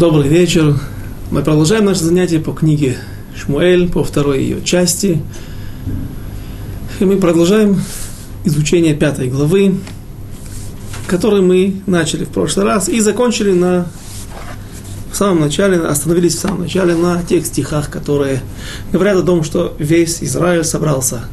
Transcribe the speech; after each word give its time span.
Добрый 0.00 0.28
вечер. 0.28 0.80
Мы 1.30 1.42
продолжаем 1.42 1.84
наше 1.84 2.04
занятие 2.04 2.38
по 2.38 2.52
книге 2.52 2.96
Шмуэль, 3.36 3.90
по 3.90 4.02
второй 4.02 4.42
ее 4.42 4.64
части. 4.64 5.20
И 7.00 7.04
мы 7.04 7.18
продолжаем 7.18 7.78
изучение 8.46 8.94
пятой 8.94 9.28
главы, 9.28 9.74
которую 11.06 11.42
мы 11.42 11.82
начали 11.86 12.24
в 12.24 12.30
прошлый 12.30 12.64
раз 12.64 12.88
и 12.88 12.98
закончили 13.00 13.52
на 13.52 13.88
в 15.12 15.16
самом 15.16 15.40
начале, 15.40 15.76
остановились 15.76 16.34
в 16.36 16.40
самом 16.40 16.62
начале 16.62 16.94
на 16.94 17.22
тех 17.22 17.44
стихах, 17.44 17.90
которые 17.90 18.40
говорят 18.92 19.18
о 19.18 19.22
том, 19.22 19.44
что 19.44 19.76
весь 19.78 20.22
Израиль 20.22 20.64
собрался 20.64 21.24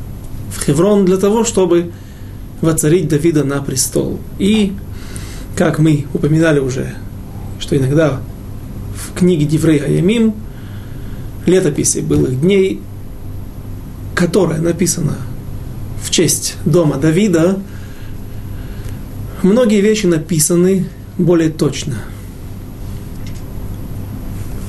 в 0.53 0.61
Хеврон 0.61 1.05
для 1.05 1.15
того, 1.15 1.45
чтобы 1.45 1.93
воцарить 2.59 3.07
Давида 3.07 3.45
на 3.45 3.61
престол. 3.61 4.19
И, 4.39 4.73
как 5.55 5.79
мы 5.79 6.05
упоминали 6.13 6.59
уже, 6.59 6.95
что 7.61 7.77
иногда 7.77 8.19
в 9.17 9.19
книге 9.19 9.45
Диврей 9.45 9.79
Аямим, 9.79 10.35
летописи 11.47 12.01
былых 12.01 12.39
дней, 12.39 12.79
которая 14.13 14.61
написана 14.61 15.17
в 16.03 16.11
честь 16.11 16.55
дома 16.65 16.97
Давида, 16.97 17.57
многие 19.41 19.81
вещи 19.81 20.05
написаны 20.05 20.85
более 21.17 21.49
точно. 21.49 21.95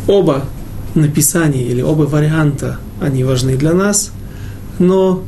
Оба 0.07 0.47
написания 0.95 1.65
или 1.65 1.83
оба 1.83 2.05
варианта, 2.05 2.79
они 3.03 3.25
важны 3.25 3.55
для 3.55 3.75
нас, 3.75 4.13
но 4.79 5.25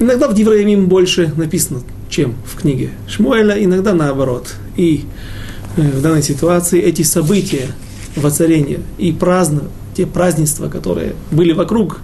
иногда 0.00 0.26
в 0.26 0.34
Дивреямим 0.34 0.88
больше 0.88 1.32
написано, 1.36 1.82
чем 2.10 2.34
в 2.52 2.60
книге 2.60 2.90
Шмуэля, 3.06 3.62
иногда 3.62 3.94
наоборот. 3.94 4.54
И 4.76 5.04
в 5.76 6.00
данной 6.00 6.22
ситуации 6.22 6.80
эти 6.80 7.02
события 7.02 7.68
воцарения 8.16 8.80
и 8.98 9.12
праздно, 9.12 9.64
те 9.94 10.06
празднества, 10.06 10.68
которые 10.68 11.14
были 11.30 11.52
вокруг 11.52 12.00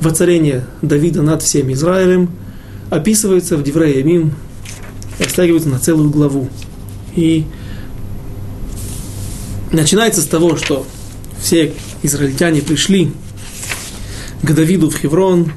воцарения 0.00 0.66
Давида 0.82 1.22
над 1.22 1.42
всем 1.42 1.72
Израилем, 1.72 2.30
описываются 2.90 3.56
в 3.56 3.62
Дивреямим, 3.62 4.32
растягиваются 5.18 5.68
на 5.68 5.78
целую 5.78 6.10
главу. 6.10 6.48
И 7.14 7.44
начинается 9.70 10.22
с 10.22 10.26
того, 10.26 10.56
что 10.56 10.86
все 11.40 11.72
израильтяне 12.02 12.62
пришли 12.62 13.12
к 14.42 14.52
Давиду 14.52 14.90
в 14.90 14.96
Хеврон, 14.96 15.52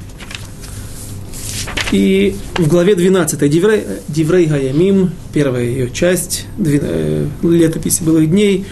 и 1.92 2.36
в 2.56 2.68
главе 2.68 2.96
12 2.96 3.50
Диврей, 3.50 3.84
Диврей 4.08 4.46
Гаямим, 4.46 5.12
первая 5.34 5.64
ее 5.64 5.90
часть, 5.90 6.46
э, 6.60 7.28
летописи 7.44 8.04
былых 8.04 8.30
дней, 8.30 8.66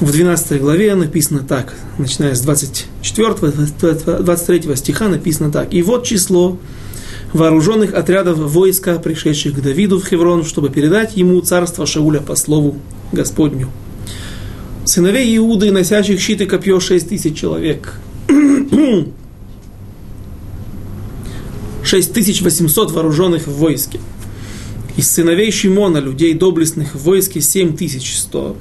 в 0.00 0.10
12 0.10 0.60
главе 0.60 0.94
написано 0.94 1.40
так, 1.40 1.74
начиная 1.98 2.34
с 2.34 2.40
24, 2.40 3.34
23 4.18 4.76
стиха 4.76 5.08
написано 5.08 5.52
так. 5.52 5.72
«И 5.72 5.82
вот 5.82 6.04
число 6.04 6.58
вооруженных 7.32 7.94
отрядов 7.94 8.38
войска, 8.38 8.98
пришедших 8.98 9.56
к 9.56 9.60
Давиду 9.60 10.00
в 10.00 10.06
Хеврон, 10.06 10.44
чтобы 10.44 10.70
передать 10.70 11.16
ему 11.16 11.40
царство 11.40 11.84
Шауля 11.86 12.20
по 12.20 12.36
слову 12.36 12.76
Господню. 13.12 13.68
Сыновей 14.84 15.36
Иуды, 15.36 15.70
носящих 15.72 16.20
щит 16.20 16.40
и 16.40 16.46
копье, 16.46 16.78
шесть 16.80 17.08
тысяч 17.08 17.36
человек. 17.36 17.94
6800 21.84 22.90
вооруженных 22.92 23.46
в 23.46 23.52
войске. 23.52 24.00
Из 24.96 25.10
сыновей 25.10 25.50
Шимона, 25.50 25.98
людей 25.98 26.34
доблестных 26.34 26.94
в 26.94 27.02
войске, 27.02 27.40
7100. 27.40 28.56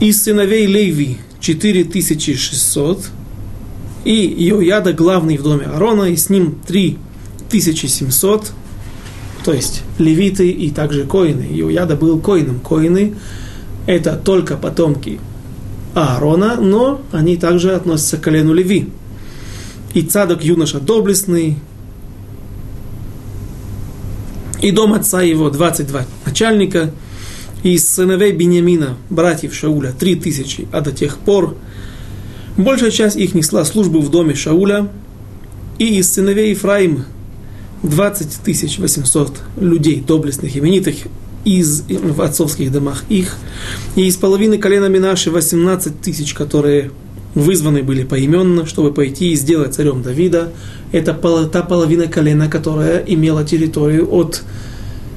Из 0.00 0.22
сыновей 0.22 0.66
Леви, 0.66 1.18
4600. 1.40 3.10
И 4.04 4.48
Иояда, 4.48 4.92
главный 4.92 5.36
в 5.36 5.42
доме 5.42 5.66
Аарона, 5.66 6.04
и 6.04 6.16
с 6.16 6.30
ним 6.30 6.58
3700. 6.66 8.52
То 9.44 9.52
есть 9.52 9.82
левиты 9.98 10.50
и 10.50 10.70
также 10.70 11.04
коины. 11.04 11.42
Иояда 11.42 11.96
был 11.96 12.18
коином. 12.18 12.60
Коины– 12.60 13.14
это 13.86 14.16
только 14.16 14.56
потомки 14.56 15.20
Аарона, 15.94 16.56
но 16.56 17.02
они 17.12 17.36
также 17.36 17.72
относятся 17.72 18.16
к 18.16 18.22
колену 18.22 18.52
Леви 18.52 18.88
и 19.94 20.02
цадок 20.02 20.44
юноша 20.44 20.80
доблестный, 20.80 21.56
и 24.60 24.70
дом 24.70 24.94
отца 24.94 25.22
его 25.22 25.50
22 25.50 26.06
начальника, 26.24 26.90
и 27.62 27.78
сыновей 27.78 28.32
Бениамина, 28.32 28.96
братьев 29.10 29.54
Шауля, 29.54 29.92
3000, 29.92 30.68
а 30.72 30.80
до 30.80 30.92
тех 30.92 31.18
пор 31.18 31.56
большая 32.56 32.90
часть 32.90 33.16
их 33.16 33.34
несла 33.34 33.64
службу 33.64 34.00
в 34.00 34.10
доме 34.10 34.34
Шауля, 34.34 34.88
и 35.78 35.98
из 35.98 36.12
сыновей 36.12 36.50
Ефраима 36.50 37.04
20 37.82 38.78
800 38.78 39.40
людей, 39.58 40.00
доблестных, 40.06 40.56
именитых, 40.56 40.96
из, 41.44 41.84
в 41.88 42.20
отцовских 42.22 42.72
домах 42.72 43.04
их, 43.08 43.36
и 43.94 44.06
из 44.06 44.16
половины 44.16 44.58
колена 44.58 44.86
Минаши 44.86 45.30
18 45.30 46.00
тысяч, 46.00 46.34
которые 46.34 46.90
вызваны 47.36 47.82
были 47.82 48.02
поименно, 48.02 48.66
чтобы 48.66 48.92
пойти 48.92 49.32
и 49.32 49.36
сделать 49.36 49.74
царем 49.74 50.02
Давида. 50.02 50.52
Это 50.90 51.12
та 51.52 51.62
половина 51.62 52.08
колена, 52.08 52.48
которая 52.48 53.04
имела 53.06 53.44
территорию 53.44 54.12
от 54.12 54.42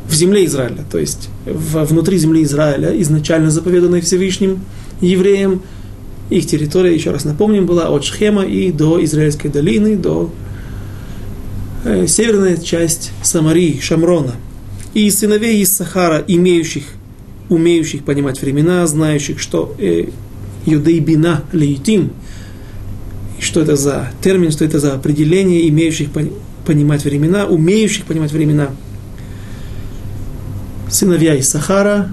в 0.08 0.14
земле 0.14 0.46
Израиля, 0.46 0.84
то 0.92 0.98
есть 0.98 1.30
внутри 1.46 2.18
земли 2.18 2.44
Израиля, 2.44 3.00
изначально 3.02 3.52
заповеданной 3.52 4.02
Всевышним 4.02 4.60
евреям. 5.02 5.62
Их 6.32 6.48
территория, 6.48 6.94
еще 6.94 7.12
раз 7.12 7.26
напомним, 7.26 7.66
была 7.68 7.90
от 7.90 8.04
Шхема 8.04 8.44
и 8.44 8.72
до 8.72 9.04
Израильской 9.04 9.52
долины, 9.52 9.96
до 9.98 10.32
э, 11.86 12.08
северная 12.08 12.58
часть 12.58 13.12
Самарии, 13.22 13.80
Шамрона. 13.80 14.34
И 14.96 15.10
сыновей 15.12 15.62
из 15.62 15.76
Сахара, 15.76 16.24
имеющих, 16.28 16.84
умеющих 17.50 18.04
понимать 18.04 18.42
времена, 18.42 18.86
знающих, 18.88 19.40
что 19.40 19.76
э, 19.78 20.06
юдейбина 20.66 21.44
лейтим. 21.52 22.12
Что 23.40 23.62
это 23.62 23.76
за 23.76 24.12
термин, 24.22 24.52
что 24.52 24.66
это 24.66 24.80
за 24.80 24.94
определение, 24.94 25.68
имеющих 25.70 26.10
понимать 26.66 27.04
времена, 27.06 27.46
умеющих 27.46 28.06
понимать 28.06 28.32
времена. 28.32 28.70
Сыновья 30.90 31.36
из 31.36 31.48
Сахара 31.48 32.12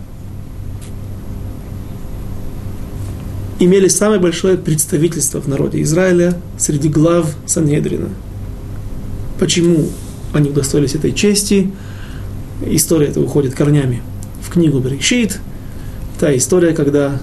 имели 3.58 3.88
самое 3.88 4.20
большое 4.20 4.56
представительство 4.56 5.40
в 5.40 5.48
народе 5.48 5.82
Израиля 5.82 6.38
среди 6.58 6.88
глав 6.88 7.34
Санедрина. 7.46 8.08
Почему 9.38 9.88
они 10.32 10.50
удостоились 10.50 10.94
этой 10.94 11.12
чести? 11.12 11.70
История 12.64 13.08
эта 13.08 13.20
уходит 13.20 13.54
корнями 13.54 14.02
в 14.42 14.50
книгу 14.50 14.78
Берешит. 14.78 15.40
Та 16.18 16.34
история, 16.36 16.72
когда 16.72 17.20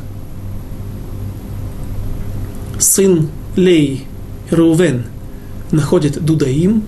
сын 2.83 3.29
Лей, 3.55 4.05
Рувен, 4.51 5.03
находит 5.71 6.23
дудаим, 6.23 6.83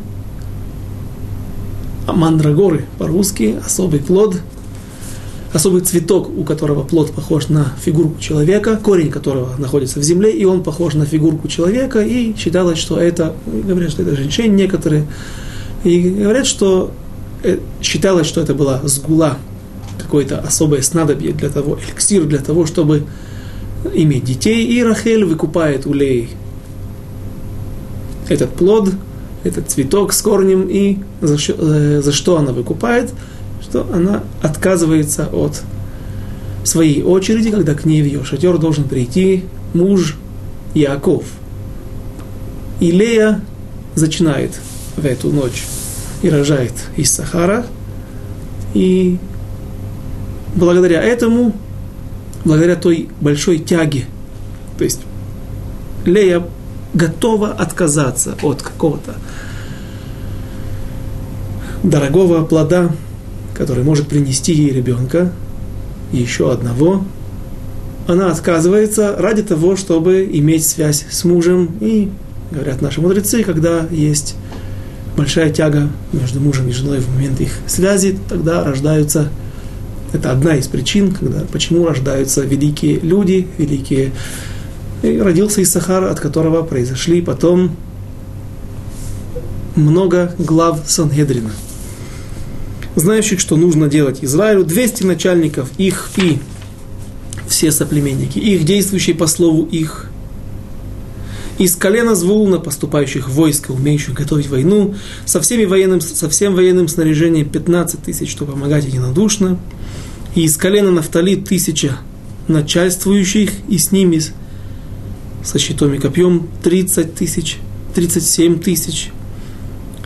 а 2.06 2.13
мандрагоры 2.13 2.85
по-русски, 3.00 3.56
особый 3.66 4.00
плод, 4.00 4.38
особый 5.53 5.81
цветок, 5.81 6.29
у 6.29 6.44
которого 6.44 6.84
плод 6.84 7.11
похож 7.11 7.47
на 7.47 7.73
фигурку 7.81 8.19
человека, 8.19 8.79
корень 8.81 9.09
которого 9.09 9.55
находится 9.57 10.00
в 10.00 10.03
земле, 10.03 10.31
и 10.31 10.45
он 10.45 10.63
похож 10.63 10.94
на 10.94 11.05
фигурку 11.05 11.47
человека, 11.47 12.01
и 12.01 12.35
считалось, 12.38 12.78
что 12.78 13.00
это, 13.00 13.34
говорят, 13.45 13.91
что 13.91 14.03
это 14.03 14.16
женщина 14.16 14.53
некоторые, 14.53 15.07
и 15.84 16.00
говорят, 16.09 16.45
что 16.45 16.91
э, 17.44 17.59
считалось, 17.81 18.28
что 18.28 18.41
это 18.41 18.53
была 18.53 18.81
сгула, 18.84 19.38
какое-то 19.97 20.39
особое 20.39 20.81
снадобье 20.81 21.31
для 21.31 21.50
того, 21.50 21.79
эликсир 21.79 22.25
для 22.25 22.40
того, 22.40 22.66
чтобы 22.66 23.05
иметь 23.93 24.23
детей, 24.23 24.66
и 24.66 24.84
Рахель 24.84 25.26
выкупает 25.26 25.85
у 25.85 25.93
Леи 25.93 26.29
этот 28.29 28.52
плод, 28.52 28.91
этот 29.43 29.70
цветок 29.70 30.14
с 30.14 30.22
корнем, 30.22 30.67
и 30.70 30.97
за, 31.22 31.35
э, 31.35 32.02
за 32.02 32.11
что 32.11 32.37
она 32.37 32.52
выкупает? 32.52 33.11
Что 33.61 33.87
она 33.93 34.23
отказывается 34.41 35.28
от 35.32 35.61
своей 36.64 37.03
очереди, 37.03 37.52
когда 37.52 37.76
к 37.76 37.85
ней 37.85 38.02
в 38.02 38.05
ее 38.05 38.23
шатер 38.23 38.58
должен 38.58 38.85
прийти 38.85 39.43
муж 39.73 40.16
Яков. 40.73 41.23
И 42.79 42.91
Лея 42.91 43.41
зачинает 43.93 44.52
в 44.97 45.05
эту 45.05 45.29
ночь 45.29 45.64
и 46.22 46.29
рожает 46.29 46.73
из 46.97 47.11
Сахара. 47.11 47.66
И 48.73 49.17
благодаря 50.55 51.02
этому 51.02 51.53
благодаря 52.45 52.75
той 52.75 53.09
большой 53.19 53.57
тяге. 53.57 54.05
То 54.77 54.83
есть 54.85 55.01
Лея 56.05 56.43
готова 56.93 57.49
отказаться 57.49 58.37
от 58.41 58.61
какого-то 58.61 59.15
дорогого 61.83 62.45
плода, 62.45 62.91
который 63.53 63.83
может 63.83 64.07
принести 64.07 64.53
ей 64.53 64.69
ребенка, 64.71 65.31
еще 66.11 66.51
одного, 66.51 67.03
она 68.07 68.31
отказывается 68.31 69.15
ради 69.17 69.41
того, 69.41 69.75
чтобы 69.75 70.29
иметь 70.31 70.65
связь 70.65 71.05
с 71.09 71.23
мужем. 71.23 71.71
И, 71.81 72.09
говорят 72.51 72.81
наши 72.81 73.01
мудрецы, 73.01 73.43
когда 73.43 73.87
есть 73.89 74.35
большая 75.17 75.51
тяга 75.51 75.89
между 76.13 76.39
мужем 76.39 76.67
и 76.67 76.71
женой 76.71 76.99
в 76.99 77.09
момент 77.13 77.41
их 77.41 77.51
связи, 77.67 78.17
тогда 78.29 78.63
рождаются, 78.63 79.29
это 80.16 80.32
одна 80.32 80.56
из 80.56 80.67
причин, 80.67 81.12
когда, 81.12 81.41
почему 81.52 81.85
рождаются 81.85 82.41
великие 82.41 83.00
люди, 83.00 83.47
великие... 83.58 84.12
И 85.03 85.20
родился 85.20 85.62
Исахар, 85.62 86.06
от 86.06 86.20
которого 86.20 86.64
произошли 86.64 87.22
потом 87.22 87.76
много 89.76 90.34
глав 90.40 90.82
Сангедрина, 90.85 91.52
знающих, 92.96 93.40
что 93.40 93.58
нужно 93.58 93.88
делать 93.88 94.23
Израилю, 94.23 94.64
200 94.64 95.03
начальников, 95.03 95.70
их 95.78 96.09
и 96.16 96.40
все 97.47 97.72
соплеменники, 97.72 98.40
их 98.40 98.64
действующие 98.64 99.16
по 99.16 99.28
слову 99.28 99.66
их, 99.66 100.09
из 101.58 101.76
колена 101.76 102.16
Звулна, 102.16 102.59
поступающих 102.59 103.29
войска, 103.29 103.72
умеющих 103.72 104.14
готовить 104.14 104.47
войну, 104.47 104.96
со, 105.26 105.40
всеми 105.40 105.66
военным, 105.66 106.02
со 106.02 106.29
всем 106.29 106.56
военным 106.56 106.88
снаряжением 106.88 107.50
15 107.50 108.03
тысяч, 108.03 108.29
чтобы 108.29 108.53
помогать 108.53 108.85
единодушно, 108.85 109.58
и 110.35 110.43
из 110.43 110.58
колена 110.58 110.91
Нафтали 110.91 111.35
тысяча 111.35 111.97
начальствующих, 112.47 113.52
и 113.67 113.78
с 113.78 113.91
ними 113.91 114.22
со 115.43 115.58
щитом 115.58 115.93
и 115.93 115.97
копьем 115.97 116.47
30 116.64 117.16
тысяч, 117.16 117.58
37 117.96 118.59
тысяч, 118.59 119.09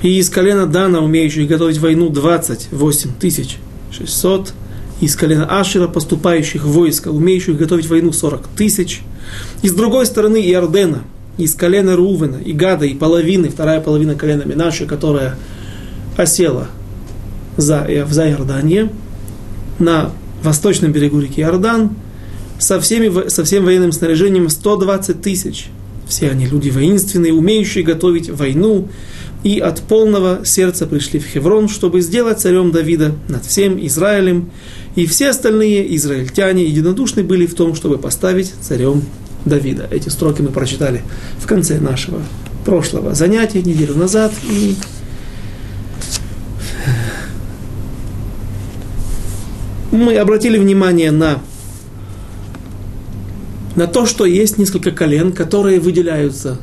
и 0.02 0.18
из 0.18 0.30
колена 0.30 0.66
Дана, 0.66 1.02
умеющих 1.02 1.48
готовить 1.48 1.80
войну, 1.80 2.10
28 2.10 3.12
тысяч 3.20 3.58
600, 3.92 4.54
из 5.02 5.16
колена 5.16 5.60
Ашера, 5.60 5.88
поступающих 5.88 6.66
войска, 6.66 7.10
умеющих 7.10 7.58
готовить 7.58 7.88
войну, 7.88 8.14
40 8.14 8.48
тысяч, 8.56 9.02
и 9.62 9.70
с 9.70 9.74
другой 9.74 10.06
стороны 10.06 10.38
Иордена, 10.38 11.04
из 11.38 11.56
колена 11.56 11.96
Рувена, 11.96 12.38
и 12.38 12.52
Гада, 12.54 12.86
и 12.86 12.94
половины, 12.94 13.50
вторая 13.50 13.82
половина 13.82 14.16
колена 14.16 14.44
Минаши, 14.44 14.86
которая 14.86 15.36
осела 16.18 16.68
за, 17.56 17.88
за 18.10 18.30
Иордание, 18.30 18.90
на 19.80 20.12
восточном 20.44 20.92
берегу 20.92 21.20
реки 21.20 21.42
Иордан, 21.42 21.92
со, 22.60 22.80
всеми, 22.80 23.30
со 23.30 23.44
всем 23.44 23.66
военным 23.66 23.92
снаряжением 23.92 24.50
120 24.50 25.22
тысяч. 25.22 25.68
Все 26.08 26.30
они 26.30 26.48
люди 26.48 26.70
воинственные, 26.70 27.34
умеющие 27.34 27.84
готовить 27.84 28.30
войну, 28.30 28.88
и 29.44 29.60
от 29.60 29.81
полного 29.81 30.44
сердца 30.44 30.86
пришли 30.86 31.20
в 31.20 31.26
Хеврон, 31.26 31.70
чтобы 31.70 32.02
сделать 32.02 32.42
царем 32.42 32.72
Давида 32.72 33.16
над 33.30 33.46
всем 33.46 33.84
Израилем, 33.86 34.50
и 34.96 35.06
все 35.06 35.30
остальные 35.30 35.96
израильтяне 35.96 36.66
единодушны 36.66 37.24
были 37.24 37.46
в 37.46 37.54
том, 37.54 37.75
чтобы 37.75 37.98
поставить 37.98 38.52
царем 38.62 39.04
Давида. 39.46 39.88
Эти 39.92 40.10
строки 40.10 40.42
мы 40.42 40.50
прочитали 40.50 41.04
в 41.38 41.46
конце 41.46 41.80
нашего 41.80 42.22
прошлого 42.66 43.16
занятия, 43.16 43.62
неделю 43.62 43.96
назад. 43.96 44.34
И 44.50 44.75
мы 49.91 50.18
обратили 50.18 50.57
внимание 50.57 51.12
на, 51.12 51.39
на 53.75 53.88
то, 53.88 54.06
что 54.06 54.25
есть 54.25 54.57
несколько 54.57 54.91
колен, 54.91 55.31
которые 55.31 55.80
выделяются 55.80 56.59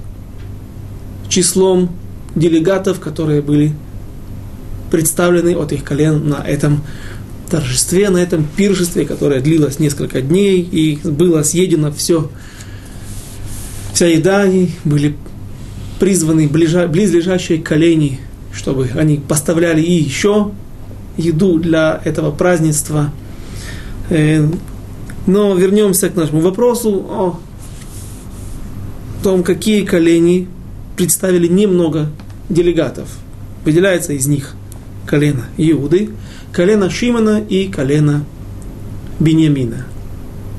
числом 1.28 1.90
делегатов, 2.34 3.00
которые 3.00 3.42
были 3.42 3.72
представлены 4.90 5.56
от 5.56 5.72
их 5.72 5.84
колен 5.84 6.28
на 6.28 6.46
этом 6.46 6.82
торжестве, 7.50 8.10
на 8.10 8.18
этом 8.18 8.46
пиршестве, 8.56 9.04
которое 9.04 9.40
длилось 9.40 9.78
несколько 9.78 10.20
дней, 10.20 10.60
и 10.60 10.98
было 11.02 11.42
съедено 11.42 11.92
все 11.92 12.30
вся 13.92 14.06
еда, 14.06 14.42
они 14.42 14.72
были 14.84 15.16
призваны 15.98 16.48
ближа, 16.48 16.86
близлежащие 16.86 17.62
колени, 17.62 18.20
чтобы 18.52 18.90
они 18.94 19.16
поставляли 19.26 19.80
и 19.80 19.92
еще 19.92 20.52
еду 21.16 21.58
для 21.58 22.00
этого 22.04 22.30
празднества. 22.30 23.12
Э, 24.10 24.46
но 25.26 25.54
вернемся 25.54 26.08
к 26.08 26.16
нашему 26.16 26.40
вопросу 26.40 27.06
о 27.08 27.40
том, 29.22 29.42
какие 29.42 29.84
колени 29.84 30.48
представили 30.96 31.48
немного 31.48 32.10
делегатов. 32.48 33.08
Выделяется 33.64 34.12
из 34.12 34.26
них 34.26 34.54
колено 35.06 35.46
Иуды, 35.56 36.10
колено 36.52 36.90
Шимона 36.90 37.40
и 37.40 37.68
колено 37.68 38.24
Беньямина. 39.18 39.86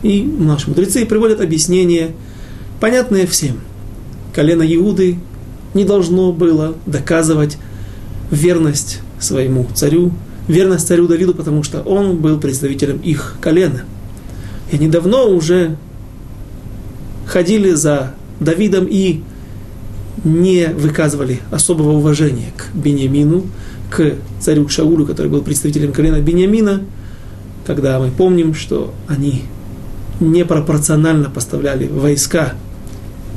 И 0.04 0.22
наши 0.24 0.70
мудрецы 0.70 1.06
приводят 1.06 1.42
объяснение– 1.42 2.12
понятное 2.80 3.26
всем. 3.28 3.60
Колено 4.34 4.64
Иуды 4.64 5.18
не 5.74 5.84
должно 5.84 6.32
было 6.32 6.76
доказывать 6.86 7.58
верность 8.32 9.00
своему 9.20 9.68
царю, 9.74 10.12
верность 10.48 10.88
царю 10.88 11.08
Давиду, 11.08 11.34
потому 11.34 11.64
что 11.64 11.82
он 11.82 12.18
был 12.18 12.40
представителем 12.40 12.98
их 12.98 13.36
колена. 13.42 13.84
И 14.72 14.76
они 14.76 14.88
давно 14.88 15.30
уже 15.30 15.78
ходили 17.26 17.72
за 17.72 18.14
Давидом 18.40 18.86
и 18.90 19.22
не 20.24 20.68
выказывали 20.68 21.40
особого 21.52 21.92
уважения 21.92 22.54
к 22.56 22.76
Бениамину, 22.76 23.46
к 23.90 24.16
царю 24.40 24.68
Шаулю, 24.68 25.06
который 25.06 25.28
был 25.28 25.42
представителем 25.42 25.94
колена 25.94 26.20
Бениамина, 26.20 26.82
когда 27.66 28.00
мы 28.00 28.12
помним, 28.12 28.54
что 28.54 28.94
они 29.08 29.44
непропорционально 30.20 31.30
поставляли 31.30 31.88
войска 31.88 32.54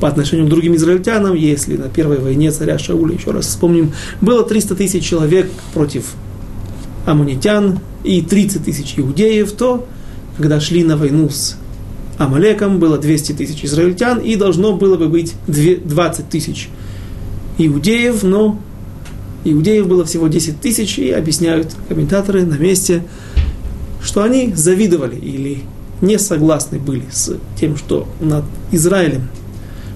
по 0.01 0.09
отношению 0.09 0.47
к 0.47 0.49
другим 0.49 0.75
израильтянам, 0.77 1.35
если 1.35 1.77
на 1.77 1.89
первой 1.89 2.19
войне 2.19 2.51
царя 2.51 2.79
Шауля, 2.79 3.15
еще 3.15 3.33
раз 3.33 3.47
вспомним, 3.47 3.93
было 4.21 4.43
300 4.43 4.75
тысяч 4.77 5.05
человек 5.05 5.51
против 5.75 6.05
амунитян 7.07 7.81
и 8.05 8.23
30 8.23 8.65
тысяч 8.65 8.95
иудеев, 8.97 9.53
то 9.53 9.87
когда 10.37 10.61
шли 10.61 10.85
на 10.85 10.97
войну 10.97 11.29
с 11.29 11.57
Амалеком, 12.19 12.79
было 12.79 12.99
200 12.99 13.33
тысяч 13.33 13.65
израильтян 13.65 14.19
и 14.19 14.37
должно 14.37 14.77
было 14.77 14.97
бы 14.97 15.09
быть 15.09 15.35
20 15.47 16.29
тысяч 16.29 16.69
иудеев, 17.59 18.23
но 18.23 18.59
иудеев 19.45 19.87
было 19.87 20.05
всего 20.05 20.29
10 20.29 20.61
тысяч, 20.61 20.99
и 20.99 21.11
объясняют 21.11 21.75
комментаторы 21.89 22.45
на 22.45 22.55
месте, 22.55 23.05
что 24.03 24.23
они 24.23 24.53
завидовали 24.55 25.17
или 25.17 25.63
не 26.01 26.19
согласны 26.19 26.79
были 26.79 27.05
с 27.11 27.37
тем, 27.59 27.77
что 27.77 28.07
над 28.21 28.45
Израилем 28.73 29.29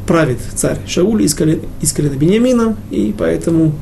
правит 0.07 0.39
царь 0.55 0.79
Шауль 0.87 1.23
из 1.23 1.35
колена, 1.35 1.63
из 1.81 1.93
колена 1.93 2.15
Бениамина, 2.15 2.77
и 2.91 3.15
поэтому 3.17 3.73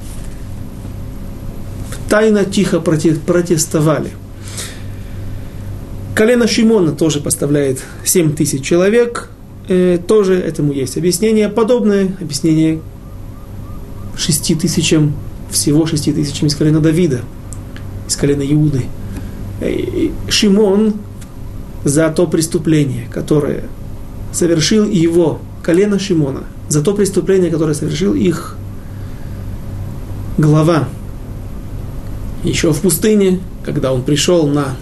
тайно, 2.12 2.44
тихо 2.44 2.78
протестовали. 2.78 4.10
Колено 6.14 6.46
Шимона 6.46 6.92
тоже 6.92 7.20
поставляет 7.20 7.82
7 8.04 8.34
тысяч 8.34 8.62
человек. 8.62 9.30
Э, 9.66 9.98
тоже 10.06 10.34
этому 10.34 10.74
есть 10.74 10.98
объяснение. 10.98 11.48
Подобное 11.48 12.14
объяснение 12.20 12.82
6 14.18 14.58
тысячам, 14.60 15.14
всего 15.50 15.86
6 15.86 16.14
тысячам 16.14 16.48
из 16.48 16.54
колена 16.54 16.80
Давида, 16.80 17.22
из 18.06 18.16
колена 18.16 18.42
Иуды. 18.42 18.82
Э, 19.62 20.10
Шимон 20.28 20.96
за 21.82 22.10
то 22.10 22.26
преступление, 22.26 23.08
которое 23.10 23.64
совершил 24.32 24.84
его 24.86 25.40
колено 25.62 25.98
Шимона 25.98 26.42
за 26.68 26.82
то 26.82 26.92
преступление, 26.92 27.50
которое 27.50 27.72
совершил 27.72 28.12
их 28.12 28.58
глава. 30.36 30.90
Еще 32.44 32.72
в 32.72 32.80
пустыне, 32.80 33.40
когда 33.64 33.92
он 33.92 34.02
пришел 34.02 34.46
на 34.46 34.76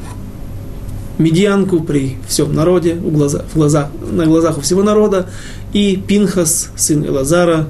медианку 1.19 1.81
при 1.81 2.17
всем 2.27 2.55
народе, 2.55 2.95
у 2.95 3.11
глаза, 3.11 3.45
в 3.53 3.57
глаза, 3.57 3.91
на 4.11 4.25
глазах 4.25 4.59
у 4.59 4.61
всего 4.63 4.83
народа, 4.83 5.29
и 5.73 5.97
Пинхас, 5.97 6.71
сын 6.77 7.05
Элазара, 7.05 7.69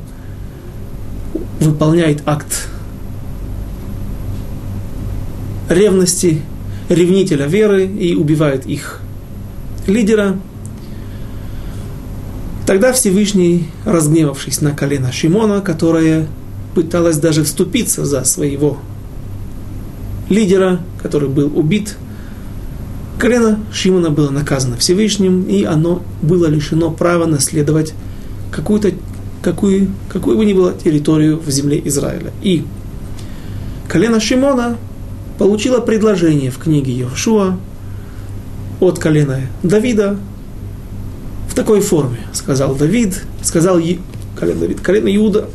выполняет 1.61 2.23
акт 2.27 2.69
ревности, 5.69 6.43
ревнителя 6.89 7.47
веры 7.47 7.87
и 7.87 8.15
убивает 8.15 8.67
их 8.67 9.01
лидера, 9.87 10.39
Тогда 12.71 12.93
Всевышний, 12.93 13.67
разгневавшись 13.85 14.61
на 14.61 14.71
колено 14.71 15.11
Шимона, 15.11 15.61
которое 15.61 16.29
пыталось 16.73 17.17
даже 17.17 17.43
вступиться 17.43 18.05
за 18.05 18.23
своего 18.23 18.79
лидера, 20.31 20.81
который 21.03 21.29
был 21.29 21.53
убит, 21.55 21.97
колено 23.19 23.61
Шимона 23.71 24.09
было 24.11 24.31
наказано 24.31 24.77
Всевышним, 24.79 25.43
и 25.43 25.65
оно 25.65 26.03
было 26.23 26.47
лишено 26.47 26.91
права 26.91 27.27
наследовать 27.27 27.93
какую-то 28.51 28.93
какую, 29.43 29.91
какую 30.09 30.37
бы 30.37 30.45
ни 30.45 30.53
было 30.53 30.73
территорию 30.73 31.39
в 31.39 31.51
земле 31.51 31.81
Израиля. 31.85 32.33
И 32.43 32.65
колено 33.89 34.21
Шимона 34.21 34.77
получило 35.39 35.81
предложение 35.81 36.51
в 36.51 36.59
книге 36.59 36.93
Йошуа 36.93 37.59
от 38.81 38.99
колена 38.99 39.41
Давида 39.63 40.19
в 41.49 41.55
такой 41.55 41.81
форме, 41.81 42.19
сказал 42.33 42.75
Давид, 42.75 43.23
сказал 43.43 43.81
колено 44.39 44.61
Давид, 44.61 44.81
колено 44.81 45.15
Иуда, 45.17 45.49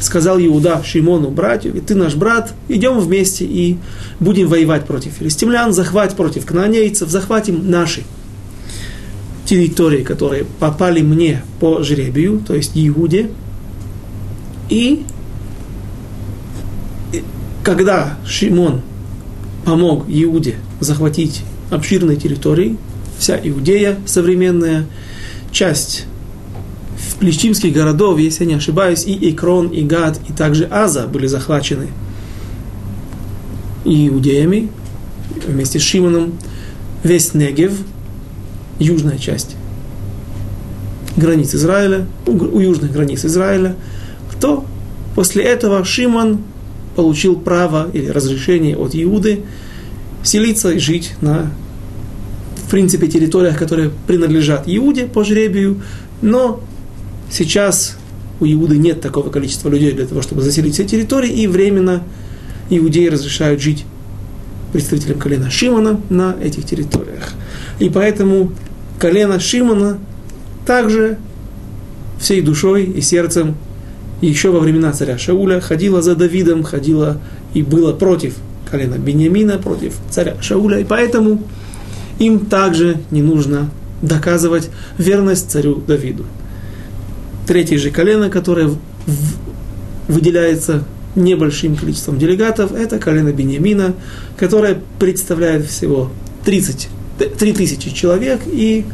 сказал 0.00 0.38
Иуда 0.40 0.82
Шимону, 0.84 1.30
братью, 1.30 1.72
ты 1.82 1.94
наш 1.94 2.14
брат, 2.14 2.54
идем 2.68 2.98
вместе 2.98 3.44
и 3.44 3.78
будем 4.20 4.48
воевать 4.48 4.86
против 4.86 5.12
филистимлян, 5.12 5.72
захватить 5.72 6.16
против 6.16 6.46
кнаанейцев, 6.46 7.08
захватим 7.08 7.70
наши 7.70 8.04
территории, 9.44 10.02
которые 10.02 10.44
попали 10.44 11.00
мне 11.00 11.42
по 11.58 11.82
жребию, 11.82 12.42
то 12.46 12.54
есть 12.54 12.72
Иуде. 12.74 13.30
И 14.68 15.04
когда 17.64 18.18
Шимон 18.26 18.82
помог 19.64 20.04
Иуде 20.08 20.56
захватить 20.80 21.42
обширные 21.70 22.16
территории, 22.16 22.76
вся 23.18 23.38
Иудея 23.42 23.98
современная, 24.06 24.86
часть 25.50 26.04
плещимских 27.18 27.72
городов, 27.72 28.18
если 28.18 28.44
я 28.44 28.50
не 28.50 28.56
ошибаюсь, 28.56 29.04
и 29.04 29.30
Икрон, 29.30 29.68
и 29.68 29.82
Гад, 29.82 30.20
и 30.28 30.32
также 30.32 30.66
Аза 30.66 31.06
были 31.06 31.26
захвачены 31.26 31.88
иудеями 33.84 34.70
вместе 35.46 35.78
с 35.78 35.82
Шимоном. 35.82 36.34
Весь 37.04 37.34
Негев, 37.34 37.72
южная 38.78 39.18
часть 39.18 39.56
границ 41.16 41.54
Израиля, 41.54 42.06
у 42.26 42.60
южных 42.60 42.92
границ 42.92 43.24
Израиля, 43.24 43.76
то 44.40 44.64
после 45.14 45.44
этого 45.44 45.84
Шимон 45.84 46.40
получил 46.96 47.36
право 47.36 47.88
или 47.92 48.08
разрешение 48.08 48.76
от 48.76 48.94
Иуды 48.94 49.44
селиться 50.22 50.70
и 50.70 50.78
жить 50.78 51.14
на, 51.20 51.50
в 52.66 52.70
принципе, 52.70 53.06
территориях, 53.06 53.56
которые 53.58 53.90
принадлежат 54.06 54.64
Иуде 54.66 55.06
по 55.06 55.24
жребию, 55.24 55.80
но 56.22 56.60
Сейчас 57.30 57.96
у 58.40 58.46
Иуды 58.46 58.78
нет 58.78 59.00
такого 59.00 59.30
количества 59.30 59.68
людей 59.68 59.92
для 59.92 60.06
того, 60.06 60.22
чтобы 60.22 60.42
заселить 60.42 60.74
все 60.74 60.84
территории, 60.84 61.30
и 61.30 61.46
временно 61.46 62.02
иудеи 62.70 63.08
разрешают 63.08 63.60
жить 63.60 63.84
представителям 64.72 65.18
колена 65.18 65.50
Шимона 65.50 66.00
на 66.10 66.36
этих 66.40 66.64
территориях. 66.64 67.32
И 67.78 67.88
поэтому 67.88 68.52
колено 68.98 69.40
Шимона 69.40 69.98
также 70.66 71.18
всей 72.20 72.42
душой 72.42 72.84
и 72.84 73.00
сердцем 73.00 73.56
еще 74.20 74.50
во 74.50 74.58
времена 74.58 74.92
царя 74.92 75.16
Шауля 75.16 75.60
ходила 75.60 76.02
за 76.02 76.16
Давидом, 76.16 76.64
ходила 76.64 77.20
и 77.54 77.62
была 77.62 77.92
против 77.92 78.34
колена 78.70 78.96
Бениамина, 78.96 79.58
против 79.58 79.94
царя 80.10 80.36
Шауля, 80.42 80.80
и 80.80 80.84
поэтому 80.84 81.42
им 82.18 82.40
также 82.46 82.98
не 83.10 83.22
нужно 83.22 83.70
доказывать 84.02 84.70
верность 84.98 85.50
царю 85.50 85.76
Давиду 85.76 86.24
третье 87.48 87.78
же 87.78 87.90
колено, 87.90 88.28
которое 88.28 88.70
выделяется 90.06 90.84
небольшим 91.16 91.76
количеством 91.76 92.18
делегатов, 92.18 92.72
это 92.72 92.98
колено 92.98 93.32
Бениамина, 93.32 93.94
которое 94.36 94.78
представляет 94.98 95.64
всего 95.64 96.10
30, 96.44 96.88
3000 97.38 97.94
человек, 97.94 98.42
и 98.46 98.84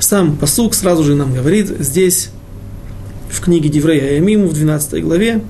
сам 0.00 0.36
посук 0.36 0.74
сразу 0.74 1.04
же 1.04 1.14
нам 1.14 1.32
говорит 1.32 1.68
здесь, 1.78 2.30
в 3.30 3.40
книге 3.40 3.68
Деврея 3.68 4.16
Ямиму, 4.16 4.48
в 4.48 4.54
12 4.54 5.04
главе, 5.04 5.40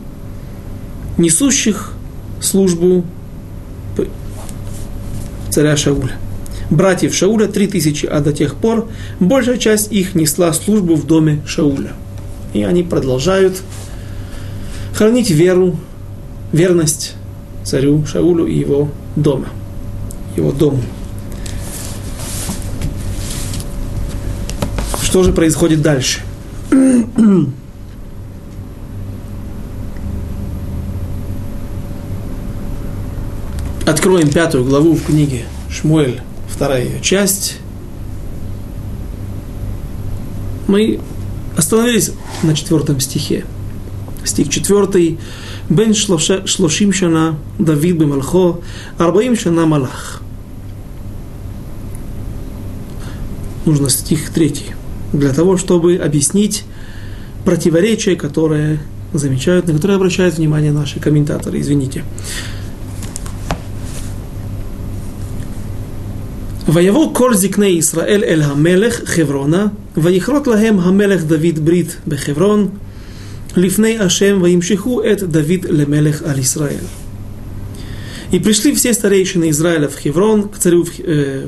несущих 1.16 1.94
службу 2.42 3.06
царя 5.50 5.78
Шауля 5.78 6.18
братьев 6.70 7.14
Шауля, 7.14 7.46
три 7.46 7.66
тысячи, 7.66 8.06
а 8.06 8.20
до 8.20 8.32
тех 8.32 8.54
пор 8.54 8.88
большая 9.18 9.58
часть 9.58 9.92
их 9.92 10.14
несла 10.14 10.52
службу 10.52 10.94
в 10.94 11.06
доме 11.06 11.42
Шауля. 11.46 11.92
И 12.54 12.62
они 12.62 12.82
продолжают 12.82 13.60
хранить 14.94 15.30
веру, 15.30 15.76
верность 16.52 17.14
царю 17.64 18.04
Шаулю 18.06 18.46
и 18.46 18.58
его 18.58 18.88
дома, 19.16 19.48
его 20.36 20.52
дому. 20.52 20.82
Что 25.02 25.24
же 25.24 25.32
происходит 25.32 25.82
дальше? 25.82 26.20
Откроем 33.86 34.30
пятую 34.30 34.64
главу 34.64 34.94
в 34.94 35.02
книге 35.02 35.46
Шмуэль 35.68 36.20
вторая 36.60 36.84
ее 36.84 37.00
часть. 37.00 37.56
Мы 40.68 41.00
остановились 41.56 42.10
на 42.42 42.54
четвертом 42.54 43.00
стихе. 43.00 43.46
Стих 44.24 44.50
четвертый. 44.50 45.18
Бен 45.70 45.94
шлошим 45.94 46.92
шана 46.92 47.38
Давид 47.58 47.96
бемалхо, 47.96 48.60
арбаим 48.98 49.38
шана 49.38 49.64
малах. 49.64 50.20
Нужно 53.64 53.88
стих 53.88 54.28
третий. 54.28 54.74
Для 55.14 55.32
того, 55.32 55.56
чтобы 55.56 55.96
объяснить 55.96 56.64
противоречие, 57.46 58.16
которое 58.16 58.80
замечают, 59.14 59.66
на 59.66 59.72
которое 59.72 59.94
обращают 59.94 60.34
внимание 60.34 60.72
наши 60.72 61.00
комментаторы. 61.00 61.58
Извините. 61.58 62.04
ויבוא 66.73 67.13
כל 67.13 67.33
זקני 67.33 67.65
ישראל 67.65 68.23
אל 68.23 68.41
המלך 68.41 69.01
חברונה, 69.05 69.67
ויכרות 69.97 70.47
להם 70.47 70.79
המלך 70.79 71.23
דוד 71.23 71.59
ברית 71.65 71.97
בחברון, 72.07 72.69
לפני 73.57 73.99
השם, 73.99 74.39
וימשכו 74.41 75.01
את 75.11 75.23
דוד 75.23 75.65
למלך 75.69 76.21
על 76.23 76.39
ישראל. 76.39 76.85
И 78.31 78.39
пришли 78.39 78.73
все 78.73 78.93
старейшины 78.93 79.49
Израиля 79.49 79.87
в 79.87 79.95
Хеврон, 79.95 80.49
к 80.49 80.57
царю 80.57 80.83
в, 80.83 80.89
э, 80.99 81.47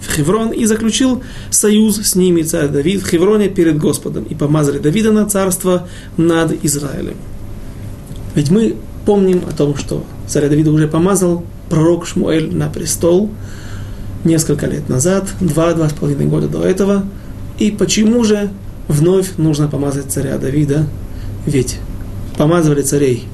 в 0.00 0.12
Хеврон, 0.14 0.50
и 0.50 0.64
заключил 0.66 1.22
союз 1.50 1.96
с 1.96 2.16
ними 2.16 2.42
царь 2.42 2.68
Давид 2.68 3.02
в 3.02 3.08
Хевроне 3.08 3.48
перед 3.48 3.78
Господом, 3.78 4.24
и 4.24 4.34
помазали 4.34 4.78
Давида 4.78 5.12
на 5.12 5.26
царство 5.26 5.88
над 6.16 6.64
Израилем. 6.64 7.16
Ведь 8.34 8.50
мы 8.50 8.74
помним 9.06 9.42
о 9.48 9.52
том, 9.52 9.76
что 9.76 10.04
царя 10.26 10.48
Давида 10.48 10.70
уже 10.70 10.88
помазал 10.88 11.44
пророк 11.70 12.06
Шмуэль 12.06 12.54
на 12.54 12.68
престол, 12.68 13.30
несколько 14.23 14.67
лет 14.67 14.89
назад, 14.89 15.27
два-два 15.39 15.89
с 15.89 15.93
половиной 15.93 16.25
года 16.25 16.47
до 16.47 16.63
этого. 16.63 17.05
И 17.59 17.71
почему 17.71 18.23
же 18.23 18.49
вновь 18.87 19.37
нужно 19.37 19.67
помазать 19.67 20.11
царя 20.11 20.37
Давида? 20.37 20.87
Ведь 21.45 21.77
помазывали 22.37 22.81
царей 22.81 23.27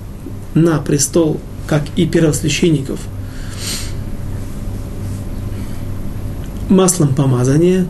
на 0.54 0.80
престол, 0.80 1.40
как 1.68 1.84
и 1.96 2.06
первосвященников, 2.06 3.00
маслом 6.70 7.14
помазания, 7.16 7.86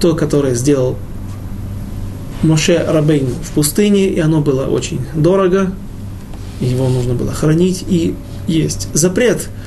то, 0.00 0.14
которое 0.14 0.54
сделал 0.54 0.96
Моше 2.42 2.84
Рабейн 2.84 3.28
в 3.42 3.52
пустыне, 3.52 4.08
и 4.08 4.18
оно 4.18 4.40
было 4.40 4.64
очень 4.64 5.00
дорого, 5.14 5.72
его 6.60 6.88
нужно 6.88 7.14
было 7.14 7.32
хранить, 7.32 7.84
и 7.88 8.14
есть 8.46 8.88
запрет– 8.94 9.48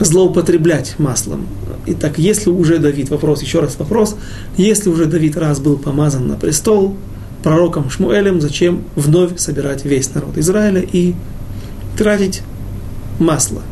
злоупотреблять 0.00 0.98
маслом. 0.98 1.46
Итак, 1.86 2.18
если 2.18 2.50
уже 2.50 2.78
Давид, 2.78 3.10
вопрос, 3.10 3.42
еще 3.42 3.60
раз 3.60 3.76
вопрос, 3.78 4.16
если 4.56 4.88
уже 4.88 5.06
Давид 5.06 5.36
раз 5.36 5.60
был 5.60 5.78
помазан 5.78 6.28
на 6.28 6.36
престол 6.36 6.96
пророком 7.42 7.90
Шмуэлем, 7.90 8.40
зачем 8.40 8.84
вновь 8.96 9.38
собирать 9.38 9.84
весь 9.84 10.12
народ 10.14 10.36
Израиля 10.36 10.80
и 10.80 11.14
тратить 11.96 12.42
масло? 13.18 13.62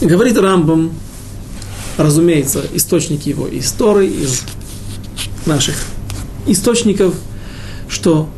Говорит 0.00 0.38
Рамбам, 0.38 0.92
разумеется, 1.96 2.62
источники 2.74 3.28
его 3.28 3.46
истории, 3.50 4.08
из 4.08 4.42
наших 5.46 5.76
источников, 6.46 7.14
что 7.88 8.28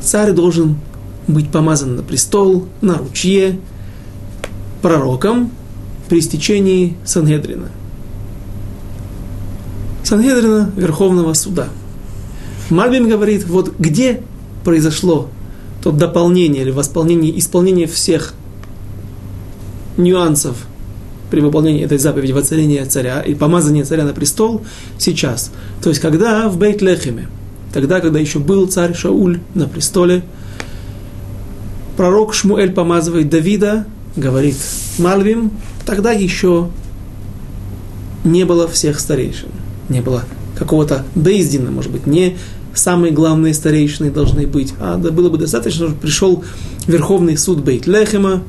царь 0.00 0.32
должен 0.32 0.78
быть 1.26 1.50
помазан 1.50 1.96
на 1.96 2.02
престол, 2.02 2.66
на 2.80 2.96
ручье, 2.98 3.58
пророком 4.86 5.50
при 6.08 6.20
стечении 6.20 6.96
Сангедрина. 7.04 7.70
Сангедрина 10.04 10.70
Верховного 10.76 11.34
Суда. 11.34 11.70
Мальбим 12.70 13.08
говорит, 13.08 13.48
вот 13.48 13.74
где 13.80 14.22
произошло 14.62 15.28
то 15.82 15.90
дополнение 15.90 16.62
или 16.62 16.70
восполнение, 16.70 17.36
исполнение 17.36 17.88
всех 17.88 18.34
нюансов 19.96 20.56
при 21.32 21.40
выполнении 21.40 21.82
этой 21.82 21.98
заповеди 21.98 22.30
воцарения 22.30 22.84
царя 22.86 23.22
и 23.22 23.34
помазания 23.34 23.84
царя 23.84 24.04
на 24.04 24.12
престол 24.12 24.62
сейчас. 24.98 25.50
То 25.82 25.88
есть, 25.88 26.00
когда 26.00 26.48
в 26.48 26.58
Бейт-Лехеме, 26.60 27.26
тогда, 27.74 27.98
когда 27.98 28.20
еще 28.20 28.38
был 28.38 28.68
царь 28.68 28.94
Шауль 28.94 29.40
на 29.52 29.66
престоле, 29.66 30.22
пророк 31.96 32.34
Шмуэль 32.34 32.70
помазывает 32.70 33.28
Давида 33.28 33.86
говорит 34.16 34.56
Мальвим, 34.98 35.52
тогда 35.84 36.12
еще 36.12 36.70
не 38.24 38.44
было 38.44 38.66
всех 38.66 38.98
старейшин. 38.98 39.48
Не 39.88 40.00
было 40.00 40.24
какого-то 40.58 41.04
Бейздина, 41.14 41.70
может 41.70 41.92
быть, 41.92 42.06
не 42.06 42.36
самые 42.74 43.12
главные 43.12 43.54
старейшины 43.54 44.10
должны 44.10 44.46
быть, 44.46 44.74
а 44.80 44.96
да 44.96 45.10
было 45.10 45.30
бы 45.30 45.38
достаточно, 45.38 45.86
чтобы 45.86 46.00
пришел 46.00 46.44
Верховный 46.86 47.36
суд 47.36 47.62
Бейт 47.62 47.86
Лехема, 47.86 48.42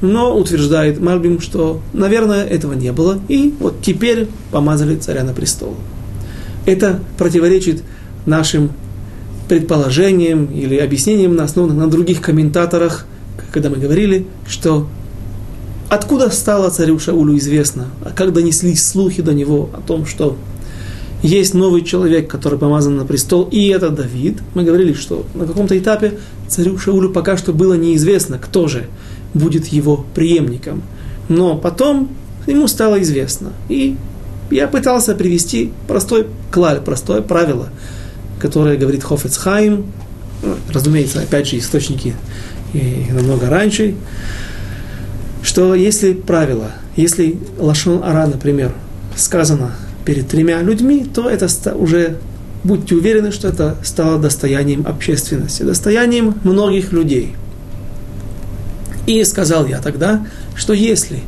но 0.00 0.36
утверждает 0.36 1.00
Мальбим, 1.00 1.40
что, 1.40 1.80
наверное, 1.92 2.44
этого 2.44 2.74
не 2.74 2.92
было, 2.92 3.18
и 3.28 3.54
вот 3.58 3.76
теперь 3.82 4.28
помазали 4.50 4.96
царя 4.96 5.24
на 5.24 5.32
престол. 5.32 5.74
Это 6.66 7.00
противоречит 7.16 7.82
нашим 8.26 8.70
предположениям 9.48 10.46
или 10.46 10.76
объяснениям, 10.76 11.38
основанных 11.40 11.78
на 11.78 11.88
других 11.88 12.20
комментаторах, 12.20 13.06
когда 13.52 13.70
мы 13.70 13.76
говорили, 13.76 14.26
что 14.48 14.88
откуда 15.88 16.30
стало 16.30 16.70
царю 16.70 16.98
Шаулю 16.98 17.36
известно, 17.38 17.86
а 18.04 18.10
как 18.10 18.32
донеслись 18.32 18.84
слухи 18.84 19.22
до 19.22 19.34
него 19.34 19.70
о 19.72 19.80
том, 19.80 20.06
что 20.06 20.36
есть 21.22 21.54
новый 21.54 21.82
человек, 21.82 22.28
который 22.28 22.58
помазан 22.58 22.96
на 22.96 23.04
престол, 23.04 23.48
и 23.50 23.68
это 23.68 23.90
Давид. 23.90 24.38
Мы 24.54 24.64
говорили, 24.64 24.92
что 24.92 25.24
на 25.34 25.46
каком-то 25.46 25.76
этапе 25.78 26.18
царю 26.48 26.78
Шаулю 26.78 27.10
пока 27.10 27.36
что 27.36 27.52
было 27.52 27.74
неизвестно, 27.74 28.38
кто 28.38 28.68
же 28.68 28.86
будет 29.34 29.66
его 29.68 30.04
преемником. 30.14 30.82
Но 31.28 31.56
потом 31.56 32.10
ему 32.46 32.68
стало 32.68 33.02
известно. 33.02 33.52
И 33.68 33.96
я 34.50 34.68
пытался 34.68 35.14
привести 35.14 35.72
простой 35.88 36.26
клаль, 36.50 36.80
простое 36.80 37.22
правило, 37.22 37.68
которое 38.38 38.76
говорит 38.76 39.02
Хофецхайм, 39.02 39.86
разумеется, 40.72 41.20
опять 41.20 41.48
же, 41.48 41.58
источники 41.58 42.14
и 42.72 43.06
намного 43.10 43.48
раньше, 43.48 43.94
что 45.42 45.74
если 45.74 46.12
правило, 46.12 46.72
если 46.96 47.38
Лашон 47.58 48.02
Ара, 48.02 48.26
например, 48.26 48.72
сказано 49.16 49.72
перед 50.04 50.28
тремя 50.28 50.62
людьми, 50.62 51.06
то 51.12 51.28
это 51.28 51.48
уже, 51.74 52.18
будьте 52.64 52.94
уверены, 52.94 53.32
что 53.32 53.48
это 53.48 53.76
стало 53.82 54.18
достоянием 54.18 54.86
общественности, 54.86 55.62
достоянием 55.62 56.34
многих 56.44 56.92
людей. 56.92 57.34
И 59.06 59.22
сказал 59.24 59.66
я 59.66 59.80
тогда, 59.80 60.26
что 60.54 60.72
если 60.72 61.20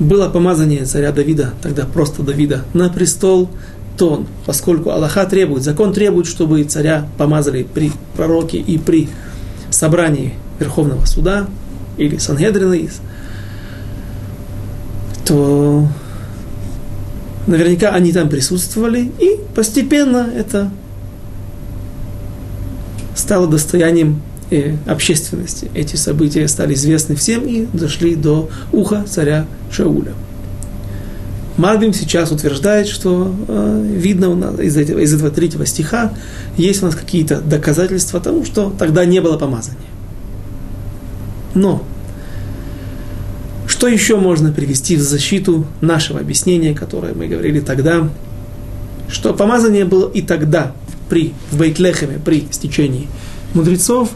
было 0.00 0.28
помазание 0.28 0.84
царя 0.84 1.12
Давида, 1.12 1.54
тогда 1.62 1.84
просто 1.84 2.22
Давида, 2.22 2.64
на 2.74 2.88
престол, 2.88 3.50
то 3.96 4.26
поскольку 4.46 4.90
Аллаха 4.90 5.24
требует, 5.26 5.62
закон 5.62 5.92
требует, 5.92 6.26
чтобы 6.26 6.64
царя 6.64 7.06
помазали 7.18 7.62
при 7.62 7.92
пророке 8.16 8.58
и 8.58 8.78
при 8.78 9.08
собрании 9.70 10.34
Верховного 10.58 11.04
Суда 11.04 11.46
или 11.96 12.18
Сангедрина, 12.18 12.88
то 15.24 15.86
наверняка 17.46 17.90
они 17.90 18.12
там 18.12 18.28
присутствовали, 18.28 19.10
и 19.18 19.38
постепенно 19.54 20.28
это 20.34 20.70
стало 23.14 23.46
достоянием 23.46 24.22
э, 24.50 24.76
общественности. 24.86 25.70
Эти 25.74 25.96
события 25.96 26.46
стали 26.48 26.74
известны 26.74 27.14
всем 27.14 27.46
и 27.46 27.66
дошли 27.72 28.14
до 28.14 28.48
уха 28.72 29.04
царя 29.08 29.46
Шауля. 29.70 30.12
Мальбим 31.58 31.92
сейчас 31.92 32.32
утверждает, 32.32 32.88
что 32.88 33.34
э, 33.46 33.84
видно 33.86 34.30
у 34.30 34.34
нас 34.34 34.58
из 34.58 34.76
этого, 34.76 35.00
из 35.00 35.12
этого 35.12 35.30
третьего 35.30 35.66
стиха 35.66 36.12
есть 36.56 36.82
у 36.82 36.86
нас 36.86 36.94
какие-то 36.94 37.40
доказательства 37.40 38.20
тому, 38.20 38.44
что 38.44 38.74
тогда 38.78 39.04
не 39.04 39.20
было 39.20 39.36
помазания. 39.36 39.78
Но 41.54 41.84
что 43.66 43.88
еще 43.88 44.16
можно 44.16 44.52
привести 44.52 44.96
в 44.96 45.00
защиту 45.00 45.66
нашего 45.80 46.20
объяснения, 46.20 46.74
которое 46.74 47.14
мы 47.14 47.26
говорили 47.26 47.60
тогда, 47.60 48.08
что 49.08 49.34
помазание 49.34 49.84
было 49.84 50.08
и 50.08 50.22
тогда, 50.22 50.72
при, 51.08 51.34
в 51.50 51.58
Бейтлехеме, 51.58 52.18
при 52.24 52.46
стечении 52.50 53.08
мудрецов, 53.54 54.10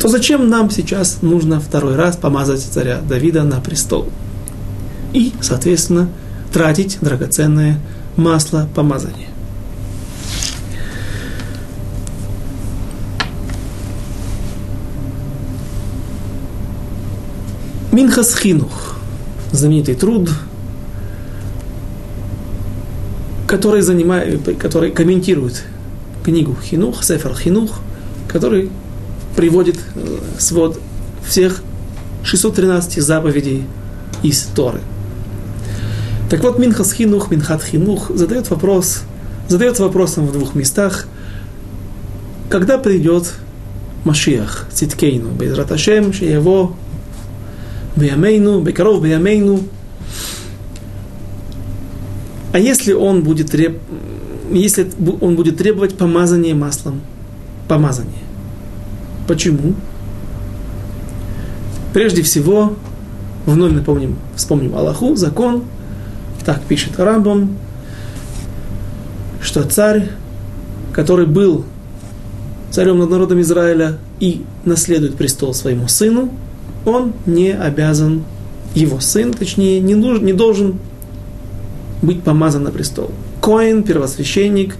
то 0.00 0.08
зачем 0.08 0.48
нам 0.48 0.70
сейчас 0.70 1.22
нужно 1.22 1.60
второй 1.60 1.96
раз 1.96 2.16
помазать 2.16 2.62
царя 2.62 3.00
Давида 3.00 3.44
на 3.44 3.60
престол? 3.60 4.08
И, 5.12 5.32
соответственно, 5.40 6.08
тратить 6.52 6.98
драгоценное 7.00 7.78
масло 8.16 8.68
помазания. 8.74 9.31
Минхас 17.92 18.34
Хинух, 18.34 18.96
знаменитый 19.52 19.94
труд, 19.94 20.30
который, 23.46 23.82
занимает, 23.82 24.40
который 24.58 24.90
комментирует 24.90 25.62
книгу 26.24 26.56
Хинух, 26.56 27.04
Сефер 27.04 27.34
Хинух, 27.36 27.80
который 28.28 28.70
приводит 29.36 29.76
э, 29.94 30.18
свод 30.38 30.80
всех 31.22 31.62
613 32.24 33.02
заповедей 33.02 33.64
из 34.22 34.40
Торы. 34.54 34.80
Так 36.30 36.42
вот, 36.44 36.58
Минхас 36.58 36.94
Хинух, 36.94 37.30
Минхат 37.30 37.62
Хинух 37.62 38.10
задает 38.14 38.48
вопрос, 38.48 39.02
задается 39.48 39.82
вопросом 39.82 40.26
в 40.26 40.32
двух 40.32 40.54
местах, 40.54 41.06
когда 42.48 42.78
придет 42.78 43.34
Машиах, 44.04 44.66
Циткейну, 44.72 45.28
Безраташем, 45.32 46.10
его 46.12 46.74
Биямейну, 47.96 48.60
Бекаров 48.60 49.02
Биямейну. 49.02 49.60
А 52.52 52.58
если 52.58 52.92
он 52.92 53.22
будет, 53.22 53.50
треб... 53.50 53.78
если 54.50 54.90
он 55.20 55.36
будет 55.36 55.56
требовать 55.56 55.96
помазания 55.96 56.54
маслом, 56.54 57.00
помазание. 57.68 58.12
Почему? 59.26 59.74
Прежде 61.92 62.22
всего, 62.22 62.74
вновь 63.46 63.72
напомним, 63.72 64.16
вспомним 64.36 64.74
Аллаху, 64.74 65.14
закон, 65.14 65.64
так 66.44 66.62
пишет 66.62 66.98
Рамбам, 66.98 67.56
что 69.40 69.62
царь, 69.64 70.10
который 70.92 71.26
был 71.26 71.64
царем 72.70 72.98
над 72.98 73.10
народом 73.10 73.40
Израиля 73.42 73.98
и 74.20 74.44
наследует 74.64 75.16
престол 75.16 75.52
своему 75.52 75.88
сыну, 75.88 76.30
он 76.84 77.12
не 77.26 77.52
обязан, 77.52 78.24
его 78.74 79.00
сын, 79.00 79.32
точнее, 79.32 79.80
не, 79.80 79.94
нужен, 79.94 80.24
не 80.24 80.32
должен 80.32 80.78
быть 82.00 82.22
помазан 82.22 82.64
на 82.64 82.70
престол. 82.70 83.10
Коин, 83.40 83.82
первосвященник, 83.82 84.76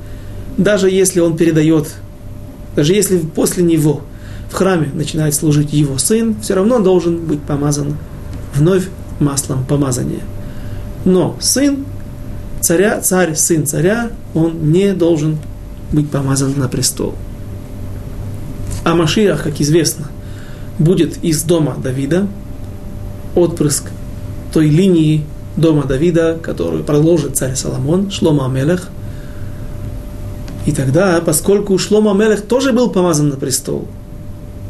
даже 0.57 0.91
если 0.91 1.21
он 1.21 1.37
передает, 1.37 1.95
даже 2.75 2.95
если 2.95 3.19
после 3.19 3.63
него 3.63 4.03
в 4.51 4.55
храме 4.55 4.91
начинает 4.93 5.35
служить 5.35 5.73
его 5.73 5.99
сын, 5.99 6.37
все 6.41 6.55
равно 6.55 6.79
должен 6.79 7.19
быть 7.19 7.43
помазан 7.43 7.97
вновь 8.55 8.89
маслом 9.19 9.65
помазания. 9.65 10.23
Но 11.05 11.37
сын 11.41 11.85
царя, 12.61 13.01
царь, 13.01 13.35
сын 13.35 13.67
царя, 13.67 14.11
он 14.35 14.73
не 14.73 14.93
должен 14.95 15.39
быть 15.93 16.11
помазан 16.11 16.55
на 16.57 16.69
престол. 16.69 17.15
А 18.85 18.95
Машиах, 18.95 19.45
как 19.45 19.61
известно, 19.61 20.09
будет 20.79 21.23
из 21.23 21.43
дома 21.43 21.77
Давида, 21.83 22.27
отпрыск 23.35 23.91
той 24.53 24.69
линии 24.69 25.25
дома 25.57 25.85
Давида, 25.85 26.39
которую 26.43 26.85
продолжит 26.85 27.37
царь 27.37 27.55
Соломон, 27.55 28.11
Шлома 28.11 28.47
Амелех. 28.47 28.89
И 30.67 30.73
тогда, 30.73 31.21
поскольку 31.21 31.77
Шлома 31.79 32.13
Амелех 32.13 32.43
тоже 32.43 32.73
был 32.73 32.91
помазан 32.91 33.31
на 33.31 33.37
престол, 33.37 33.89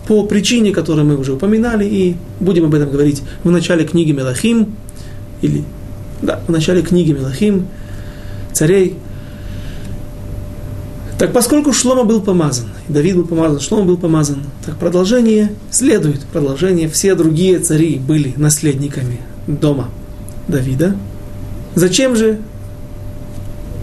по 0.06 0.24
причине, 0.24 0.72
которую 0.72 1.06
мы 1.06 1.16
уже 1.16 1.32
упоминали, 1.32 1.84
и 1.84 2.16
будем 2.40 2.64
об 2.64 2.74
этом 2.74 2.90
говорить 2.90 3.22
в 3.44 3.50
начале 3.50 3.84
книги 3.84 4.12
Мелахим, 4.12 4.74
или, 5.42 5.64
да, 6.22 6.40
в 6.46 6.50
начале 6.50 6.82
книги 6.82 7.12
Мелахим, 7.12 7.66
царей 8.52 8.96
так 11.22 11.32
поскольку 11.32 11.72
Шлома 11.72 12.02
был 12.02 12.20
помазан, 12.20 12.66
Давид 12.88 13.14
был 13.14 13.24
помазан, 13.24 13.60
Шлома 13.60 13.84
был 13.84 13.96
помазан, 13.96 14.42
так 14.66 14.76
продолжение 14.76 15.52
следует, 15.70 16.24
продолжение, 16.24 16.88
все 16.88 17.14
другие 17.14 17.60
цари 17.60 18.00
были 18.00 18.34
наследниками 18.36 19.20
дома 19.46 19.88
Давида. 20.48 20.96
Зачем 21.76 22.16
же 22.16 22.40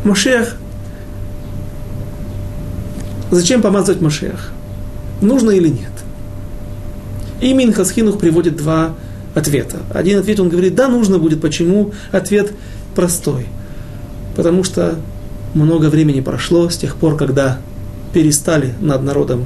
Машех? 0.04 0.58
Зачем 3.32 3.62
помазать 3.62 4.02
Машех? 4.02 4.52
Нужно 5.21 5.52
или 5.52 5.69
нет? 5.69 5.93
И 7.39 7.54
Минхасхинух 7.54 8.19
приводит 8.19 8.58
два 8.58 8.95
ответа. 9.34 9.78
Один 9.93 10.19
ответ 10.19 10.41
он 10.41 10.49
говорит, 10.49 10.75
да, 10.75 10.89
нужно 10.89 11.19
будет. 11.19 11.39
Почему? 11.39 11.93
Ответ 12.12 12.52
простой. 12.95 13.47
Потому 14.36 14.65
что 14.65 14.99
много 15.53 15.89
времени 15.89 16.21
прошло 16.21 16.69
с 16.69 16.77
тех 16.77 16.95
пор, 16.95 17.17
когда 17.17 17.59
перестали 18.13 18.73
над 18.79 19.03
народом 19.03 19.45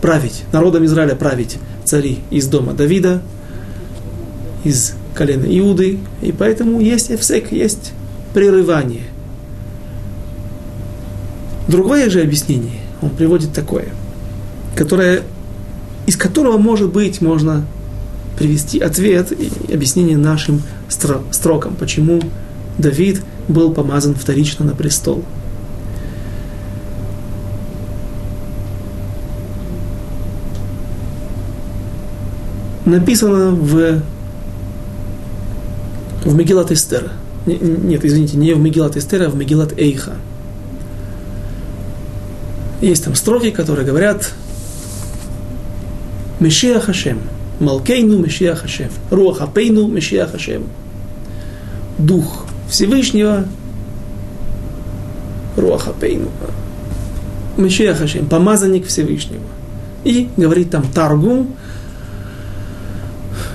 править, 0.00 0.44
народом 0.52 0.84
Израиля 0.84 1.14
править 1.14 1.58
цари 1.84 2.20
из 2.30 2.46
дома 2.46 2.72
Давида, 2.72 3.22
из 4.64 4.94
колена 5.14 5.46
Иуды, 5.46 5.98
и 6.22 6.32
поэтому 6.32 6.80
есть 6.80 7.10
эфсек, 7.10 7.52
есть 7.52 7.92
прерывание. 8.32 9.04
Другое 11.68 12.10
же 12.10 12.20
объяснение 12.20 12.80
он 13.00 13.10
приводит 13.10 13.52
такое, 13.52 13.88
которое, 14.76 15.22
из 16.06 16.16
которого, 16.16 16.58
может 16.58 16.92
быть, 16.92 17.20
можно 17.20 17.64
привести 18.38 18.80
ответ 18.80 19.32
и 19.32 19.72
объяснение 19.72 20.18
нашим 20.18 20.62
строкам, 21.30 21.76
почему 21.76 22.20
Давид 22.78 23.22
был 23.48 23.72
помазан 23.72 24.14
вторично 24.14 24.64
на 24.64 24.74
престол. 24.74 25.24
Написано 32.84 33.52
в, 33.52 34.02
в 36.24 36.34
Мегилат 36.34 36.70
Эстер. 36.70 37.12
Нет, 37.46 38.04
извините, 38.04 38.36
не 38.36 38.52
в 38.52 38.58
Мегилат 38.58 38.96
Эстер, 38.96 39.22
а 39.22 39.30
в 39.30 39.36
Мегилат 39.36 39.78
Эйха. 39.78 40.12
Есть 42.80 43.04
там 43.04 43.14
строки, 43.14 43.50
которые 43.50 43.86
говорят 43.86 44.34
Мешия 46.40 46.78
Хашем, 46.78 47.20
Малкейну 47.60 48.18
Мешия 48.18 48.54
Хашем, 48.54 48.90
Руахапейну 49.10 49.88
Мешия 49.88 50.26
Хашем. 50.26 50.64
Дух 51.96 52.43
Всевышнего, 52.68 53.46
Руахапейну, 55.56 56.30
Мешия 57.56 57.94
Хашем, 57.94 58.26
помазанник 58.26 58.86
Всевышнего. 58.86 59.42
И 60.04 60.28
говорит 60.36 60.70
там 60.70 60.84
Таргум 60.92 61.54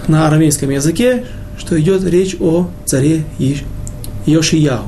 на 0.08 0.28
арамейском 0.28 0.70
языке, 0.70 1.26
что 1.58 1.80
идет 1.80 2.04
речь 2.04 2.36
о 2.40 2.70
царе 2.86 3.24
Йошияу. 4.26 4.86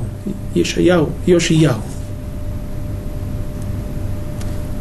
Ешаяу, 0.55 1.09
Йошияу. 1.25 1.81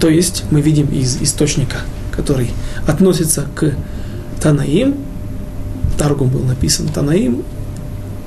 То 0.00 0.08
есть 0.08 0.44
мы 0.50 0.60
видим 0.60 0.86
из 0.86 1.20
источника, 1.20 1.78
который 2.10 2.50
относится 2.86 3.46
к 3.54 3.74
Танаим, 4.40 4.96
Таргум 5.98 6.30
был 6.30 6.40
написан 6.40 6.88
Танаим, 6.88 7.42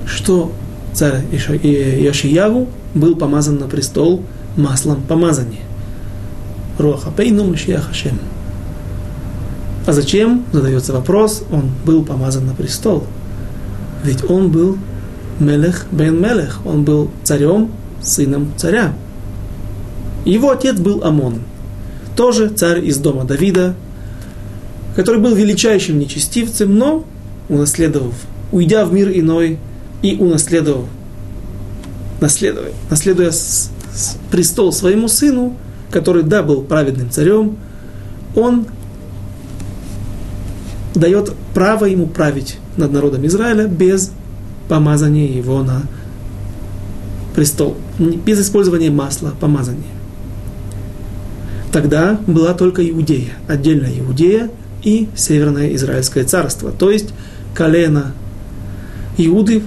что 0.06 0.52
царь 0.93 1.23
Яшиягу 1.32 2.67
был 2.93 3.15
помазан 3.15 3.58
на 3.58 3.67
престол 3.67 4.23
маслом 4.56 5.01
помазания. 5.01 5.62
Руаха 6.77 7.12
Пейну 7.12 7.45
Машиахашем. 7.45 8.19
А 9.86 9.91
зачем, 9.91 10.45
задается 10.51 10.93
вопрос, 10.93 11.43
он 11.51 11.71
был 11.86 12.03
помазан 12.03 12.45
на 12.45 12.53
престол? 12.53 13.03
Ведь 14.03 14.29
он 14.29 14.51
был 14.51 14.77
Мелех 15.39 15.86
бен 15.91 16.21
Мелех, 16.21 16.60
он 16.65 16.84
был 16.84 17.10
царем, 17.23 17.71
сыном 18.01 18.51
царя. 18.56 18.93
Его 20.25 20.51
отец 20.51 20.77
был 20.79 21.03
Амон 21.03 21.39
тоже 22.15 22.49
царь 22.49 22.86
из 22.86 22.97
дома 22.97 23.23
Давида, 23.23 23.75
который 24.95 25.19
был 25.19 25.36
величайшим 25.36 25.99
нечестивцем, 25.99 26.77
но 26.77 27.03
унаследовав, 27.49 28.13
уйдя 28.51 28.86
в 28.86 28.93
мир 28.93 29.10
иной 29.10 29.60
и 30.04 30.16
унаследовав, 30.18 30.86
наследуя, 32.22 32.72
наследуя 32.92 33.32
престол 34.30 34.72
своему 34.72 35.08
сыну, 35.08 35.58
который, 35.89 36.24
да, 36.24 36.44
был 36.44 36.62
праведным 36.62 37.10
царем, 37.10 37.58
он 38.36 38.68
дает 40.94 41.34
право 41.54 41.86
ему 41.86 42.06
править 42.06 42.58
над 42.78 42.92
народом 42.92 43.26
Израиля 43.26 43.68
без 43.68 44.12
помазания 44.68 45.28
его 45.28 45.63
на 45.63 45.84
престол, 47.34 47.78
без 47.98 48.42
использования 48.42 48.89
масла 48.92 49.34
помазания. 49.39 49.84
Тогда 51.72 52.20
была 52.28 52.54
только 52.54 52.88
Иудея, 52.88 53.34
отдельная 53.48 53.92
Иудея 54.00 54.52
и 54.84 55.08
Северное 55.16 55.74
Израильское 55.76 56.24
царство. 56.24 56.72
То 56.72 56.92
есть 56.92 57.10
колено 57.56 58.12
Иуды 59.18 59.63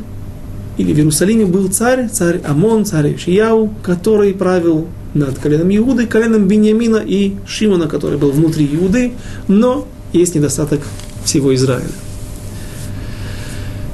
или 0.77 0.93
в 0.93 0.97
Иерусалиме 0.97 1.47
был 1.47 1.69
царь, 1.69 2.09
царь 2.09 2.41
Амон, 2.45 2.85
царь 2.85 3.17
Шияу, 3.17 3.73
который 3.83 4.35
правил 4.35 4.87
над 5.15 5.39
коленом 5.39 5.75
Иуды, 5.75 6.07
коленом 6.07 6.47
Беньямина 6.47 6.99
и 6.99 7.37
Шимона, 7.47 7.89
который 7.89 8.19
был 8.19 8.31
внутри 8.31 8.69
Иуды, 8.73 9.13
но 9.49 9.87
есть 10.13 10.35
недостаток 10.35 10.81
всего 11.25 11.55
Израиля. 11.55 11.89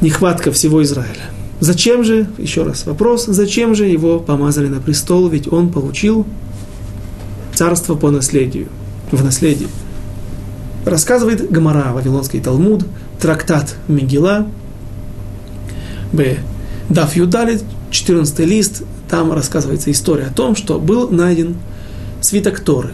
Нехватка 0.00 0.50
всего 0.50 0.82
Израиля. 0.82 1.30
Зачем 1.60 2.02
же, 2.02 2.26
еще 2.38 2.64
раз 2.64 2.86
вопрос, 2.86 3.26
зачем 3.26 3.76
же 3.76 3.86
его 3.86 4.18
помазали 4.18 4.66
на 4.66 4.80
престол, 4.80 5.28
ведь 5.28 5.52
он 5.52 5.70
получил 5.70 6.26
царство 7.54 7.94
по 7.94 8.10
наследию, 8.10 8.66
в 9.12 9.22
наследии. 9.22 9.68
Рассказывает 10.84 11.48
Гамара, 11.48 11.92
Вавилонский 11.92 12.40
Талмуд, 12.40 12.84
трактат 13.20 13.76
Мигила, 13.86 14.48
Б. 16.12 16.38
Даф 16.88 17.16
Юдалит, 17.16 17.62
14 17.90 18.38
лист, 18.40 18.82
там 19.08 19.32
рассказывается 19.32 19.90
история 19.90 20.26
о 20.26 20.32
том, 20.32 20.56
что 20.56 20.78
был 20.78 21.08
найден 21.10 21.56
свиток 22.20 22.60
Торы. 22.60 22.92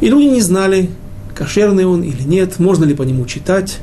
И 0.00 0.08
люди 0.08 0.24
не 0.24 0.40
знали, 0.40 0.90
кошерный 1.34 1.84
он 1.84 2.02
или 2.02 2.22
нет, 2.22 2.58
можно 2.58 2.84
ли 2.84 2.94
по 2.94 3.02
нему 3.02 3.26
читать. 3.26 3.78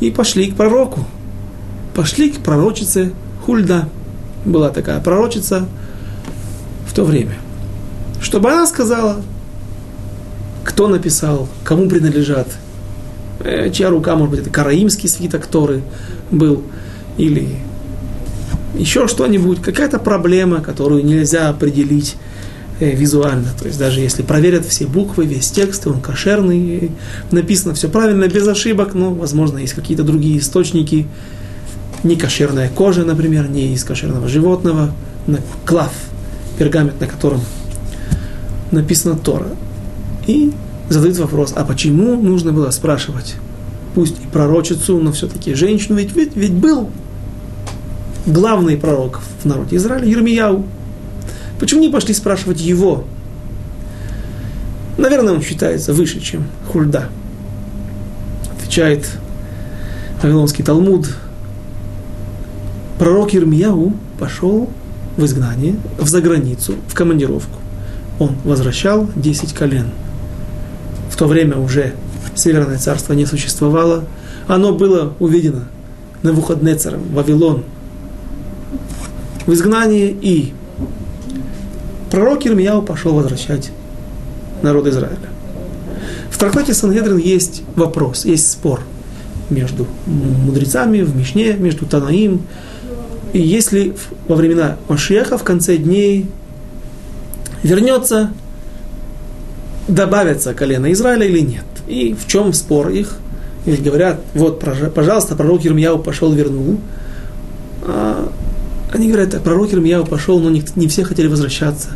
И 0.00 0.10
пошли 0.10 0.50
к 0.50 0.56
пророку. 0.56 1.04
Пошли 1.94 2.30
к 2.30 2.38
пророчице 2.38 3.12
Хульда. 3.44 3.88
Была 4.44 4.70
такая 4.70 5.00
пророчица 5.00 5.66
в 6.86 6.94
то 6.94 7.04
время 7.04 7.36
чтобы 8.24 8.50
она 8.50 8.66
сказала, 8.66 9.22
кто 10.64 10.88
написал, 10.88 11.46
кому 11.62 11.88
принадлежат, 11.88 12.48
э, 13.40 13.70
чья 13.70 13.90
рука, 13.90 14.16
может 14.16 14.30
быть, 14.30 14.40
это 14.40 14.50
караимский 14.50 15.10
свиток 15.10 15.46
Торы 15.46 15.82
был, 16.30 16.62
или 17.18 17.58
еще 18.76 19.08
что-нибудь, 19.08 19.60
какая-то 19.60 19.98
проблема, 19.98 20.60
которую 20.60 21.04
нельзя 21.04 21.48
определить 21.48 22.16
э, 22.80 22.94
визуально. 22.94 23.48
То 23.58 23.66
есть 23.66 23.78
даже 23.78 24.00
если 24.00 24.22
проверят 24.22 24.66
все 24.66 24.86
буквы, 24.86 25.26
весь 25.26 25.50
текст, 25.50 25.86
он 25.86 26.00
кошерный, 26.00 26.90
написано 27.30 27.74
все 27.74 27.88
правильно, 27.88 28.26
без 28.28 28.46
ошибок, 28.48 28.94
но, 28.94 29.12
возможно, 29.12 29.58
есть 29.58 29.74
какие-то 29.74 30.02
другие 30.02 30.38
источники, 30.38 31.06
не 32.02 32.16
кошерная 32.16 32.68
кожа, 32.68 33.04
например, 33.04 33.48
не 33.48 33.74
из 33.74 33.84
кошерного 33.84 34.28
животного, 34.28 34.92
клав, 35.64 35.92
пергамент, 36.58 37.00
на 37.00 37.06
котором 37.06 37.40
написано 38.70 39.16
Тора. 39.16 39.48
И 40.26 40.52
задают 40.88 41.16
вопрос, 41.18 41.52
а 41.56 41.64
почему 41.64 42.20
нужно 42.20 42.52
было 42.52 42.70
спрашивать, 42.70 43.36
пусть 43.94 44.16
и 44.22 44.26
пророчицу, 44.26 44.98
но 44.98 45.12
все-таки 45.12 45.54
женщину, 45.54 45.96
ведь, 45.96 46.14
ведь, 46.14 46.36
ведь 46.36 46.52
был 46.52 46.90
главный 48.26 48.76
пророк 48.76 49.20
в 49.42 49.44
народе 49.44 49.76
Израиля, 49.76 50.06
Ермияу. 50.06 50.64
Почему 51.58 51.80
не 51.80 51.88
пошли 51.88 52.14
спрашивать 52.14 52.60
его? 52.60 53.04
Наверное, 54.96 55.34
он 55.34 55.42
считается 55.42 55.92
выше, 55.92 56.20
чем 56.20 56.44
Хульда. 56.70 57.08
Отвечает 58.58 59.08
Вавилонский 60.22 60.64
Талмуд. 60.64 61.14
Пророк 62.98 63.32
Ермияу 63.32 63.92
пошел 64.18 64.70
в 65.16 65.24
изгнание, 65.24 65.76
в 65.98 66.08
заграницу, 66.08 66.74
в 66.88 66.94
командировку 66.94 67.58
он 68.18 68.36
возвращал 68.44 69.08
10 69.16 69.52
колен. 69.52 69.90
В 71.10 71.16
то 71.16 71.26
время 71.26 71.58
уже 71.58 71.94
Северное 72.34 72.78
царство 72.78 73.12
не 73.12 73.26
существовало. 73.26 74.04
Оно 74.48 74.72
было 74.72 75.14
увидено 75.20 75.68
на 76.22 76.30
Навуходнецером, 76.30 77.02
Вавилон, 77.12 77.62
в 79.46 79.52
изгнании, 79.52 80.16
и 80.20 80.52
пророк 82.10 82.46
Ирмияу 82.46 82.82
пошел 82.82 83.14
возвращать 83.14 83.70
народ 84.62 84.86
Израиля. 84.86 85.18
В 86.30 86.38
трактате 86.38 86.74
Сангедрин 86.74 87.18
есть 87.18 87.62
вопрос, 87.76 88.24
есть 88.24 88.50
спор 88.50 88.80
между 89.50 89.86
мудрецами 90.06 91.02
в 91.02 91.14
Мишне, 91.16 91.54
между 91.54 91.86
Танаим. 91.86 92.42
И 93.32 93.40
если 93.40 93.94
во 94.28 94.36
времена 94.36 94.76
Машеха 94.88 95.38
в 95.38 95.42
конце 95.44 95.76
дней 95.76 96.26
вернется, 97.62 98.32
добавится 99.88 100.54
колено 100.54 100.90
Израиля 100.92 101.26
или 101.26 101.40
нет. 101.40 101.64
И 101.86 102.14
в 102.14 102.26
чем 102.26 102.52
спор 102.52 102.88
их? 102.88 103.16
Ведь 103.66 103.82
говорят, 103.82 104.20
вот, 104.34 104.60
пожалуйста, 104.94 105.36
пророк 105.36 105.62
Ермияу 105.64 105.98
пошел, 105.98 106.32
вернул. 106.32 106.78
А 107.82 108.30
они 108.94 109.08
говорят, 109.08 109.30
так, 109.30 109.42
пророк 109.42 109.72
Ермияу 109.72 110.06
пошел, 110.06 110.38
но 110.38 110.50
не, 110.50 110.62
не 110.76 110.86
все 110.86 111.02
хотели 111.02 111.26
возвращаться. 111.26 111.88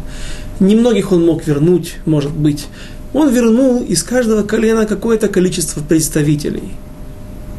Немногих 0.58 1.12
он 1.12 1.24
мог 1.24 1.46
вернуть, 1.46 1.94
может 2.04 2.32
быть, 2.32 2.66
он 3.14 3.30
вернул 3.30 3.82
из 3.84 4.02
каждого 4.02 4.42
колена 4.42 4.84
какое-то 4.84 5.28
количество 5.28 5.80
представителей. 5.80 6.72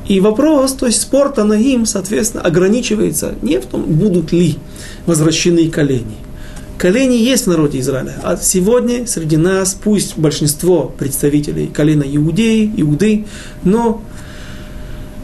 И 0.09 0.19
вопрос, 0.19 0.73
то 0.73 0.87
есть 0.87 1.01
спор 1.01 1.29
Танаим, 1.29 1.85
соответственно, 1.85 2.43
ограничивается 2.43 3.35
не 3.41 3.59
в 3.59 3.65
том, 3.65 3.83
будут 3.83 4.33
ли 4.33 4.57
возвращены 5.05 5.69
колени. 5.69 6.17
Колени 6.77 7.15
есть 7.15 7.45
в 7.45 7.49
народе 7.49 7.79
Израиля, 7.79 8.15
а 8.23 8.35
сегодня 8.35 9.07
среди 9.07 9.37
нас, 9.37 9.73
пусть 9.81 10.17
большинство 10.17 10.93
представителей 10.97 11.67
колена 11.67 12.03
Иудеи, 12.03 12.69
Иуды, 12.75 13.25
но 13.63 14.01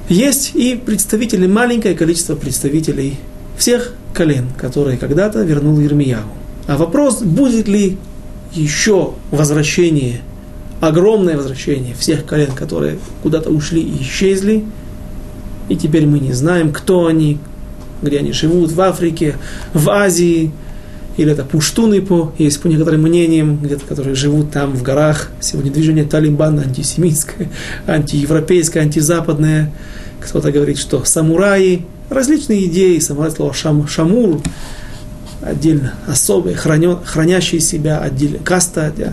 есть 0.07 0.51
и 0.53 0.75
представители, 0.75 1.47
маленькое 1.47 1.95
количество 1.95 2.35
представителей 2.35 3.17
всех 3.57 3.93
колен, 4.15 4.47
которые 4.57 4.97
когда-то 4.97 5.43
вернул 5.43 5.79
Ирмияу. 5.79 6.23
А 6.67 6.77
вопрос, 6.77 7.21
будет 7.21 7.67
ли 7.67 7.97
еще 8.53 9.13
возвращение, 9.29 10.21
огромное 10.79 11.37
возвращение 11.37 11.93
всех 11.93 12.25
колен, 12.25 12.51
которые 12.53 12.97
куда-то 13.21 13.51
ушли 13.51 13.81
и 13.81 14.01
исчезли, 14.01 14.65
и 15.69 15.75
теперь 15.75 16.07
мы 16.07 16.19
не 16.19 16.33
знаем, 16.33 16.71
кто 16.71 17.07
они, 17.07 17.37
где 18.01 18.19
они 18.19 18.31
живут, 18.31 18.71
в 18.71 18.81
Африке, 18.81 19.35
в 19.73 19.89
Азии, 19.89 20.51
или 21.17 21.31
это 21.31 21.45
пуштуны 21.45 22.01
по, 22.01 22.33
есть 22.37 22.61
по 22.61 22.67
некоторым 22.67 23.03
мнениям, 23.03 23.57
где-то, 23.57 23.85
которые 23.85 24.15
живут 24.15 24.51
там 24.51 24.73
в 24.73 24.83
горах. 24.83 25.29
Сегодня 25.39 25.71
движение 25.71 26.03
Талибана 26.03 26.63
антисемитское, 26.63 27.49
антиевропейское, 27.87 28.83
антизападное. 28.83 29.71
Кто-то 30.19 30.51
говорит, 30.51 30.77
что 30.77 31.03
самураи, 31.05 31.85
различные 32.09 32.65
идеи, 32.65 32.99
самурай 32.99 33.31
слово 33.31 33.53
шам, 33.53 33.87
шамур, 33.87 34.41
отдельно 35.41 35.93
особые, 36.07 36.55
хранен, 36.55 36.97
хранящие 37.03 37.61
себя 37.61 37.99
отдельно, 37.99 38.39
каста, 38.39 38.93
э, 38.97 39.11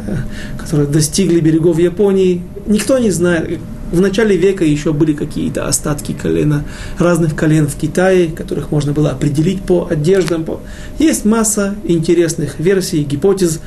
которые 0.58 0.88
достигли 0.88 1.40
берегов 1.40 1.78
Японии. 1.78 2.42
Никто 2.66 2.98
не 2.98 3.10
знает. 3.10 3.60
В 3.90 4.00
начале 4.00 4.36
века 4.38 4.64
еще 4.64 4.94
были 4.94 5.12
какие-то 5.12 5.68
остатки 5.68 6.12
колена, 6.12 6.64
разных 6.98 7.36
колен 7.36 7.66
в 7.66 7.76
Китае, 7.76 8.28
которых 8.28 8.70
можно 8.70 8.92
было 8.92 9.10
определить 9.10 9.62
по 9.62 9.86
одеждам. 9.90 10.44
По... 10.44 10.60
Есть 10.98 11.26
масса 11.26 11.74
интересных 11.84 12.58
версий, 12.58 13.02
гипотез, 13.04 13.60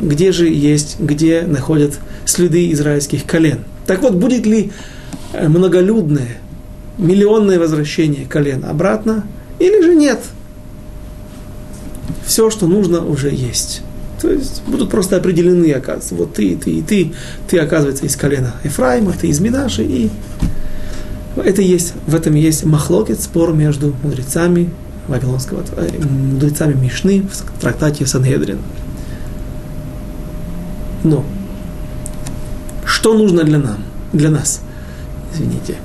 где 0.00 0.30
же 0.30 0.48
есть, 0.48 1.00
где 1.00 1.42
находят 1.42 1.98
следы 2.24 2.70
израильских 2.70 3.24
колен. 3.24 3.64
Так 3.86 4.02
вот, 4.02 4.14
будет 4.14 4.46
ли 4.46 4.70
э, 5.32 5.48
многолюдное, 5.48 6.38
миллионное 6.98 7.58
возвращение 7.58 8.26
колен 8.26 8.64
обратно, 8.64 9.24
или 9.58 9.82
же 9.82 9.94
нет– 9.94 10.20
все, 12.28 12.50
что 12.50 12.66
нужно, 12.66 13.04
уже 13.04 13.30
есть. 13.30 13.82
То 14.20 14.30
есть 14.30 14.62
будут 14.66 14.90
просто 14.90 15.16
определены, 15.16 15.72
оказывается, 15.72 16.14
вот 16.14 16.34
ты, 16.34 16.56
ты 16.56 16.70
и 16.72 16.82
ты, 16.82 17.12
ты, 17.48 17.58
оказывается, 17.58 18.04
из 18.04 18.16
колена 18.16 18.54
Ефраима, 18.64 19.12
ты 19.12 19.28
из 19.28 19.40
Минаши, 19.40 19.82
и 19.82 20.10
это 21.36 21.62
есть, 21.62 21.94
в 22.06 22.14
этом 22.14 22.34
есть 22.34 22.64
махлокет, 22.64 23.20
спор 23.20 23.54
между 23.54 23.94
мудрецами 24.02 24.70
Вавилонского, 25.06 25.64
э, 25.76 25.88
мудрецами 26.04 26.74
Мишны 26.74 27.22
в 27.22 27.60
трактате 27.60 28.06
Сангедрин. 28.06 28.58
Но 31.04 31.24
что 32.84 33.14
нужно 33.14 33.44
для 33.44 33.58
нам, 33.58 33.78
для 34.12 34.30
нас, 34.30 34.60
извините, 35.32 35.76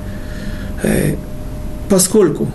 э, 0.83 1.15
поскольку 1.89 2.47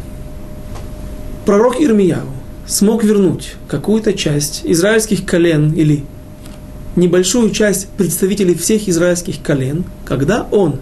пророк 1.44 1.80
Ирмияу 1.80 2.28
смог 2.66 3.02
вернуть 3.02 3.56
какую-то 3.68 4.12
часть 4.12 4.62
израильских 4.64 5.24
колен 5.24 5.72
или 5.72 6.04
небольшую 6.96 7.50
часть 7.50 7.88
представителей 7.90 8.54
всех 8.54 8.88
израильских 8.88 9.42
колен, 9.42 9.84
когда 10.04 10.46
он 10.50 10.76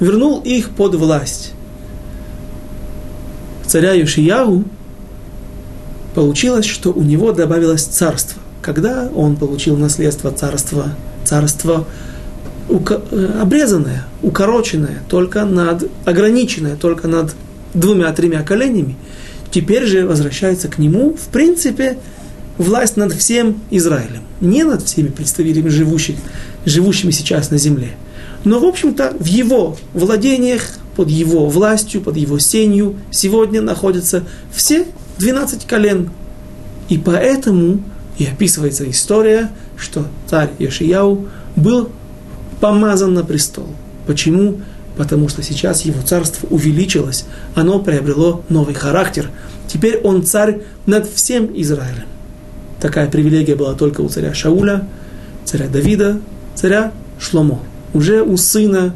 вернул 0.00 0.40
их 0.40 0.70
под 0.70 0.94
власть 0.94 1.52
царя 3.72 3.94
Юшиягу, 3.94 4.64
получилось, 6.14 6.66
что 6.66 6.92
у 6.92 7.02
него 7.02 7.32
добавилось 7.32 7.84
царство. 7.84 8.40
Когда 8.60 9.08
он 9.14 9.36
получил 9.36 9.78
наследство 9.78 10.30
царства, 10.30 10.90
царство 11.24 11.86
обрезанное, 13.40 14.06
укороченное, 14.22 15.02
только 15.08 15.44
над, 15.44 15.88
ограниченное 16.04 16.76
только 16.76 17.08
над 17.08 17.34
двумя-тремя 17.74 18.42
коленями– 18.42 18.96
теперь 19.52 19.86
же 19.86 20.06
возвращается 20.06 20.66
к 20.66 20.78
нему, 20.78 21.14
в 21.14 21.28
принципе, 21.28 21.98
власть 22.58 22.96
над 22.96 23.12
всем 23.12 23.60
Израилем. 23.70 24.22
Не 24.40 24.64
над 24.64 24.82
всеми 24.82 25.08
представителями 25.08 25.68
живущих, 25.68 26.16
живущими 26.64 27.12
сейчас 27.12 27.50
на 27.50 27.58
земле. 27.58 27.92
Но, 28.44 28.58
в 28.58 28.64
общем-то, 28.64 29.14
в 29.18 29.26
его 29.26 29.76
владениях, 29.92 30.62
под 30.96 31.08
его 31.08 31.46
властью, 31.46 32.00
под 32.00 32.16
его 32.16 32.38
сенью 32.38 32.96
сегодня 33.10 33.62
находятся 33.62 34.24
все 34.52 34.86
12 35.18 35.66
колен. 35.66 36.10
И 36.88 36.98
поэтому 36.98 37.82
и 38.18 38.26
описывается 38.26 38.88
история, 38.90 39.50
что 39.76 40.06
царь 40.28 40.50
Ешияу 40.58 41.28
был 41.56 41.90
помазан 42.62 43.12
на 43.12 43.24
престол. 43.24 43.66
Почему? 44.06 44.58
потому 44.96 45.28
что 45.28 45.42
сейчас 45.42 45.82
его 45.82 46.02
царство 46.02 46.46
увеличилось, 46.48 47.24
оно 47.54 47.78
приобрело 47.78 48.42
новый 48.48 48.74
характер. 48.74 49.30
Теперь 49.66 49.98
он 49.98 50.24
царь 50.24 50.62
над 50.86 51.08
всем 51.08 51.50
Израилем. 51.60 52.04
Такая 52.80 53.08
привилегия 53.08 53.54
была 53.54 53.74
только 53.74 54.00
у 54.02 54.08
царя 54.08 54.34
Шауля, 54.34 54.86
царя 55.44 55.68
Давида, 55.68 56.20
царя 56.54 56.92
Шломо. 57.18 57.60
Уже 57.94 58.22
у 58.22 58.36
сына 58.36 58.94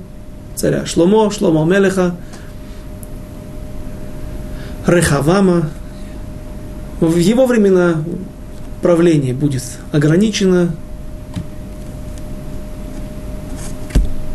царя 0.55 0.85
Шломо, 0.87 1.31
Шломо 1.31 1.65
Мелеха, 1.65 2.17
Рехавама. 4.87 5.71
В 7.01 7.17
его 7.17 7.47
времена 7.47 8.03
правление 8.83 9.35
будет 9.35 9.65
ограничено. 9.93 10.75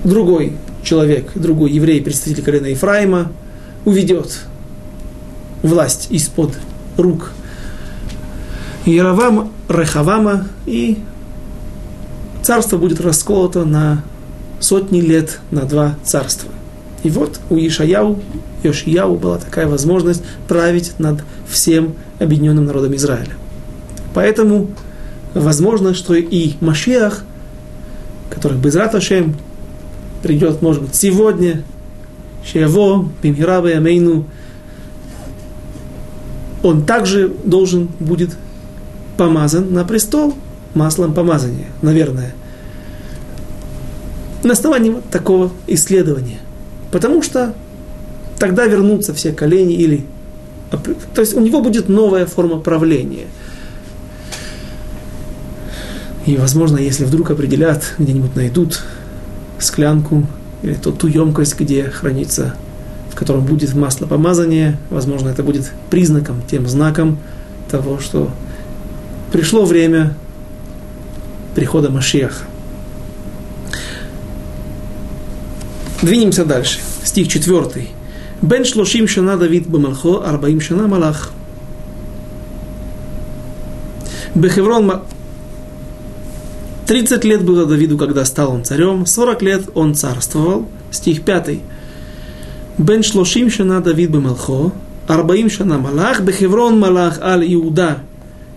Другой 0.04 0.58
человек, 0.84 1.32
другой 1.36 1.72
еврей, 1.72 2.02
представитель 2.02 2.44
колена 2.44 2.68
Ефраима, 2.68 3.32
уведет 3.86 4.40
власть 5.62 6.08
из-под 6.10 6.58
рук 6.98 7.32
Яровама, 8.86 9.50
Рехавама, 9.70 10.48
и 10.66 10.98
царство 12.42 12.78
будет 12.78 13.00
расколото 13.00 13.64
на 13.64 14.04
сотни 14.60 15.02
лет 15.02 15.40
на 15.52 15.64
два 15.64 15.96
царства. 16.04 16.50
И 17.04 17.10
вот 17.10 17.40
у 17.50 17.58
Ишаяу, 17.58 18.20
Йошияу 18.64 19.16
была 19.18 19.38
такая 19.38 19.68
возможность 19.68 20.24
править 20.48 20.94
над 21.00 21.22
всем 21.48 21.96
объединенным 22.20 22.66
народом 22.66 22.96
Израиля. 22.96 23.34
Поэтому 24.14 24.68
возможно, 25.34 25.94
что 25.94 26.14
и 26.16 26.54
Машиах, 26.60 27.24
который 28.30 28.58
Безрат 28.58 28.94
Ашем 28.96 29.36
придет, 30.22 30.62
может 30.62 30.84
быть, 30.84 30.96
сегодня, 30.96 31.64
Шево, 32.46 33.10
Бимхираба 33.22 33.70
Ямейну, 33.70 34.26
он 36.64 36.86
также 36.86 37.30
должен 37.44 37.90
будет 38.00 38.32
помазан 39.18 39.74
на 39.74 39.84
престол 39.84 40.36
маслом 40.74 41.14
помазания, 41.14 41.68
наверное. 41.82 42.34
На 44.44 44.54
основании 44.54 44.96
такого 45.12 45.52
исследования. 45.68 46.40
Потому 46.92 47.22
что 47.22 47.54
тогда 48.40 48.66
вернутся 48.66 49.14
все 49.14 49.32
колени 49.32 49.76
или... 49.76 50.06
То 51.14 51.22
есть 51.22 51.36
у 51.36 51.40
него 51.40 51.62
будет 51.62 51.90
новая 51.90 52.26
форма 52.26 52.60
правления. 52.60 53.28
И, 56.26 56.38
возможно, 56.38 56.78
если 56.78 57.04
вдруг 57.04 57.32
определят, 57.32 57.84
где-нибудь 57.98 58.36
найдут 58.36 58.82
склянку 59.62 60.26
или 60.64 60.74
ту, 60.74 60.92
ту 60.92 61.08
емкость, 61.08 61.60
где 61.60 61.86
хранится, 61.86 62.56
в 63.12 63.16
котором 63.16 63.46
будет 63.46 63.74
масло 63.74 64.06
помазания. 64.06 64.78
Возможно, 64.90 65.30
это 65.30 65.44
будет 65.44 65.72
признаком, 65.90 66.42
тем 66.50 66.68
знаком 66.68 67.18
того, 67.70 68.00
что 68.00 68.30
пришло 69.32 69.66
время 69.66 70.16
прихода 71.56 71.90
Машиаха. 71.90 72.46
Двинемся 76.02 76.46
дальше. 76.46 76.80
Стих 77.04 77.28
4. 77.28 77.88
Бен 78.42 78.66
шлошим 78.66 79.08
шана 79.08 79.38
Давид 79.38 79.68
бамалхо, 79.68 80.24
арбаим 80.26 80.60
шана 80.60 80.88
малах. 80.88 81.32
Бехеврон 84.34 85.04
30 86.91 87.25
лет 87.25 87.45
было 87.45 87.67
Давиду, 87.67 87.99
когда 87.99 88.25
стал 88.25 88.53
он 88.53 88.65
царем, 88.65 89.07
40 89.07 89.43
лет 89.43 89.63
он 89.75 89.95
царствовал. 89.95 90.69
Стих 90.91 91.23
5. 91.23 91.59
Бен 92.79 93.03
шлошим 93.03 93.51
шана 93.51 93.81
Давид 93.81 94.11
бемалхо, 94.11 94.73
арбаим 95.09 95.51
шана 95.51 95.79
малах, 95.79 96.21
бехеврон 96.21 96.79
малах 96.79 97.19
ал 97.21 97.41
Иуда, 97.43 97.99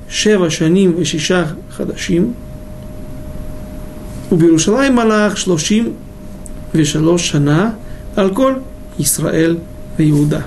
шева 0.10 0.50
шаним 0.50 0.92
вешиша 0.94 1.56
хадашим, 1.76 2.36
ובירושלים 4.32 4.96
מלך 4.96 5.38
שלושים 5.38 5.94
ושלוש 6.76 7.30
שנה 7.30 7.72
על 8.16 8.34
כל 8.34 8.54
ישראל 9.00 9.58
ויהודה. 9.98 10.42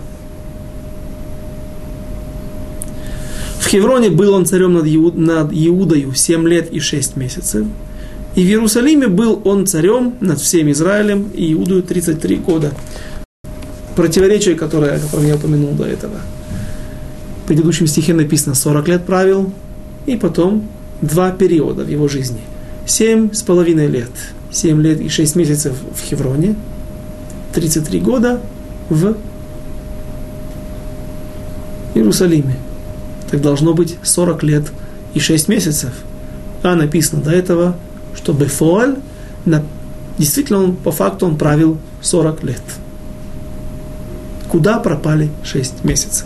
В 3.67 3.69
Хевроне 3.69 4.09
был 4.09 4.33
он 4.33 4.45
царем 4.45 4.75
над, 4.75 4.85
Иуд, 4.87 5.17
над 5.17 5.49
Иудою 5.51 6.15
7 6.15 6.47
лет 6.47 6.71
и 6.71 6.79
6 6.79 7.17
месяцев. 7.17 7.67
И 8.33 8.41
в 8.41 8.45
Иерусалиме 8.45 9.09
был 9.09 9.41
он 9.43 9.67
царем 9.67 10.13
над 10.21 10.39
всем 10.39 10.71
Израилем 10.71 11.27
и 11.35 11.51
Иудою 11.51 11.83
33 11.83 12.37
года. 12.37 12.71
Противоречие, 13.97 14.55
которое, 14.55 14.95
о 14.95 14.99
котором 14.99 15.27
я 15.27 15.35
упомянул 15.35 15.73
до 15.73 15.83
этого. 15.83 16.15
В 17.43 17.47
предыдущем 17.49 17.87
стихе 17.87 18.13
написано 18.13 18.55
40 18.55 18.87
лет 18.87 19.05
правил, 19.05 19.51
и 20.05 20.15
потом 20.15 20.65
два 21.01 21.31
периода 21.31 21.83
в 21.83 21.89
его 21.89 22.07
жизни. 22.07 22.39
Семь 22.85 23.33
с 23.33 23.41
половиной 23.41 23.87
лет. 23.87 24.11
Семь 24.49 24.81
лет 24.81 25.01
и 25.01 25.09
шесть 25.09 25.35
месяцев 25.35 25.73
в 25.93 26.01
Хевроне. 26.03 26.55
33 27.53 27.99
года 27.99 28.39
в 28.87 29.17
Иерусалиме 31.95 32.55
так 33.29 33.41
должно 33.41 33.73
быть 33.73 33.97
40 34.03 34.43
лет 34.43 34.71
и 35.13 35.19
6 35.19 35.47
месяцев. 35.47 35.91
А 36.63 36.75
написано 36.75 37.21
до 37.21 37.31
этого, 37.31 37.75
что 38.15 38.33
Бефоаль, 38.33 38.97
действительно 40.17 40.63
он, 40.63 40.75
по 40.75 40.91
факту 40.91 41.25
он 41.25 41.37
правил 41.37 41.77
40 42.01 42.43
лет. 42.43 42.61
Куда 44.49 44.79
пропали 44.79 45.29
6 45.43 45.83
месяцев? 45.83 46.25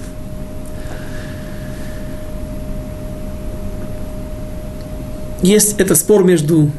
Есть 5.41 5.79
это 5.79 5.95
спор 5.95 6.23
между 6.23 6.69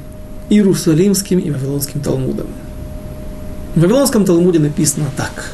Иерусалимским 0.49 1.41
и 1.41 1.51
Вавилонским 1.51 2.01
Талмудом. 2.01 2.47
В 3.75 3.81
Вавилонском 3.81 4.25
Талмуде 4.25 4.61
написано 4.61 5.07
так, 5.17 5.51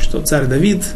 что 0.00 0.20
царь 0.22 0.46
Давид– 0.46 0.84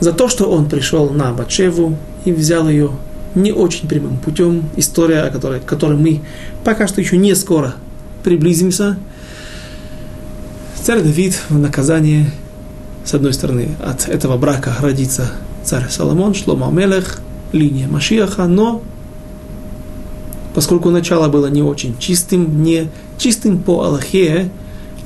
за 0.00 0.12
то, 0.12 0.28
что 0.28 0.50
он 0.50 0.68
пришел 0.68 1.10
на 1.10 1.32
Батшеву 1.32 1.96
и 2.24 2.32
взял 2.32 2.68
ее 2.68 2.90
не 3.34 3.52
очень 3.52 3.88
прямым 3.88 4.18
путем. 4.18 4.64
История, 4.76 5.22
о 5.22 5.30
которой, 5.30 5.60
к 5.60 5.64
которой 5.64 5.96
мы 5.96 6.22
пока 6.64 6.86
что 6.86 7.00
еще 7.00 7.16
не 7.16 7.34
скоро 7.34 7.74
приблизимся. 8.24 8.96
Царь 10.82 11.02
Давид 11.02 11.40
в 11.48 11.58
наказание, 11.58 12.30
с 13.04 13.14
одной 13.14 13.32
стороны, 13.32 13.70
от 13.82 14.08
этого 14.08 14.36
брака 14.36 14.74
родится 14.80 15.32
царь 15.64 15.86
Соломон, 15.90 16.34
Шлома 16.34 16.70
Мелех, 16.70 17.20
линия 17.52 17.88
Машиаха, 17.88 18.46
но 18.46 18.82
поскольку 20.54 20.90
начало 20.90 21.28
было 21.28 21.46
не 21.48 21.62
очень 21.62 21.98
чистым, 21.98 22.62
не 22.62 22.88
чистым 23.18 23.58
по 23.58 23.82
Аллахе, 23.82 24.50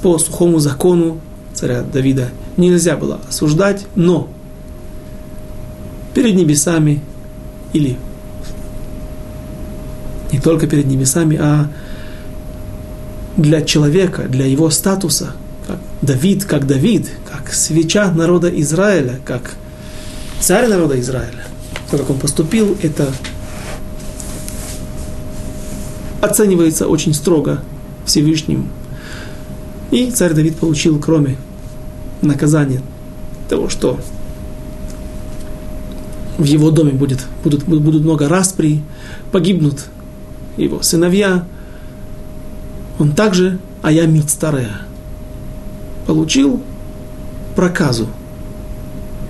по 0.02 0.18
сухому 0.18 0.58
закону 0.58 1.20
царя 1.54 1.82
Давида 1.82 2.28
нельзя 2.56 2.96
было 2.96 3.20
осуждать, 3.28 3.86
но 3.94 4.28
перед 6.14 6.34
небесами 6.34 7.00
или 7.72 7.96
не 10.32 10.38
только 10.38 10.66
перед 10.66 10.86
небесами, 10.86 11.36
а 11.40 11.68
для 13.36 13.62
человека, 13.62 14.22
для 14.22 14.46
его 14.46 14.70
статуса, 14.70 15.32
как 15.66 15.78
Давид, 16.02 16.44
как 16.44 16.66
Давид, 16.66 17.08
как 17.30 17.52
свеча 17.52 18.10
народа 18.10 18.48
Израиля, 18.60 19.20
как 19.24 19.54
царь 20.40 20.68
народа 20.68 20.98
Израиля, 21.00 21.44
то, 21.90 21.98
как 21.98 22.10
он 22.10 22.18
поступил, 22.18 22.76
это 22.82 23.12
оценивается 26.20 26.86
очень 26.86 27.14
строго 27.14 27.62
Всевышним. 28.04 28.68
И 29.90 30.10
царь 30.10 30.34
Давид 30.34 30.56
получил, 30.56 31.00
кроме 31.00 31.36
наказания 32.22 32.82
того, 33.48 33.68
что 33.68 33.98
в 36.40 36.44
его 36.44 36.70
доме 36.70 36.92
будет, 36.92 37.26
будут, 37.44 37.64
будут 37.64 38.02
много 38.02 38.28
распри, 38.28 38.82
погибнут 39.30 39.86
его 40.56 40.82
сыновья. 40.82 41.44
Он 42.98 43.12
также, 43.12 43.58
а 43.82 43.92
я 43.92 44.06
мить 44.06 44.30
старая, 44.30 44.82
получил 46.06 46.60
проказу. 47.54 48.08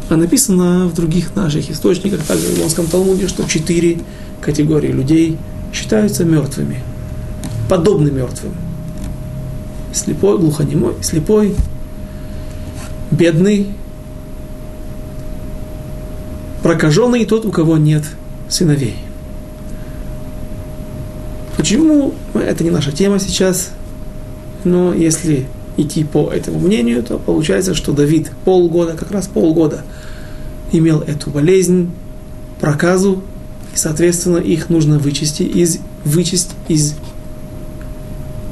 А 0.09 0.17
написано 0.17 0.87
в 0.87 0.95
других 0.95 1.37
наших 1.37 1.71
источниках, 1.71 2.23
также 2.23 2.47
в 2.47 2.59
Илонском 2.59 2.87
Талмуде, 2.87 3.29
что 3.29 3.45
четыре 3.49 3.99
категории 4.41 4.91
людей 4.91 5.37
считаются 5.73 6.25
мертвыми, 6.25 6.81
подобны 7.69 8.11
мертвым. 8.11 8.55
Слепой, 9.93 10.39
глухонемой, 10.39 10.95
слепой, 11.03 11.55
бедный 13.11 13.69
прокаженный 16.71 17.25
тот, 17.25 17.45
у 17.47 17.51
кого 17.51 17.79
нет 17.79 18.05
сыновей. 18.49 18.95
Почему? 21.57 22.15
Это 22.33 22.63
не 22.63 22.71
наша 22.71 22.93
тема 22.93 23.19
сейчас, 23.19 23.71
но 24.63 24.95
если 24.95 25.49
идти 25.77 26.05
по 26.05 26.31
этому 26.31 26.61
мнению, 26.61 27.03
то 27.03 27.19
получается, 27.19 27.75
что 27.75 27.91
Давид 27.91 28.31
полгода, 28.45 28.93
как 28.97 29.11
раз 29.11 29.27
полгода, 29.27 29.83
имел 30.71 31.01
эту 31.01 31.31
болезнь, 31.31 31.91
проказу, 32.61 33.21
и, 33.75 33.77
соответственно, 33.77 34.37
их 34.37 34.71
нужно 34.71 35.01
вычесть 35.01 35.41
из, 35.41 35.81
вычесть 36.05 36.51
из 36.69 36.95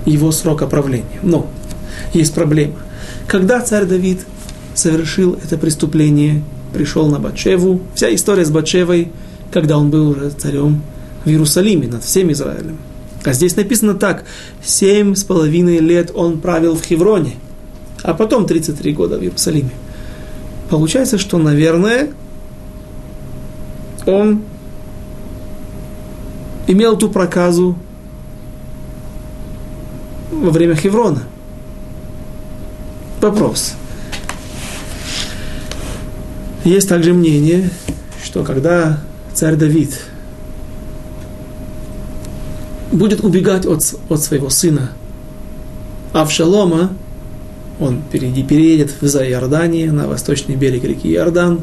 его 0.06 0.32
срока 0.32 0.66
правления. 0.66 1.20
Но 1.22 1.46
есть 2.12 2.34
проблема. 2.34 2.74
Когда 3.28 3.60
царь 3.60 3.84
Давид 3.84 4.22
совершил 4.74 5.34
это 5.34 5.56
преступление 5.56 6.42
пришел 6.72 7.08
на 7.08 7.18
Батшеву. 7.18 7.80
Вся 7.94 8.14
история 8.14 8.44
с 8.44 8.50
Батшевой, 8.50 9.10
когда 9.52 9.78
он 9.78 9.90
был 9.90 10.10
уже 10.10 10.30
царем 10.30 10.82
в 11.24 11.28
Иерусалиме 11.28 11.88
над 11.88 12.04
всем 12.04 12.30
Израилем. 12.32 12.78
А 13.24 13.32
здесь 13.32 13.56
написано 13.56 13.94
так, 13.94 14.24
семь 14.62 15.14
с 15.14 15.24
половиной 15.24 15.78
лет 15.78 16.12
он 16.14 16.40
правил 16.40 16.76
в 16.76 16.84
Хевроне, 16.84 17.34
а 18.02 18.14
потом 18.14 18.46
33 18.46 18.92
года 18.92 19.18
в 19.18 19.22
Иерусалиме. 19.22 19.70
Получается, 20.70 21.18
что, 21.18 21.38
наверное, 21.38 22.10
он 24.06 24.42
имел 26.66 26.96
ту 26.96 27.10
проказу 27.10 27.76
во 30.30 30.50
время 30.50 30.74
Хеврона. 30.74 31.24
Вопрос. 33.20 33.74
Есть 36.68 36.90
также 36.90 37.14
мнение, 37.14 37.70
что 38.22 38.44
когда 38.44 38.98
царь 39.32 39.56
Давид 39.56 39.98
будет 42.92 43.24
убегать 43.24 43.64
от, 43.64 43.94
от 44.10 44.20
своего 44.20 44.50
сына 44.50 44.92
Авшалома, 46.12 46.92
он 47.80 48.02
впереди 48.02 48.42
переедет 48.42 48.90
в 49.00 49.02
Иордании, 49.02 49.86
на 49.86 50.08
восточный 50.08 50.56
берег 50.56 50.84
реки 50.84 51.10
Иордан, 51.10 51.62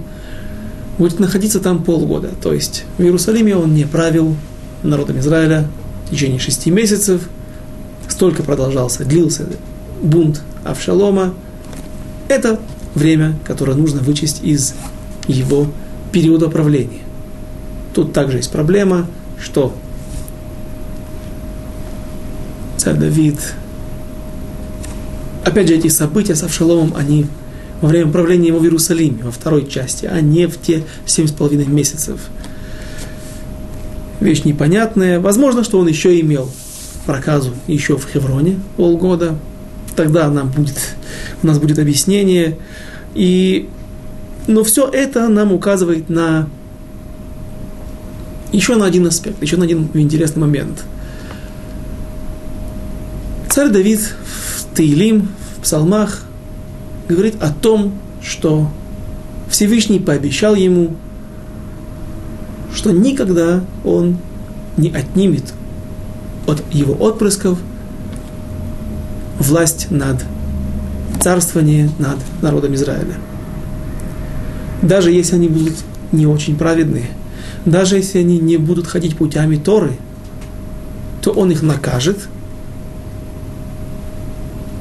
будет 0.98 1.20
находиться 1.20 1.60
там 1.60 1.84
полгода. 1.84 2.32
То 2.42 2.52
есть 2.52 2.84
в 2.98 3.04
Иерусалиме 3.04 3.56
он 3.58 3.76
не 3.76 3.86
правил 3.86 4.36
народом 4.82 5.20
Израиля 5.20 5.68
в 6.08 6.10
течение 6.10 6.40
шести 6.40 6.72
месяцев. 6.72 7.30
Столько 8.08 8.42
продолжался, 8.42 9.06
длился 9.06 9.46
бунт 10.02 10.42
Авшалома. 10.64 11.36
Это 12.28 12.60
время, 12.96 13.38
которое 13.44 13.76
нужно 13.76 14.02
вычесть 14.02 14.44
из 14.44 14.74
его 15.28 15.68
периода 16.12 16.50
правления. 16.50 17.02
Тут 17.94 18.14
также 18.14 18.38
есть 18.38 18.52
проблема, 18.52 19.08
что 19.42 19.76
царь 22.78 22.96
Давид, 22.96 23.40
опять 25.44 25.68
же, 25.68 25.76
эти 25.76 25.88
события 25.88 26.36
с 26.36 26.44
Авшаломом, 26.44 26.94
они 26.96 27.26
во 27.82 27.90
время 27.90 28.12
правления 28.12 28.48
его 28.48 28.60
в 28.60 28.64
Иерусалиме, 28.64 29.24
во 29.24 29.32
второй 29.32 29.68
части, 29.68 30.06
а 30.06 30.22
не 30.22 30.48
в 30.48 30.60
те 30.60 30.84
семь 31.06 31.28
с 31.28 31.32
половиной 31.32 31.66
месяцев. 31.66 32.20
Вещь 34.20 34.44
непонятная. 34.44 35.20
Возможно, 35.20 35.64
что 35.64 35.80
он 35.80 35.88
еще 35.88 36.20
имел 36.20 36.50
проказу 37.06 37.54
еще 37.68 37.98
в 37.98 38.08
Хевроне 38.12 38.60
полгода. 38.78 39.38
Тогда 39.96 40.30
нам 40.30 40.50
будет, 40.50 40.78
у 41.44 41.48
нас 41.48 41.60
будет 41.60 41.80
объяснение. 41.80 42.58
И 43.14 43.70
но 44.48 44.64
все 44.64 44.88
это 44.88 45.28
нам 45.28 45.52
указывает 45.52 46.10
на 46.10 46.48
еще 48.52 48.76
на 48.76 48.86
один 48.86 49.08
аспект, 49.08 49.42
еще 49.42 49.58
на 49.58 49.66
один 49.66 49.90
интересный 49.94 50.42
момент. 50.42 50.84
Царь 53.50 53.70
Давид 53.70 54.00
в 54.00 54.76
Таилим, 54.76 55.30
в 55.58 55.62
псалмах, 55.62 56.24
говорит 57.08 57.42
о 57.42 57.52
том, 57.52 57.94
что 58.22 58.70
Всевышний 59.50 60.00
пообещал 60.00 60.56
ему, 60.56 60.96
что 62.74 62.92
никогда 62.92 63.64
он 63.84 64.18
не 64.78 64.90
отнимет 64.90 65.54
от 66.48 66.62
его 66.74 66.94
отпрысков 66.94 67.58
власть 69.40 69.88
над 69.90 70.24
царствование 71.22 71.90
над 71.98 72.18
народом 72.42 72.74
Израиля. 72.76 73.16
Даже 74.86 75.12
если 75.12 75.36
они 75.36 75.48
будут 75.48 75.74
не 76.12 76.28
очень 76.28 76.56
праведные, 76.56 77.08
даже 77.66 77.96
если 77.96 78.20
они 78.20 78.38
не 78.38 78.58
будут 78.58 78.86
ходить 78.86 79.18
путями 79.18 79.56
Торы, 79.56 79.94
то 81.24 81.32
он 81.32 81.52
их 81.52 81.64
накажет, 81.64 82.20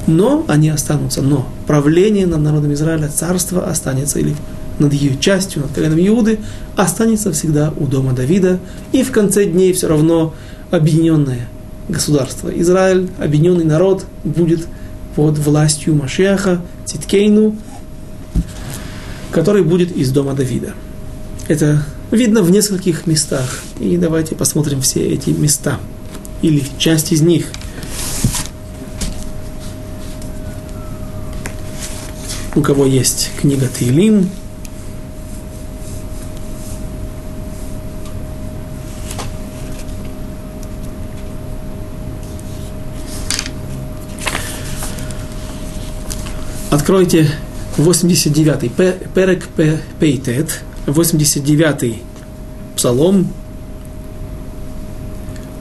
но 0.05 0.45
они 0.47 0.69
останутся. 0.69 1.23
Но 1.23 1.47
правление 1.65 2.27
над 2.27 2.41
народом 2.41 2.71
Израиля, 2.73 3.09
царство 3.09 3.65
останется, 3.65 4.19
или 4.19 4.35
над 4.77 4.93
ее 4.93 5.17
частью, 5.17 5.63
над 5.63 5.71
коленом 5.71 5.97
Иуды, 5.97 6.37
останется 6.75 7.31
всегда 7.31 7.73
у 7.75 7.87
дома 7.87 8.13
Давида, 8.13 8.59
и 8.91 9.01
в 9.01 9.11
конце 9.11 9.45
дней 9.45 9.73
все 9.73 9.87
равно 9.87 10.35
объединенное 10.69 11.47
государство. 11.89 12.49
Израиль, 12.49 13.09
объединенный 13.17 13.65
народ, 13.65 14.05
будет 14.23 14.67
под 15.15 15.39
властью 15.39 15.95
Машеха, 15.95 16.61
Циткейну, 16.85 17.55
который 19.35 19.63
будет 19.63 19.91
из 19.91 20.11
дома 20.11 20.33
Давида. 20.33 20.73
Это 21.49 21.83
видно 22.09 22.41
в 22.41 22.49
нескольких 22.51 23.05
местах. 23.05 23.59
И 23.81 23.97
давайте 23.97 24.33
посмотрим 24.33 24.79
все 24.79 25.05
эти 25.09 25.31
места, 25.31 25.77
или 26.41 26.63
часть 26.77 27.11
из 27.11 27.19
них. 27.19 27.47
У 32.55 32.61
кого 32.61 32.85
есть 32.85 33.29
книга 33.37 33.67
Тейлим, 33.67 34.29
Откройте 46.71 47.29
89-й 47.77 48.69
Перек 49.13 49.47
Пейтет, 49.99 50.61
89-й 50.85 52.01
Псалом. 52.75 53.27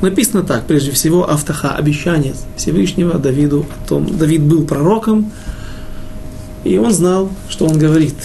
Написано 0.00 0.42
так, 0.42 0.66
прежде 0.66 0.92
всего, 0.92 1.28
Автаха, 1.28 1.74
обещание 1.74 2.34
Всевышнего 2.56 3.18
Давиду 3.18 3.66
о 3.84 3.88
том, 3.88 4.16
Давид 4.16 4.42
был 4.42 4.64
пророком, 4.64 5.32
и 6.62 6.76
он 6.78 6.92
знал, 6.92 7.30
что 7.48 7.66
он 7.66 7.78
говорит. 7.78 8.16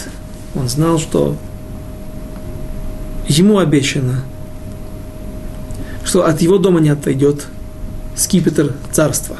Он 0.56 0.68
знал, 0.68 1.00
что 1.00 1.36
ему 3.28 3.60
обещано, 3.60 4.24
что 6.04 6.26
от 6.26 6.42
его 6.42 6.58
дома 6.58 6.80
не 6.80 6.90
отойдет 6.90 7.48
скипетр 8.16 8.76
царства. 8.92 9.38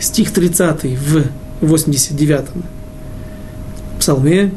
Стих 0.00 0.32
30 0.32 0.84
в 0.84 1.24
89-м 1.60 2.64
псалме. 4.06 4.52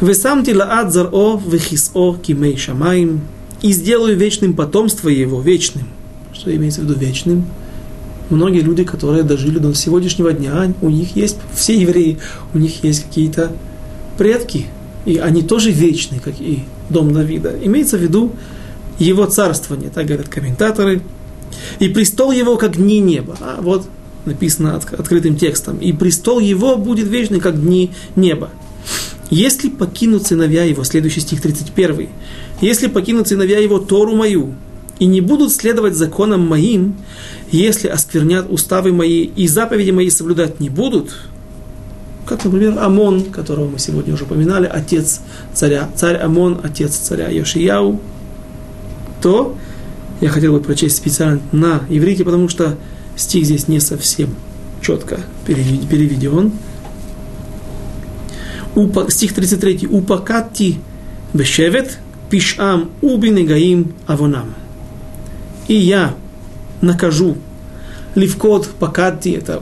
«Вы 0.00 0.14
сам 0.14 0.44
тилаат 0.44 0.92
заро 0.92 1.40
вехисо 1.46 2.14
кимей 2.22 2.56
шамаим» 2.58 3.22
«И 3.62 3.72
сделаю 3.72 4.16
вечным 4.16 4.52
потомство 4.52 5.08
его, 5.08 5.40
вечным». 5.40 5.86
Что 6.34 6.54
имеется 6.54 6.82
в 6.82 6.84
виду 6.84 6.98
вечным? 6.98 7.46
Многие 8.28 8.60
люди, 8.60 8.84
которые 8.84 9.22
дожили 9.22 9.58
до 9.58 9.72
сегодняшнего 9.74 10.32
дня, 10.32 10.72
у 10.82 10.90
них 10.90 11.16
есть, 11.16 11.38
все 11.54 11.78
евреи, 11.78 12.18
у 12.54 12.58
них 12.58 12.84
есть 12.84 13.04
какие-то 13.04 13.52
предки, 14.18 14.66
и 15.04 15.16
они 15.16 15.42
тоже 15.42 15.70
вечны, 15.70 16.20
как 16.22 16.34
и 16.38 16.64
дом 16.90 17.12
Давида. 17.12 17.56
Имеется 17.62 17.96
в 17.96 18.02
виду 18.02 18.32
его 18.98 19.26
царствование, 19.26 19.90
так 19.90 20.06
говорят 20.06 20.28
комментаторы. 20.28 21.02
И 21.80 21.88
престол 21.88 22.30
его, 22.32 22.56
как 22.56 22.76
дни 22.76 23.00
неба. 23.00 23.36
А 23.40 23.60
вот 23.60 23.86
написано 24.24 24.76
открытым 24.76 25.36
текстом, 25.36 25.78
и 25.78 25.92
престол 25.92 26.38
его 26.38 26.76
будет 26.76 27.08
вечный, 27.08 27.40
как 27.40 27.60
дни 27.60 27.90
неба. 28.14 28.50
Если 29.30 29.68
покинут 29.68 30.26
сыновья 30.26 30.64
его, 30.64 30.82
следующий 30.84 31.20
стих 31.20 31.40
31, 31.40 32.08
если 32.60 32.88
покинут 32.88 33.28
сыновья 33.28 33.58
его 33.58 33.78
Тору 33.78 34.14
мою, 34.14 34.54
и 34.98 35.06
не 35.06 35.20
будут 35.20 35.52
следовать 35.52 35.94
законам 35.94 36.46
моим, 36.46 36.94
если 37.50 37.88
осквернят 37.88 38.50
уставы 38.50 38.92
мои 38.92 39.22
и 39.22 39.48
заповеди 39.48 39.92
мои 39.92 40.10
соблюдать 40.10 40.60
не 40.60 40.68
будут, 40.68 41.16
как, 42.26 42.44
например, 42.44 42.78
Амон, 42.78 43.24
которого 43.24 43.68
мы 43.68 43.78
сегодня 43.78 44.14
уже 44.14 44.24
упоминали, 44.24 44.66
отец 44.66 45.20
царя, 45.54 45.88
царь 45.96 46.16
Амон, 46.16 46.60
отец 46.62 46.94
царя 46.96 47.28
Йошияу, 47.28 47.98
то 49.22 49.56
я 50.20 50.28
хотел 50.28 50.52
бы 50.52 50.60
прочесть 50.60 50.96
специально 50.96 51.40
на 51.50 51.80
иврите, 51.88 52.24
потому 52.24 52.48
что 52.48 52.76
стих 53.16 53.46
здесь 53.46 53.68
не 53.68 53.80
совсем 53.80 54.34
четко 54.82 55.20
переведен. 55.46 56.52
Стих 59.08 59.34
33. 59.34 59.88
Упакати 59.90 60.76
бешевет 61.34 61.98
пишам 62.30 62.90
убинегаим 63.02 63.92
авонам. 64.06 64.54
И 65.68 65.74
я 65.74 66.14
накажу 66.80 67.36
ливкот 68.14 68.68
покати, 68.78 69.30
это 69.30 69.60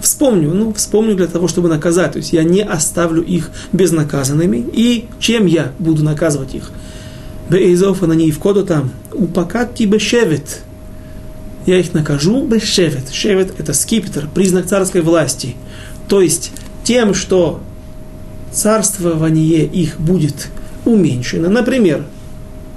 вспомню, 0.00 0.52
ну, 0.52 0.72
вспомню 0.72 1.14
для 1.14 1.26
того, 1.26 1.48
чтобы 1.48 1.68
наказать. 1.68 2.12
То 2.12 2.18
есть 2.18 2.32
я 2.32 2.44
не 2.44 2.62
оставлю 2.62 3.22
их 3.22 3.50
безнаказанными. 3.72 4.64
И 4.72 5.06
чем 5.18 5.46
я 5.46 5.72
буду 5.78 6.04
наказывать 6.04 6.54
их? 6.54 6.70
Беизов 7.48 8.02
на 8.02 8.12
ней 8.12 8.30
вкоду 8.30 8.66
там. 8.66 8.90
Упакати 9.12 9.84
бешевет 9.84 10.62
я 11.66 11.80
их 11.80 11.92
накажу 11.92 12.46
бешевет. 12.46 13.12
Шевет– 13.12 13.52
это 13.58 13.74
скипетр, 13.74 14.28
признак 14.32 14.66
царской 14.66 15.00
власти. 15.00 15.56
То 16.08 16.20
есть 16.20 16.52
тем, 16.84 17.12
что 17.12 17.60
царствование 18.56 19.64
их 19.66 20.00
будет 20.00 20.48
уменьшено. 20.86 21.50
Например, 21.50 22.04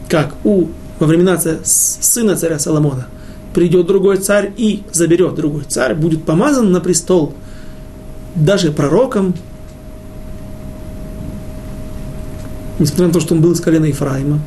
как 0.09 0.35
у, 0.43 0.67
во 0.99 1.07
времена 1.07 1.39
сына 1.63 2.35
царя 2.35 2.59
Соломона 2.59 3.07
придет 3.53 3.87
другой 3.87 4.17
царь 4.17 4.51
и 4.57 4.83
заберет 4.91 5.35
другой 5.35 5.63
царь, 5.63 5.95
будет 5.95 6.23
помазан 6.25 6.71
на 6.71 6.81
престол 6.81 7.33
даже 8.35 8.71
пророком, 8.71 9.33
несмотря 12.77 13.07
на 13.07 13.13
то, 13.13 13.21
что 13.21 13.33
он 13.33 13.41
был 13.41 13.53
из 13.53 13.61
колена 13.61 13.85
Ефраима, 13.85 14.39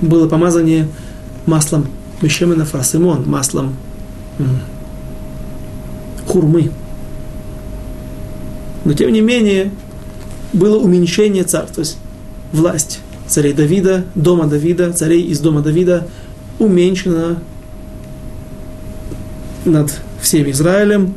было 0.00 0.28
помазание 0.28 0.88
маслом 1.46 1.86
Бешемена 2.22 2.64
фасимон, 2.64 3.28
маслом 3.28 3.76
хурмы. 6.26 6.70
Но 8.84 8.92
тем 8.94 9.12
не 9.12 9.20
менее, 9.20 9.70
было 10.52 10.78
уменьшение 10.78 11.44
царств, 11.44 11.74
то 11.74 11.80
есть 11.80 11.98
власть 12.52 13.00
царей 13.26 13.52
Давида, 13.52 14.04
дома 14.14 14.46
Давида, 14.46 14.92
царей 14.92 15.22
из 15.22 15.40
дома 15.40 15.60
Давида 15.60 16.08
уменьшена 16.58 17.38
над 19.64 19.92
всем 20.20 20.50
Израилем, 20.50 21.14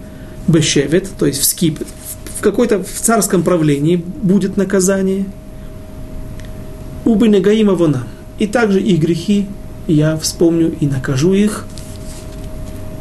бешевет, 0.47 1.09
то 1.17 1.25
есть 1.25 1.39
в 1.39 1.45
скип, 1.45 1.79
в 2.37 2.41
какой-то 2.41 2.83
в 2.83 2.99
царском 2.99 3.43
правлении 3.43 3.95
будет 3.95 4.57
наказание. 4.57 5.25
Убы 7.05 7.27
негаима 7.29 7.73
вона. 7.73 8.03
И 8.39 8.47
также 8.47 8.79
их 8.79 8.99
грехи 8.99 9.47
я 9.87 10.17
вспомню 10.17 10.75
и 10.79 10.87
накажу 10.87 11.33
их. 11.33 11.65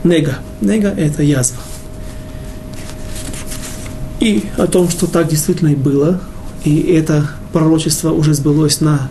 Нега. 0.05 0.39
Нега– 0.61 0.89
это 0.97 1.23
язва. 1.23 1.59
И 4.21 4.45
о 4.59 4.67
том, 4.67 4.91
что 4.91 5.07
так 5.07 5.29
действительно 5.29 5.69
и 5.69 5.75
было, 5.75 6.21
и 6.63 6.79
это 6.81 7.31
пророчество 7.55 8.13
уже 8.13 8.35
сбылось 8.35 8.83
на, 8.83 9.09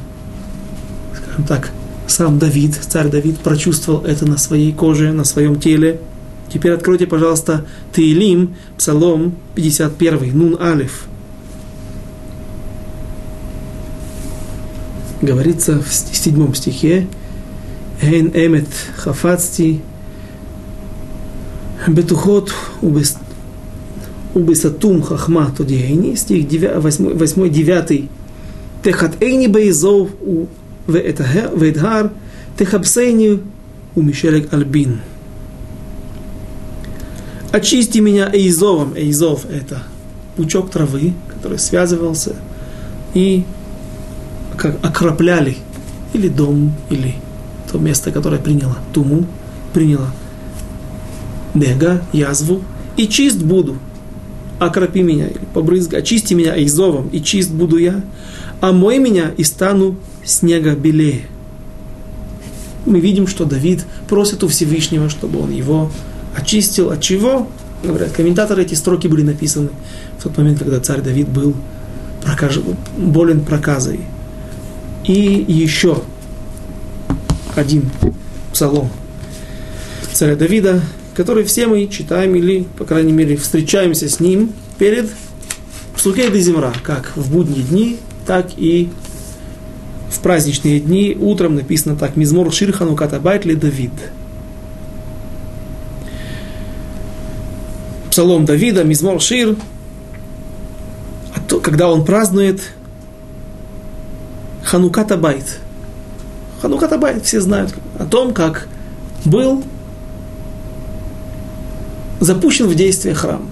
скажем 1.16 1.44
так, 1.46 1.72
сам 2.06 2.38
Давид, 2.38 2.76
царь 2.76 3.10
Давид, 3.10 3.40
прочувствовал 3.40 4.06
это 4.06 4.28
на 4.28 4.38
своей 4.38 4.72
коже, 4.72 5.12
на 5.12 5.24
своем 5.24 5.60
теле. 5.60 6.00
Теперь 6.54 6.74
откройте, 6.74 7.08
пожалуйста, 7.08 7.66
Таилим, 7.92 8.56
Псалом 8.78 9.36
51, 9.56 10.38
Нун 10.38 10.62
Алиф. 10.62 11.06
Говорится 15.22 15.82
в 15.82 15.92
седьмом 15.92 16.54
стихе, 16.54 17.08
«Ген 18.02 18.32
эмет 18.34 18.68
хафацти, 18.96 19.82
бетухот 21.88 22.54
убест 22.82 23.18
Убисатум 24.34 25.02
хахма 25.02 25.52
тодиэйни, 25.56 26.16
стих 26.16 26.46
8-9. 26.46 28.10
Техат 28.84 29.24
эйни 29.24 29.48
бейзов 29.48 30.10
у 30.22 30.46
вэдгар, 30.86 32.12
техабсейни 32.58 33.40
у 33.96 34.02
мишелек 34.02 34.54
альбин. 34.54 35.00
Очисти 37.52 37.98
меня 37.98 38.30
эйзовом. 38.32 38.94
Эйзов– 38.96 39.46
это 39.50 39.82
пучок 40.38 40.70
травы, 40.70 41.14
который 41.28 41.58
связывался, 41.58 42.36
и 43.16 43.44
как 44.58 44.78
окропляли 44.86 45.58
или 46.14 46.28
дом, 46.28 46.74
или 46.92 47.16
то 47.72 47.80
место, 47.80 48.12
которое 48.12 48.38
приняло 48.38 48.78
туму, 48.94 49.26
приняло 49.74 50.12
бега, 51.56 52.04
язву, 52.14 52.62
и 52.96 53.08
чист 53.08 53.42
буду– 53.42 53.78
Окропи 54.60 55.02
меня, 55.02 55.28
или 55.28 55.40
побрызгай, 55.54 56.02
очисти 56.02 56.34
меня 56.34 56.62
изовом, 56.64 57.10
и 57.10 57.22
чист 57.22 57.50
буду 57.52 57.78
я, 57.78 58.02
а 58.62 58.72
мой 58.72 58.98
меня 58.98 59.32
и 59.38 59.44
стану 59.44 59.96
снега 60.26 60.76
белее. 60.76 61.22
Мы 62.86 63.00
видим, 63.00 63.28
что 63.28 63.46
Давид 63.46 63.86
просит 64.08 64.44
у 64.44 64.48
Всевышнего, 64.48 65.10
чтобы 65.10 65.42
он 65.42 65.52
его 65.52 65.92
очистил. 66.36 66.92
От 66.92 67.02
чего? 67.02 67.48
Говорят, 67.84 68.12
комментаторы, 68.12 68.64
эти 68.64 68.74
строки 68.74 69.08
были 69.08 69.22
написаны 69.22 69.70
в 70.18 70.24
тот 70.24 70.38
момент, 70.38 70.60
когда 70.60 70.80
царь 70.80 71.02
Давид 71.02 71.30
был 71.30 71.56
прокаж... 72.24 72.60
болен 72.98 73.42
проказой. 73.46 74.02
И 75.06 75.46
еще 75.48 76.02
один 77.56 77.90
псалом 78.52 78.90
царя 80.20 80.36
Давида, 80.36 80.82
который 81.20 81.44
все 81.44 81.68
мы 81.68 81.86
читаем 81.88 82.34
или, 82.36 82.66
по 82.78 82.86
крайней 82.86 83.12
мере, 83.12 83.36
встречаемся 83.36 84.08
с 84.08 84.22
ним 84.22 84.54
перед 84.78 85.10
Псукей 85.94 86.32
де 86.32 86.40
Земра, 86.40 86.72
как 86.82 87.12
в 87.18 87.30
будние 87.30 87.62
дни, 87.62 87.98
так 88.26 88.52
и 88.56 88.90
в 90.10 90.20
праздничные 90.22 90.80
дни. 90.80 91.18
Утром 91.20 91.56
написано 91.56 91.98
так, 91.98 92.16
Мизмор 92.16 92.54
Ширхану 92.54 92.96
Катабайт 92.96 93.44
ли 93.44 93.56
Давид. 93.56 93.92
Псалом 98.12 98.46
Давида, 98.46 98.86
Мизмор 98.86 99.20
Шир, 99.20 99.58
а 101.36 101.42
то, 101.50 101.60
когда 101.60 101.92
он 101.92 102.06
празднует 102.06 102.62
Хануката 104.64 105.18
Байт. 105.18 105.60
Хануката 106.62 106.98
Байт, 106.98 107.26
все 107.26 107.42
знают 107.42 107.74
о 107.98 108.06
том, 108.06 108.34
как 108.34 108.70
был 109.26 109.66
запущен 112.20 112.68
в 112.68 112.76
действие 112.76 113.16
храм. 113.16 113.50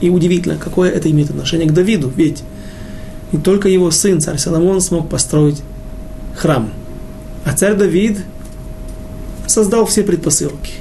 И 0.00 0.10
удивительно, 0.10 0.56
какое 0.56 0.90
это 0.90 1.10
имеет 1.10 1.30
отношение 1.30 1.68
к 1.68 1.72
Давиду, 1.72 2.12
ведь 2.14 2.42
не 3.32 3.40
только 3.40 3.68
его 3.68 3.90
сын, 3.90 4.20
царь 4.20 4.38
Соломон, 4.38 4.80
смог 4.80 5.08
построить 5.08 5.62
храм. 6.36 6.70
А 7.44 7.52
царь 7.52 7.74
Давид 7.74 8.18
создал 9.46 9.86
все 9.86 10.02
предпосылки. 10.02 10.74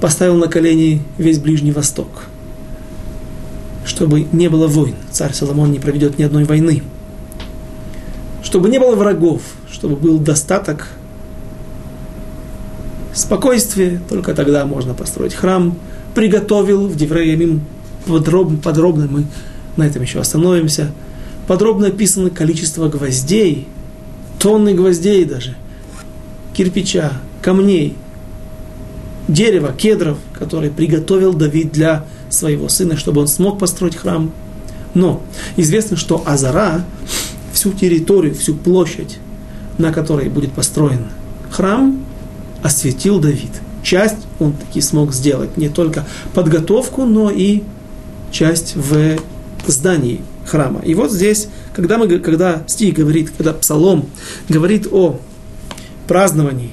Поставил 0.00 0.36
на 0.36 0.48
колени 0.48 1.02
весь 1.18 1.38
Ближний 1.38 1.72
Восток. 1.72 2.24
Чтобы 3.84 4.26
не 4.32 4.48
было 4.48 4.66
войн. 4.66 4.94
Царь 5.10 5.32
Соломон 5.32 5.70
не 5.70 5.78
проведет 5.78 6.18
ни 6.18 6.22
одной 6.22 6.44
войны. 6.44 6.82
Чтобы 8.42 8.68
не 8.68 8.78
было 8.78 8.94
врагов. 8.94 9.42
Чтобы 9.70 9.96
был 9.96 10.18
достаток 10.18 10.88
спокойствие, 13.12 14.00
только 14.08 14.34
тогда 14.34 14.66
можно 14.66 14.94
построить 14.94 15.34
храм. 15.34 15.78
Приготовил 16.14 16.86
в 16.86 16.96
Девреямим 16.96 17.62
подробно, 18.06 18.58
подробно, 18.58 19.08
мы 19.10 19.24
на 19.76 19.84
этом 19.84 20.02
еще 20.02 20.20
остановимся, 20.20 20.92
подробно 21.46 21.88
описано 21.88 22.30
количество 22.30 22.88
гвоздей, 22.88 23.66
тонны 24.38 24.74
гвоздей 24.74 25.24
даже, 25.24 25.56
кирпича, 26.54 27.12
камней, 27.42 27.96
дерева, 29.28 29.72
кедров, 29.72 30.18
которые 30.32 30.70
приготовил 30.70 31.32
Давид 31.34 31.72
для 31.72 32.04
своего 32.30 32.68
сына, 32.68 32.96
чтобы 32.96 33.22
он 33.22 33.28
смог 33.28 33.58
построить 33.58 33.96
храм. 33.96 34.30
Но 34.94 35.22
известно, 35.56 35.96
что 35.96 36.22
Азара, 36.26 36.84
всю 37.52 37.72
территорию, 37.72 38.34
всю 38.34 38.54
площадь, 38.54 39.18
на 39.78 39.92
которой 39.92 40.28
будет 40.28 40.52
построен 40.52 41.06
храм, 41.50 42.04
осветил 42.62 43.18
Давид. 43.18 43.50
Часть 43.84 44.26
он 44.40 44.54
таки 44.54 44.80
смог 44.80 45.12
сделать, 45.12 45.56
не 45.58 45.68
только 45.68 46.04
подготовку, 46.32 47.04
но 47.04 47.30
и 47.30 47.62
часть 48.32 48.74
в 48.74 49.18
здании 49.66 50.22
храма. 50.46 50.80
И 50.84 50.94
вот 50.94 51.12
здесь, 51.12 51.48
когда, 51.74 51.98
мы, 51.98 52.08
когда 52.18 52.64
стих 52.66 52.94
говорит, 52.94 53.30
когда 53.36 53.52
псалом 53.52 54.06
говорит 54.48 54.88
о 54.90 55.20
праздновании 56.06 56.72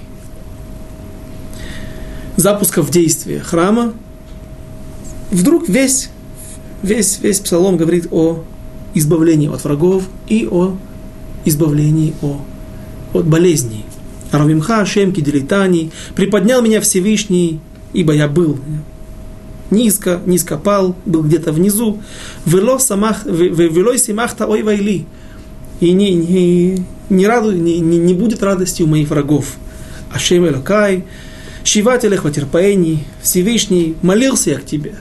запуска 2.37 2.81
в 2.81 2.89
действие 2.89 3.39
храма, 3.39 3.93
вдруг 5.31 5.69
весь, 5.69 6.09
весь, 6.81 7.19
весь 7.21 7.39
псалом 7.39 7.77
говорит 7.77 8.07
о 8.11 8.43
избавлении 8.93 9.53
от 9.53 9.63
врагов 9.63 10.03
и 10.27 10.47
о 10.49 10.77
избавлении 11.45 12.13
о, 12.21 12.41
от 13.13 13.25
болезней. 13.25 13.70
Равимха, 14.31 14.85
Шемки, 14.85 15.21
Делитани, 15.21 15.91
приподнял 16.15 16.61
меня 16.61 16.81
Всевышний, 16.81 17.59
ибо 17.93 18.13
я 18.13 18.27
был 18.27 18.59
низко, 19.71 20.21
низко 20.25 20.57
пал, 20.57 20.95
был 21.05 21.23
где-то 21.23 21.51
внизу. 21.51 22.01
Вело 22.45 22.77
самах, 22.77 23.25
велой 23.25 23.97
симахта 23.97 24.45
ой 24.45 24.61
вайли. 24.61 25.05
И 25.79 25.91
не, 25.93 26.13
не, 26.13 26.85
не, 27.09 27.27
раду, 27.27 27.51
не, 27.51 27.79
не, 27.79 27.97
не 27.97 28.13
будет 28.13 28.43
радости 28.43 28.83
у 28.83 28.87
моих 28.87 29.09
врагов. 29.09 29.55
Ашем 30.13 30.45
Элокай, 30.47 31.05
Шиват 31.63 32.05
Элех 32.05 32.23
Ватерпаэни, 32.23 33.03
Всевышний, 33.21 33.95
молился 34.01 34.51
я 34.51 34.57
к 34.57 34.65
тебе. 34.65 34.95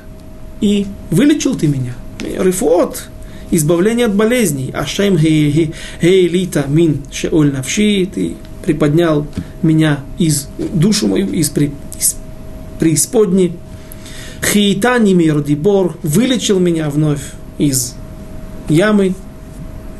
И 0.60 0.86
вылечил 1.10 1.54
ты 1.54 1.66
меня. 1.66 1.94
Рифот, 2.20 3.08
избавление 3.50 4.06
от 4.06 4.14
болезней. 4.14 4.70
Ашем 4.72 5.18
Хейлита 5.18 6.64
Мин 6.68 7.02
Шеоль 7.10 7.52
Навши, 7.52 8.06
ты 8.06 8.36
приподнял 8.64 9.26
меня 9.62 10.00
из 10.18 10.48
душу 10.58 11.08
мою, 11.08 11.28
из, 11.28 11.50
при, 11.50 11.72
из 11.98 12.16
преисподней. 12.78 13.54
Хиитани 14.42 15.12
Мирдибор 15.12 15.96
вылечил 16.02 16.58
меня 16.58 16.88
вновь 16.90 17.20
из 17.58 17.94
ямы 18.68 19.14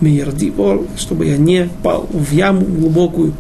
Мирдибор, 0.01 0.87
чтобы 0.97 1.27
я 1.27 1.37
не 1.37 1.69
пал 1.83 2.09
в 2.11 2.33
яму 2.33 2.65
глубокую. 2.65 3.35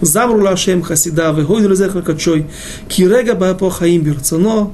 Замру 0.00 0.42
Лашем 0.42 0.82
Хасида, 0.82 1.32
Вегойду 1.32 1.68
Лезехар 1.68 2.02
Качой, 2.02 2.46
Кирега 2.88 3.34
Баапо 3.34 3.70
Хаим 3.70 4.02
Бирцано, 4.02 4.70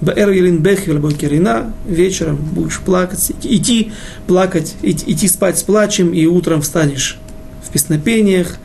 Баэр 0.00 0.30
Елин 0.30 0.58
Бехи 0.58 0.92
Керина, 1.14 1.72
вечером 1.86 2.36
будешь 2.36 2.78
плакать, 2.78 3.32
идти 3.42 3.90
плакать, 4.28 4.76
идти, 4.82 5.12
идти 5.12 5.26
спать 5.28 5.58
с 5.58 5.62
плачем, 5.64 6.12
и 6.12 6.26
утром 6.26 6.62
встанешь 6.62 7.18
в 7.66 7.72
песнопениях. 7.72 8.58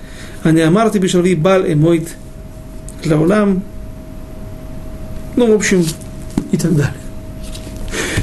Амарти 0.44 0.98
Бишарви 0.98 1.36
Бал 1.36 1.62
Эмойт 1.62 2.10
Лаулам. 3.06 3.64
Ну, 5.36 5.52
в 5.52 5.56
общем, 5.56 5.86
и 6.52 6.58
так 6.58 6.76
далее. 6.76 6.94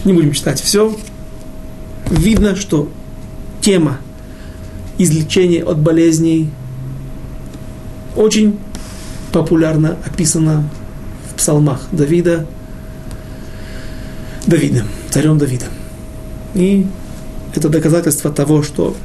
Не 0.04 0.12
будем 0.12 0.32
читать 0.32 0.60
все. 0.60 0.96
Видно, 2.10 2.56
что 2.56 2.90
тема 3.60 3.98
излечения 4.98 5.64
от 5.64 5.78
болезней 5.78 6.50
очень 8.16 8.58
популярно 9.32 9.96
описана 10.04 10.68
в 11.30 11.34
псалмах 11.34 11.80
Давида, 11.92 12.46
Давидом, 14.46 14.88
царем 15.10 15.38
Давидом. 15.38 15.68
И 16.54 16.86
это 17.54 17.68
доказательство 17.68 18.30
того, 18.30 18.62
что 18.62 18.96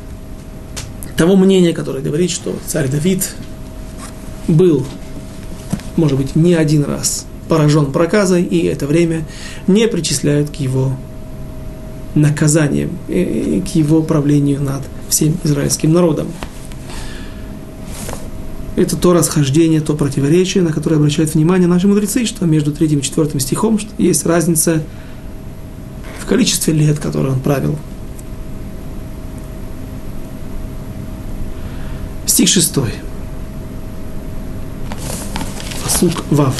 того 1.17 1.35
мнения, 1.35 1.73
которое 1.73 2.01
говорит, 2.01 2.31
что 2.31 2.55
царь 2.65 2.89
Давид 2.89 3.33
был, 4.47 4.85
может 5.95 6.17
быть, 6.17 6.35
не 6.35 6.53
один 6.53 6.83
раз 6.83 7.25
поражен 7.47 7.91
проказой, 7.91 8.43
и 8.43 8.65
это 8.65 8.87
время 8.87 9.25
не 9.67 9.87
причисляют 9.87 10.49
к 10.49 10.55
его 10.55 10.97
наказаниям, 12.15 12.91
и 13.07 13.61
к 13.65 13.75
его 13.75 14.01
правлению 14.01 14.61
над 14.61 14.81
всем 15.09 15.37
израильским 15.43 15.93
народом. 15.93 16.27
Это 18.75 18.97
то 18.97 19.13
расхождение, 19.13 19.79
то 19.79 19.95
противоречие, 19.95 20.63
на 20.63 20.73
которое 20.73 20.97
обращают 20.97 21.33
внимание 21.33 21.67
наши 21.67 21.87
мудрецы, 21.87 22.25
что 22.25 22.45
между 22.45 22.73
третьим 22.73 22.99
и 22.99 23.01
четвертым 23.01 23.39
стихом 23.39 23.79
есть 23.97 24.25
разница 24.25 24.83
в 26.19 26.25
количестве 26.25 26.73
лет, 26.73 26.99
которые 26.99 27.33
он 27.33 27.39
правил. 27.39 27.77
стих 32.45 32.63
6. 32.63 32.75
Пасук 35.83 36.23
Вав. 36.31 36.53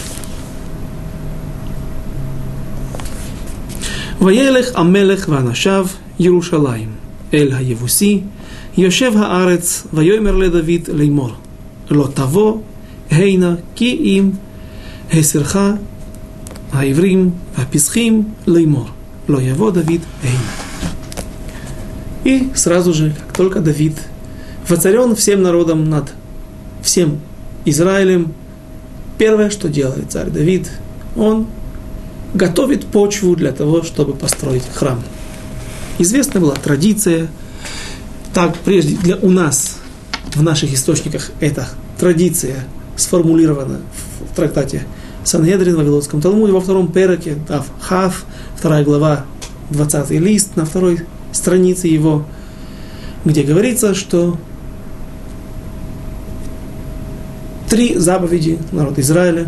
Ваелех 4.19 4.71
Амелех 4.73 5.27
Ванашав 5.27 5.91
Иерушалаим 6.17 6.95
Эль 7.31 7.53
Хаевуси 7.53 8.23
Йошев 8.75 9.15
Хаарец 9.15 9.83
Вайомер 9.91 10.35
Ле 10.35 10.49
Давид 10.49 10.87
Леймор 10.87 11.33
Лотаво 11.89 12.63
Гейна 13.11 13.59
Ки 13.75 13.93
им 14.17 14.39
Хесерха 15.11 15.77
Аеврим 16.71 17.35
Аписхим 17.55 18.33
Леймор 18.45 18.87
Лоево 19.27 19.71
Давид 19.71 20.01
Гейна. 20.23 20.39
И 22.23 22.49
сразу 22.55 22.93
же, 22.93 23.11
как 23.11 23.37
только 23.37 23.59
Давид 23.59 23.95
воцарен 24.67 25.15
всем 25.15 25.41
народом 25.41 25.89
над 25.89 26.11
всем 26.81 27.19
Израилем, 27.65 28.33
первое, 29.17 29.49
что 29.49 29.69
делает 29.69 30.11
царь 30.11 30.29
Давид, 30.29 30.69
он 31.15 31.47
готовит 32.33 32.85
почву 32.85 33.35
для 33.35 33.51
того, 33.51 33.83
чтобы 33.83 34.13
построить 34.13 34.63
храм. 34.73 35.01
Известна 35.97 36.39
была 36.39 36.55
традиция, 36.55 37.27
так 38.33 38.55
прежде 38.57 38.95
для 38.97 39.15
у 39.15 39.29
нас 39.29 39.77
в 40.33 40.43
наших 40.43 40.73
источниках 40.73 41.31
эта 41.39 41.67
традиция 41.97 42.65
сформулирована 42.97 43.79
в 44.31 44.35
трактате 44.35 44.83
Сангедрин 45.23 45.75
в 45.75 45.77
Вавилонском 45.77 46.21
Талмуде 46.21 46.51
во 46.51 46.61
втором 46.61 46.91
переке, 46.91 47.37
Тав 47.47 47.65
Хав, 47.79 48.25
вторая 48.57 48.83
глава, 48.83 49.25
20 49.71 50.11
лист 50.11 50.55
на 50.55 50.65
второй 50.65 51.01
странице 51.31 51.87
его, 51.87 52.25
где 53.23 53.43
говорится, 53.43 53.95
что 53.95 54.37
три 57.75 57.93
заповеди 57.97 58.57
народа 58.71 59.01
Израиля 59.01 59.47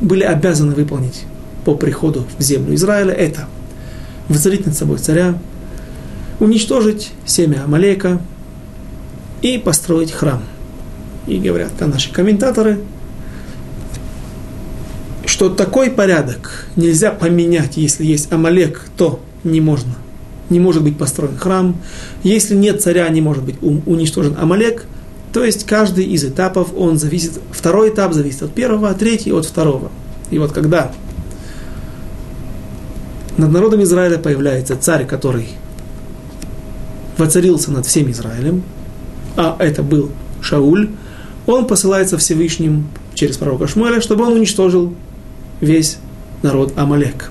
были 0.00 0.24
обязаны 0.24 0.74
выполнить 0.74 1.22
по 1.64 1.76
приходу 1.76 2.26
в 2.36 2.42
землю 2.42 2.74
Израиля. 2.74 3.12
Это 3.12 3.46
воцарить 4.28 4.66
над 4.66 4.76
собой 4.76 4.98
царя, 4.98 5.38
уничтожить 6.40 7.12
семя 7.24 7.62
Амалека 7.62 8.20
и 9.42 9.58
построить 9.58 10.10
храм. 10.10 10.42
И 11.28 11.38
говорят 11.38 11.70
наши 11.78 12.12
комментаторы, 12.12 12.80
что 15.24 15.48
такой 15.48 15.92
порядок 15.92 16.66
нельзя 16.74 17.12
поменять, 17.12 17.76
если 17.76 18.04
есть 18.04 18.32
Амалек, 18.32 18.86
то 18.96 19.20
не 19.44 19.60
можно. 19.60 19.94
Не 20.50 20.58
может 20.58 20.82
быть 20.82 20.98
построен 20.98 21.36
храм. 21.36 21.76
Если 22.24 22.56
нет 22.56 22.82
царя, 22.82 23.08
не 23.08 23.20
может 23.20 23.44
быть 23.44 23.62
уничтожен 23.62 24.36
Амалек. 24.36 24.84
То 25.32 25.44
есть 25.44 25.66
каждый 25.66 26.04
из 26.04 26.24
этапов, 26.24 26.68
он 26.76 26.98
зависит, 26.98 27.32
второй 27.50 27.90
этап 27.90 28.12
зависит 28.12 28.42
от 28.42 28.52
первого, 28.52 28.90
а 28.90 28.94
третий 28.94 29.32
от 29.32 29.44
второго. 29.44 29.90
И 30.30 30.38
вот 30.38 30.52
когда 30.52 30.92
над 33.36 33.52
народом 33.52 33.82
Израиля 33.82 34.18
появляется 34.18 34.76
царь, 34.76 35.06
который 35.06 35.48
воцарился 37.18 37.70
над 37.70 37.86
всем 37.86 38.10
Израилем, 38.10 38.62
а 39.36 39.56
это 39.58 39.82
был 39.82 40.10
Шауль, 40.40 40.90
он 41.46 41.66
посылается 41.66 42.18
Всевышним 42.18 42.88
через 43.14 43.36
пророка 43.36 43.66
Шмуэля, 43.66 44.00
чтобы 44.00 44.24
он 44.24 44.34
уничтожил 44.34 44.94
весь 45.60 45.98
народ 46.42 46.72
Амалек. 46.76 47.30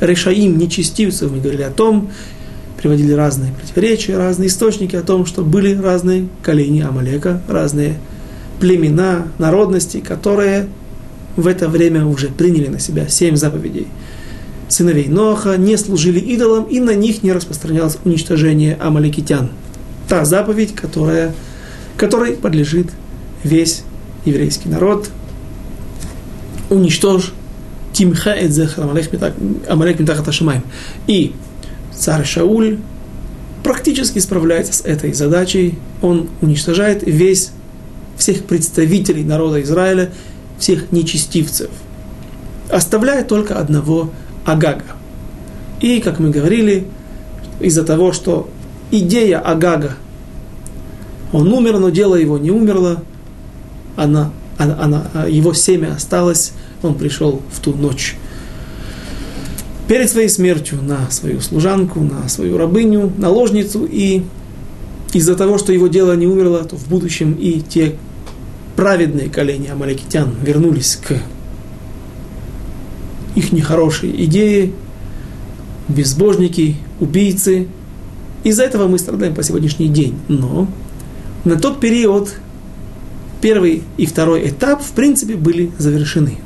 Решаим, 0.00 0.58
нечестивцев, 0.58 1.30
мы 1.30 1.40
говорили 1.40 1.62
о 1.62 1.70
том, 1.70 2.10
приводили 2.82 3.12
разные 3.12 3.52
противоречия, 3.52 4.18
разные 4.18 4.48
источники 4.48 4.96
о 4.96 5.02
том, 5.02 5.24
что 5.24 5.42
были 5.42 5.74
разные 5.74 6.28
колени 6.42 6.80
Амалека, 6.80 7.40
разные 7.48 7.98
племена, 8.60 9.28
народности, 9.38 10.00
которые 10.00 10.68
в 11.36 11.46
это 11.46 11.68
время 11.68 12.04
уже 12.04 12.28
приняли 12.28 12.66
на 12.66 12.78
себя 12.78 13.08
семь 13.08 13.36
заповедей– 13.36 13.86
сыновей 14.72 15.08
Ноаха 15.08 15.56
не 15.56 15.76
служили 15.76 16.18
идолам, 16.18 16.64
и 16.64 16.80
на 16.80 16.94
них 16.94 17.22
не 17.22 17.32
распространялось 17.32 17.98
уничтожение 18.04 18.76
амаликитян. 18.80 19.50
Та 20.08 20.24
заповедь, 20.24 20.74
которая, 20.74 21.34
которой 21.96 22.34
подлежит 22.34 22.88
весь 23.44 23.82
еврейский 24.24 24.68
народ. 24.68 25.10
Уничтожь 26.70 27.32
Тимха 27.92 28.30
Эдзехар 28.30 28.84
Амалек 29.68 30.00
Митахат 30.00 30.28
Ашамаем. 30.28 30.62
И 31.06 31.34
царь 31.96 32.24
Шауль 32.24 32.78
практически 33.62 34.18
справляется 34.18 34.72
с 34.72 34.80
этой 34.82 35.12
задачей. 35.12 35.78
Он 36.00 36.28
уничтожает 36.40 37.02
весь, 37.04 37.50
всех 38.16 38.44
представителей 38.44 39.24
народа 39.24 39.62
Израиля, 39.62 40.12
всех 40.58 40.92
нечестивцев, 40.92 41.70
оставляя 42.70 43.24
только 43.24 43.58
одного 43.58 44.10
Агага. 44.44 44.84
И, 45.80 46.00
как 46.00 46.20
мы 46.20 46.30
говорили, 46.30 46.86
из-за 47.60 47.84
того, 47.84 48.12
что 48.12 48.48
идея 48.90 49.40
Агага, 49.40 49.96
он 51.32 51.52
умер, 51.52 51.78
но 51.78 51.88
дело 51.88 52.14
его 52.14 52.38
не 52.38 52.50
умерло, 52.50 53.02
она, 53.96 54.30
она, 54.58 54.78
она, 54.80 55.26
его 55.26 55.54
семя 55.54 55.94
осталось, 55.94 56.52
он 56.82 56.94
пришел 56.94 57.42
в 57.50 57.60
ту 57.60 57.74
ночь 57.74 58.16
перед 59.88 60.10
своей 60.10 60.28
смертью 60.28 60.78
на 60.82 61.10
свою 61.10 61.40
служанку, 61.40 62.00
на 62.00 62.28
свою 62.28 62.56
рабыню, 62.58 63.12
наложницу, 63.18 63.86
и 63.90 64.22
из-за 65.12 65.34
того, 65.36 65.58
что 65.58 65.72
его 65.72 65.88
дело 65.88 66.14
не 66.16 66.26
умерло, 66.26 66.64
то 66.64 66.76
в 66.76 66.88
будущем 66.88 67.32
и 67.34 67.60
те 67.60 67.96
праведные 68.76 69.28
колени 69.28 69.68
амаликитян 69.68 70.34
вернулись 70.42 70.96
к 70.96 71.20
их 73.34 73.52
нехорошие 73.52 74.24
идеи, 74.24 74.72
безбожники, 75.88 76.76
убийцы. 77.00 77.68
Из-за 78.44 78.64
этого 78.64 78.88
мы 78.88 78.98
страдаем 78.98 79.34
по 79.34 79.42
сегодняшний 79.42 79.88
день. 79.88 80.18
Но 80.28 80.68
на 81.44 81.56
тот 81.56 81.80
период 81.80 82.34
первый 83.40 83.82
и 83.96 84.06
второй 84.06 84.48
этап, 84.48 84.82
в 84.82 84.92
принципе, 84.92 85.34
были 85.34 85.70
завершены. 85.78 86.38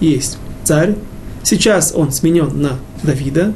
Есть 0.00 0.38
царь, 0.64 0.96
сейчас 1.42 1.92
он 1.94 2.12
сменен 2.12 2.60
на 2.60 2.78
Давида, 3.02 3.52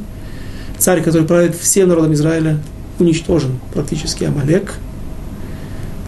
царь, 0.78 1.02
который 1.02 1.26
правит 1.26 1.56
всем 1.56 1.88
народом 1.88 2.12
Израиля, 2.14 2.58
уничтожен 2.98 3.58
практически 3.72 4.24
Амалек, 4.24 4.74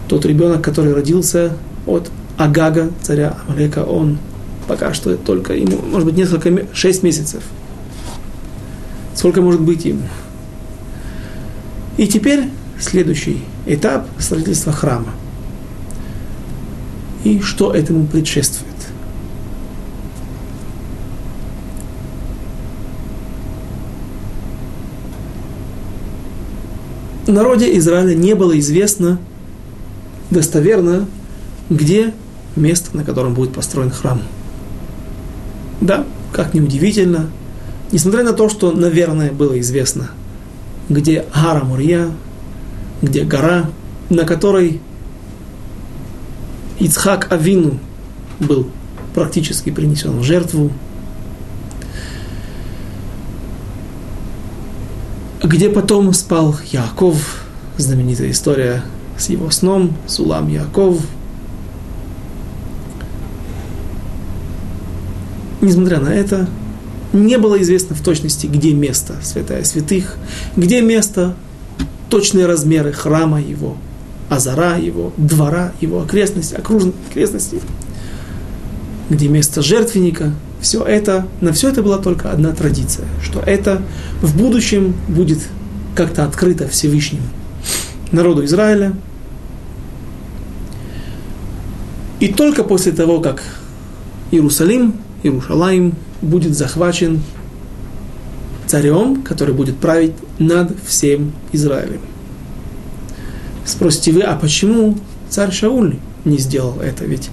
тот 0.07 0.25
ребенок, 0.25 0.63
который 0.63 0.93
родился 0.93 1.53
от 1.85 2.09
Агага, 2.37 2.91
царя 3.01 3.37
Амалека, 3.47 3.83
он 3.83 4.19
Пока 4.67 4.93
что 4.93 5.15
только 5.15 5.53
ему, 5.53 5.79
может 5.81 6.05
быть, 6.05 6.17
несколько, 6.17 6.67
шесть 6.75 7.01
месяцев. 7.01 7.41
Сколько 9.15 9.41
может 9.41 9.61
быть 9.61 9.85
ему? 9.85 10.03
И 11.95 12.05
теперь 12.05 12.49
следующий 12.79 13.43
этап 13.65 14.07
строительства 14.19 14.73
храма. 14.73 15.13
И 17.23 17.39
что 17.39 17.73
этому 17.73 18.05
предшествует? 18.05 18.66
Народе 27.31 27.77
Израиля 27.77 28.15
не 28.15 28.35
было 28.35 28.57
известно 28.59 29.19
достоверно, 30.31 31.05
где 31.69 32.13
место, 32.55 32.95
на 32.95 33.03
котором 33.03 33.33
будет 33.33 33.53
построен 33.53 33.91
храм– 33.91 34.21
да, 35.81 36.05
как 36.31 36.53
ни 36.53 36.59
удивительно, 36.59 37.29
несмотря 37.91 38.23
на 38.23 38.33
то, 38.33 38.49
что, 38.49 38.71
наверное, 38.71 39.31
было 39.31 39.59
известно, 39.59 40.09
где 40.89 41.25
Гара 41.33 41.63
Мурья, 41.63 42.11
где 43.01 43.23
гора, 43.23 43.69
на 44.09 44.23
которой 44.23 44.81
Ицхак 46.79 47.31
Авину 47.31 47.79
был 48.39 48.67
практически 49.13 49.69
принесен 49.69 50.17
в 50.17 50.23
жертву, 50.23 50.71
где 55.47 55.69
потом 55.69 56.13
спал 56.13 56.55
Яков, 56.71 57.43
знаменитая 57.77 58.31
история 58.31 58.83
с 59.17 59.29
его 59.29 59.49
сном, 59.49 59.95
Сулам 60.07 60.47
Яков– 60.47 60.99
Несмотря 65.59 65.99
на 65.99 66.09
это, 66.13 66.47
не 67.13 67.37
было 67.37 67.61
известно 67.61 67.95
в 67.95 68.01
точности, 68.01 68.47
где 68.47 68.73
место 68.73 69.15
святая 69.23 69.63
святых, 69.63 70.17
где 70.55 70.81
место, 70.81 71.35
точные 72.09 72.45
размеры 72.45 72.93
храма 72.93 73.41
его, 73.41 73.75
азара 74.29 74.77
его, 74.77 75.11
двора 75.17 75.73
его, 75.81 76.01
окрестности, 76.01 76.53
окружных 76.53 76.93
окрестностей, 77.09 77.59
где 79.09 79.27
место 79.27 79.61
жертвенника. 79.61 80.33
Все 80.61 80.83
это, 80.83 81.27
на 81.39 81.53
все 81.53 81.69
это 81.69 81.83
была 81.83 81.97
только 81.97 82.31
одна 82.31 82.51
традиция, 82.51 83.05
что 83.21 83.39
это 83.39 83.81
в 84.21 84.37
будущем 84.37 84.95
будет 85.07 85.39
как-то 85.95 86.23
открыто 86.23 86.67
Всевышним 86.67 87.21
народу 88.11 88.43
Израиля. 88.45 88.93
И 92.19 92.29
только 92.29 92.63
после 92.63 92.91
того, 92.91 93.19
как 93.19 93.43
Иерусалим 94.31 94.95
Иерушалаим 95.23 95.95
будет 96.21 96.55
захвачен 96.55 97.21
царем, 98.65 99.21
который 99.21 99.53
будет 99.53 99.77
править 99.77 100.13
над 100.39 100.75
всем 100.85 101.33
Израилем. 101.51 102.01
Спросите 103.65 104.11
вы, 104.11 104.21
а 104.21 104.35
почему 104.35 104.97
царь 105.29 105.51
Шауль 105.51 105.97
не 106.25 106.37
сделал 106.37 106.79
это? 106.79 107.05
Ведь 107.05 107.29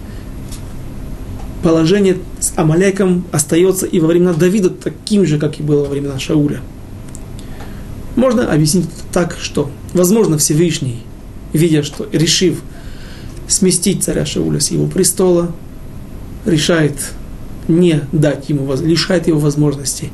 положение 1.65 2.19
с 2.41 2.53
Амалеком 2.57 3.25
остается 3.33 3.87
и 3.87 3.99
во 3.99 4.09
времена 4.09 4.35
Давида 4.35 4.69
таким 4.69 5.25
же, 5.25 5.39
как 5.39 5.59
и 5.59 5.63
было 5.63 5.85
во 5.85 5.89
времена 5.89 6.19
Шауля. 6.19 6.61
Можно 8.17 8.53
объяснить 8.53 8.87
так, 9.13 9.39
что, 9.41 9.71
возможно, 9.95 10.37
Всевышний, 10.37 11.03
видя, 11.55 11.83
что 11.83 12.07
решив 12.13 12.61
сместить 13.49 14.05
царя 14.05 14.27
Шауля 14.27 14.61
с 14.61 14.71
его 14.71 14.87
престола, 14.87 15.53
решает 16.45 16.97
не 17.67 18.03
дать 18.13 18.51
ему, 18.51 18.71
лишает 18.75 19.27
его 19.27 19.41
возможности 19.41 20.11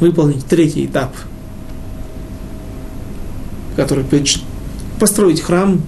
выполнить 0.00 0.44
третий 0.46 0.86
этап, 0.86 1.14
который 3.76 4.04
построить 4.98 5.42
храм. 5.42 5.80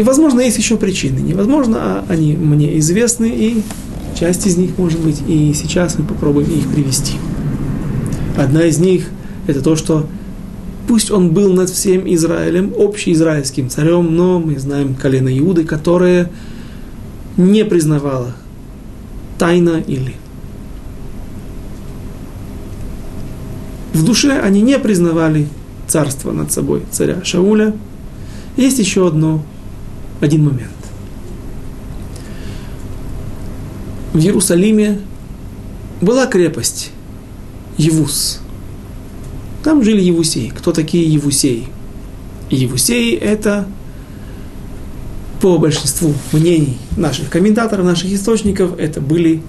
И, 0.00 0.02
возможно, 0.02 0.40
есть 0.40 0.56
еще 0.56 0.78
причины. 0.78 1.18
Невозможно, 1.18 1.76
а 1.78 2.04
они 2.08 2.32
мне 2.32 2.78
известны, 2.78 3.26
и 3.26 3.62
часть 4.18 4.46
из 4.46 4.56
них, 4.56 4.78
может 4.78 4.98
быть, 4.98 5.20
и 5.28 5.52
сейчас 5.52 5.98
мы 5.98 6.06
попробуем 6.06 6.48
их 6.48 6.72
привести. 6.72 7.18
Одна 8.38 8.64
из 8.64 8.78
них– 8.78 9.10
это 9.46 9.60
то, 9.60 9.76
что 9.76 10.06
пусть 10.88 11.10
он 11.10 11.34
был 11.34 11.52
над 11.52 11.68
всем 11.68 12.10
Израилем, 12.14 12.72
общеизраильским 12.78 13.68
царем, 13.68 14.16
но 14.16 14.40
мы 14.40 14.58
знаем 14.58 14.94
колено 14.94 15.28
Иуды, 15.38 15.64
которое 15.64 16.30
не 17.36 17.62
признавало 17.66 18.32
тайно 19.38 19.82
или 19.86 20.14
в 23.92 24.02
душе 24.02 24.40
они 24.40 24.62
не 24.62 24.78
признавали 24.78 25.46
царство 25.88 26.32
над 26.32 26.50
собой 26.50 26.84
царя 26.90 27.22
Шауля. 27.22 27.74
Есть 28.56 28.78
еще 28.78 29.06
одно, 29.06 29.42
один 30.20 30.44
момент. 30.44 30.70
В 34.12 34.18
Иерусалиме 34.18 35.00
была 36.00 36.26
крепость 36.26 36.90
Евус. 37.76 38.40
Там 39.62 39.84
жили 39.84 40.00
Евусеи. 40.00 40.48
Кто 40.48 40.72
такие 40.72 41.12
Евусеи? 41.12 41.68
Евусеи– 42.50 43.14
это 43.16 43.66
по 45.40 45.58
большинству 45.58 46.12
мнений 46.32 46.78
наших 46.96 47.30
комментаторов, 47.30 47.84
наших 47.86 48.12
источников, 48.12 48.78
это 48.78 49.00
были 49.00 49.42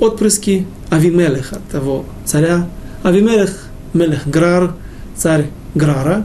отпрыски 0.00 0.66
Авимелеха, 0.90 1.60
того 1.70 2.04
царя. 2.24 2.68
Авимелех, 3.02 3.66
Мелех 3.92 4.26
Грар, 4.26 4.74
царь 5.16 5.50
Грара. 5.74 6.24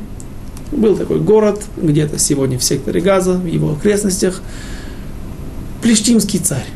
Был 0.71 0.95
такой 0.95 1.19
город, 1.19 1.63
где-то 1.77 2.19
сегодня 2.19 2.59
в 2.59 2.63
секторе 2.63 3.01
Газа, 3.01 3.33
в 3.33 3.45
его 3.45 3.73
окрестностях. 3.73 4.41
Плештимский 5.81 6.39
царь, 6.39 6.67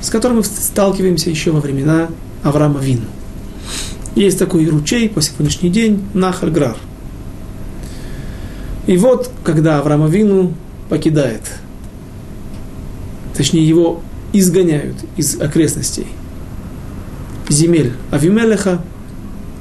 с 0.00 0.08
которым 0.08 0.38
мы 0.38 0.44
сталкиваемся 0.44 1.30
еще 1.30 1.50
во 1.50 1.60
времена 1.60 2.08
Авраама 2.42 2.80
Вину. 2.80 3.06
Есть 4.14 4.38
такой 4.38 4.68
ручей 4.68 5.08
по 5.08 5.20
сегодняшний 5.20 5.70
день, 5.70 6.04
Нахаль 6.14 6.50
Грар. 6.50 6.76
И 8.86 8.96
вот, 8.96 9.30
когда 9.42 9.80
Авраама 9.80 10.06
Вину 10.06 10.54
покидает, 10.88 11.42
точнее 13.36 13.66
его 13.66 14.02
изгоняют 14.32 14.96
из 15.16 15.40
окрестностей 15.40 16.06
земель 17.48 17.92
Авимелеха 18.10 18.82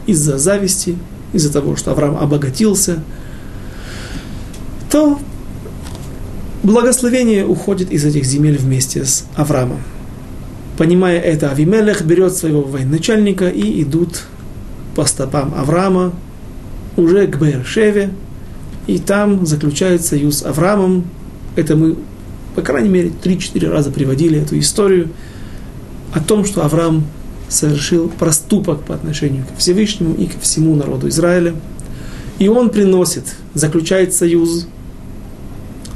из-за 0.06 0.38
зависти, 0.38 0.98
из-за 1.32 1.52
того, 1.52 1.76
что 1.76 1.92
Авраам 1.92 2.18
обогатился, 2.18 3.04
то 4.94 5.20
благословение 6.62 7.48
уходит 7.48 7.92
из 7.92 8.06
этих 8.06 8.26
земель 8.26 8.60
вместе 8.60 9.06
с 9.06 9.26
Авраамом. 9.36 9.80
Понимая 10.78 11.20
это, 11.20 11.50
Авимелех 11.50 12.04
берет 12.04 12.36
своего 12.36 12.62
военачальника 12.62 13.50
и 13.50 13.82
идут 13.82 14.22
по 14.96 15.06
стопам 15.06 15.56
Авраама 15.58 16.14
уже 16.96 17.26
к 17.26 17.42
Бершеве, 17.42 18.12
и 18.86 19.00
там 19.00 19.48
заключает 19.48 20.06
союз 20.06 20.38
с 20.38 20.44
Авраамом. 20.44 21.06
Это 21.56 21.76
мы, 21.76 21.96
по 22.54 22.62
крайней 22.62 22.90
мере, 22.90 23.12
3-4 23.24 23.68
раза 23.72 23.90
приводили 23.90 24.40
эту 24.40 24.60
историю 24.60 25.10
о 26.14 26.20
том, 26.20 26.46
что 26.46 26.64
Авраам 26.64 27.04
совершил 27.50 28.10
проступок 28.10 28.84
по 28.84 28.94
отношению 28.94 29.44
к 29.46 29.58
Всевышнему 29.58 30.14
и 30.14 30.28
ко 30.28 30.40
всему 30.40 30.76
народу 30.76 31.08
Израиля. 31.08 31.56
И 32.38 32.48
он 32.48 32.70
приносит, 32.70 33.24
заключает 33.56 34.14
союз 34.14 34.68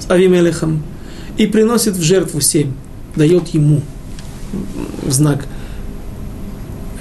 Авимелехом 0.07 0.83
и 1.37 1.45
приносит 1.45 1.95
в 1.95 2.01
жертву 2.01 2.41
семь, 2.41 2.71
дает 3.15 3.49
ему 3.49 3.81
в 5.03 5.11
знак 5.11 5.45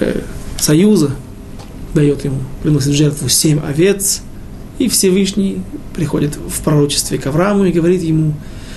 э, 0.00 0.20
союза, 0.58 1.10
дает 1.94 2.24
ему, 2.24 2.38
приносит 2.62 2.88
в 2.88 2.96
жертву 2.96 3.28
семь 3.28 3.60
овец, 3.60 4.22
и 4.78 4.88
Всевышний 4.88 5.62
приходит 5.94 6.36
в 6.36 6.60
пророчестве 6.62 7.18
к 7.18 7.26
Аврааму 7.26 7.64
и 7.64 7.72
говорит 7.72 8.02
ему, 8.02 8.34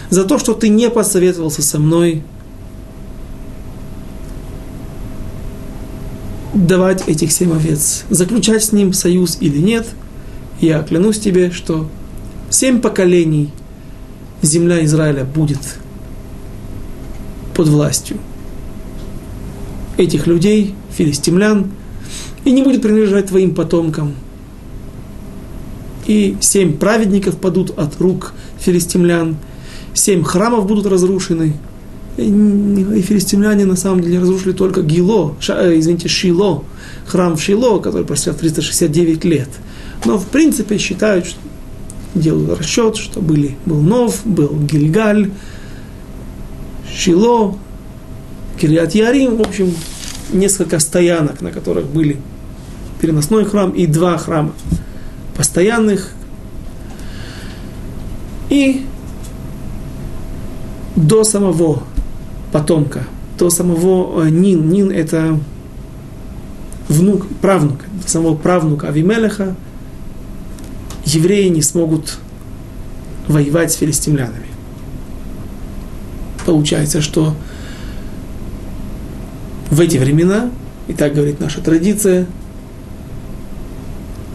за 0.10 0.24
то, 0.24 0.40
что 0.40 0.54
ты 0.54 0.70
не 0.70 0.90
посоветовался 0.90 1.62
со 1.62 1.80
мной, 1.80 2.24
давать 6.54 7.08
этих 7.08 7.32
семь 7.32 7.54
овец, 7.54 8.04
заключать 8.10 8.64
с 8.64 8.72
ним 8.72 8.94
союз 8.94 9.38
или 9.40 9.58
нет, 9.60 9.88
я 10.62 10.82
клянусь 10.84 11.20
тебе, 11.20 11.52
что 11.52 11.90
семь 12.50 12.82
поколений 12.82 13.52
земля 14.42 14.84
Израиля 14.86 15.24
будет 15.24 15.60
под 17.56 17.68
властью 17.68 18.18
этих 19.98 20.28
людей, 20.28 20.76
филистимлян, 20.92 21.72
и 22.46 22.52
не 22.52 22.64
будет 22.64 22.82
принадлежать 22.82 23.28
твоим 23.28 23.54
потомкам. 23.54 24.14
И 26.08 26.38
семь 26.40 26.78
праведников 26.78 27.38
падут 27.38 27.78
от 27.78 28.00
рук 28.00 28.34
филистимлян, 28.60 29.38
семь 29.94 30.24
храмов 30.24 30.68
будут 30.68 30.86
разрушены, 30.86 31.54
и 32.18 33.02
филистимляне 33.02 33.66
на 33.66 33.76
самом 33.76 34.02
деле 34.02 34.20
разрушили 34.20 34.54
только 34.54 34.82
Гило, 34.82 35.36
э, 35.48 35.78
извините, 35.78 36.08
Шило, 36.08 36.64
храм 37.06 37.36
в 37.36 37.42
Шило, 37.42 37.80
который 37.80 38.06
просидел 38.06 38.34
369 38.34 39.24
лет. 39.26 39.50
Но 40.06 40.18
в 40.18 40.26
принципе 40.28 40.78
считают, 40.78 41.28
что 41.28 41.40
делают 42.16 42.60
расчет, 42.60 42.98
что 42.98 43.22
были, 43.22 43.58
был 43.66 43.82
Нов, 43.82 44.26
был 44.26 44.50
Гильгаль, 44.60 45.32
Шило, 46.92 47.56
Кириат 48.60 48.96
Ярим, 48.96 49.38
в 49.38 49.42
общем, 49.42 49.74
несколько 50.32 50.80
стоянок, 50.80 51.42
на 51.42 51.52
которых 51.52 51.86
были 51.86 52.18
переносной 53.00 53.46
храм 53.46 53.72
и 53.72 53.86
два 53.86 54.18
храма 54.18 54.54
постоянных. 55.36 56.12
И 58.50 58.86
до 60.96 61.24
самого 61.24 61.84
потомка, 62.52 63.04
до 63.38 63.50
самого 63.50 64.24
э, 64.24 64.30
Нин. 64.30 64.70
Нин 64.70 64.92
это 64.92 65.40
внук, 66.90 67.28
правнук, 67.42 67.82
самого 68.06 68.36
правнука 68.36 68.88
Авимелеха, 68.88 69.56
евреи 71.16 71.48
не 71.50 71.62
смогут 71.62 72.18
воевать 73.28 73.72
с 73.72 73.76
филистимлянами. 73.76 74.48
Получается, 76.46 77.02
что 77.02 77.36
в 79.70 79.80
эти 79.80 79.98
времена, 79.98 80.50
и 80.88 80.94
так 80.94 81.14
говорит 81.14 81.40
наша 81.40 81.62
традиция, 81.62 82.26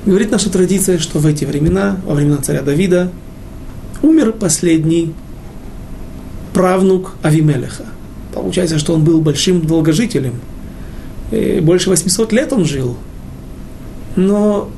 говорит 0.06 0.30
наша 0.30 0.50
традиция, 0.50 0.98
что 0.98 1.18
в 1.18 1.26
эти 1.26 1.44
времена, 1.44 1.98
во 2.06 2.14
времена 2.14 2.38
царя 2.38 2.62
Давида, 2.62 3.10
умер 4.02 4.32
последний 4.32 5.12
правнук 6.52 7.14
Авимелеха. 7.22 7.86
Получается, 8.32 8.78
что 8.78 8.94
он 8.94 9.04
был 9.04 9.20
большим 9.20 9.66
долгожителем. 9.66 10.34
И 11.30 11.60
больше 11.60 11.90
800 11.90 12.32
лет 12.32 12.52
он 12.52 12.64
жил. 12.64 12.96
Но 14.16 14.70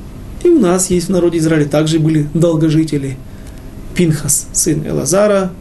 и 0.43 0.49
у 0.49 0.59
нас 0.59 0.89
есть 0.89 1.07
в 1.07 1.11
народе 1.11 1.37
Израиля 1.39 1.65
также 1.65 1.99
были 1.99 2.27
долгожители. 2.33 3.17
Пинхас, 3.95 4.47
сын 4.53 4.85
Элазара, 4.87 5.51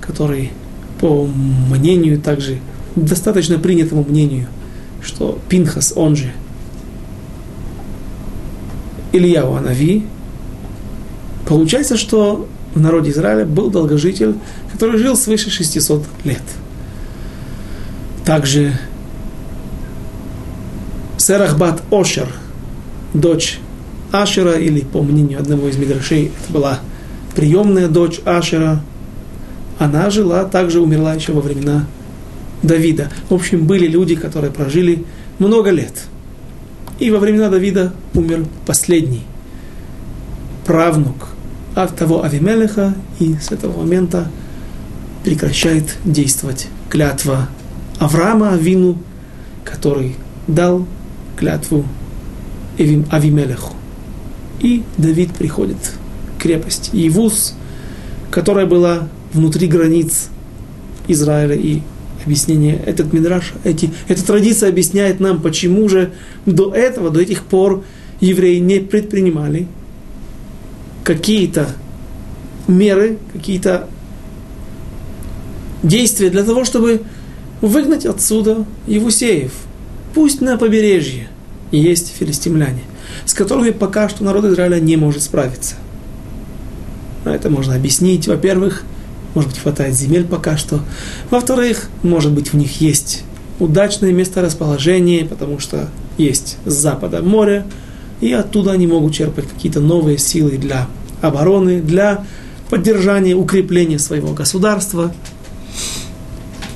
который, 0.00 0.52
по 1.00 1.26
мнению 1.26 2.20
также, 2.20 2.58
достаточно 2.94 3.58
принятому 3.58 4.04
мнению, 4.04 4.46
что 5.02 5.38
Пинхас, 5.48 5.92
он 5.96 6.14
же 6.14 6.32
Илья 9.12 9.44
Анави, 9.44 10.06
получается, 11.46 11.96
что 11.96 12.46
в 12.74 12.80
народе 12.80 13.10
Израиля 13.10 13.44
был 13.44 13.70
долгожитель, 13.70 14.36
который 14.70 14.98
жил 14.98 15.16
свыше 15.16 15.50
600 15.50 16.04
лет– 16.24 16.42
также 18.24 18.72
Серахбат 21.18 21.82
Ошер, 21.90 22.28
дочь 23.14 23.58
Ашера, 24.12 24.52
или 24.52 24.80
по 24.80 25.02
мнению 25.02 25.40
одного 25.40 25.68
из 25.68 25.76
Мидрашей, 25.76 26.26
это 26.26 26.52
была 26.52 26.80
приемная 27.34 27.88
дочь 27.88 28.20
Ашера, 28.24 28.80
она 29.78 30.10
жила, 30.10 30.44
также 30.44 30.80
умерла 30.80 31.14
еще 31.14 31.32
во 31.32 31.40
времена 31.40 31.86
Давида. 32.62 33.10
В 33.28 33.34
общем, 33.34 33.66
были 33.66 33.86
люди, 33.86 34.14
которые 34.14 34.52
прожили 34.52 35.04
много 35.38 35.70
лет. 35.70 36.04
И 36.98 37.10
во 37.10 37.18
времена 37.18 37.48
Давида 37.48 37.92
умер 38.14 38.46
последний 38.66 39.22
правнук 40.66 41.28
от 41.74 41.96
того 41.96 42.22
Авимелеха, 42.22 42.94
и 43.18 43.34
с 43.34 43.50
этого 43.50 43.80
момента 43.80 44.30
прекращает 45.24 45.96
действовать 46.04 46.68
клятва 46.88 47.48
Авраама 47.98 48.52
Авину, 48.52 48.98
который 49.64 50.16
дал 50.46 50.86
клятву 51.36 51.84
Авимелеху. 52.78 53.74
И 54.62 54.82
Давид 54.96 55.34
приходит 55.34 55.76
к 56.38 56.42
крепости 56.42 56.90
Ивус, 56.94 57.54
которая 58.30 58.66
была 58.66 59.08
внутри 59.32 59.66
границ 59.66 60.28
Израиля 61.08 61.56
и 61.56 61.82
объяснение, 62.24 62.80
этот 62.86 63.12
мидраж, 63.12 63.52
эти, 63.64 63.90
эта 64.08 64.24
традиция 64.24 64.68
объясняет 64.68 65.20
нам, 65.20 65.42
почему 65.42 65.88
же 65.88 66.12
до 66.46 66.72
этого, 66.72 67.10
до 67.10 67.20
этих 67.20 67.42
пор 67.42 67.84
евреи 68.20 68.58
не 68.58 68.78
предпринимали 68.78 69.66
какие-то 71.04 71.68
меры, 72.68 73.18
какие-то 73.32 73.88
действия 75.82 76.30
для 76.30 76.44
того, 76.44 76.64
чтобы 76.64 77.02
выгнать 77.60 78.06
отсюда 78.06 78.64
Евусеев. 78.86 79.52
Пусть 80.14 80.40
на 80.40 80.56
побережье 80.56 81.28
есть 81.72 82.14
филистимляне, 82.16 82.82
с 83.24 83.34
которыми 83.34 83.70
пока 83.70 84.08
что 84.08 84.24
народ 84.24 84.44
Израиля 84.44 84.80
не 84.80 84.96
может 84.96 85.22
справиться. 85.22 85.74
Это 87.24 87.50
можно 87.50 87.74
объяснить, 87.74 88.26
во-первых, 88.26 88.82
может 89.34 89.50
быть, 89.50 89.60
хватает 89.60 89.94
земель 89.94 90.24
пока 90.24 90.56
что. 90.56 90.80
Во-вторых, 91.30 91.88
может 92.02 92.32
быть, 92.32 92.52
у 92.52 92.56
них 92.56 92.80
есть 92.80 93.22
удачное 93.58 94.12
месторасположение, 94.12 95.24
потому 95.24 95.58
что 95.58 95.88
есть 96.18 96.58
с 96.66 96.72
запада 96.74 97.22
море, 97.22 97.64
и 98.20 98.32
оттуда 98.32 98.72
они 98.72 98.86
могут 98.86 99.14
черпать 99.14 99.48
какие-то 99.48 99.80
новые 99.80 100.18
силы 100.18 100.58
для 100.58 100.88
обороны, 101.20 101.80
для 101.80 102.24
поддержания, 102.70 103.34
укрепления 103.34 103.98
своего 103.98 104.32
государства. 104.32 105.14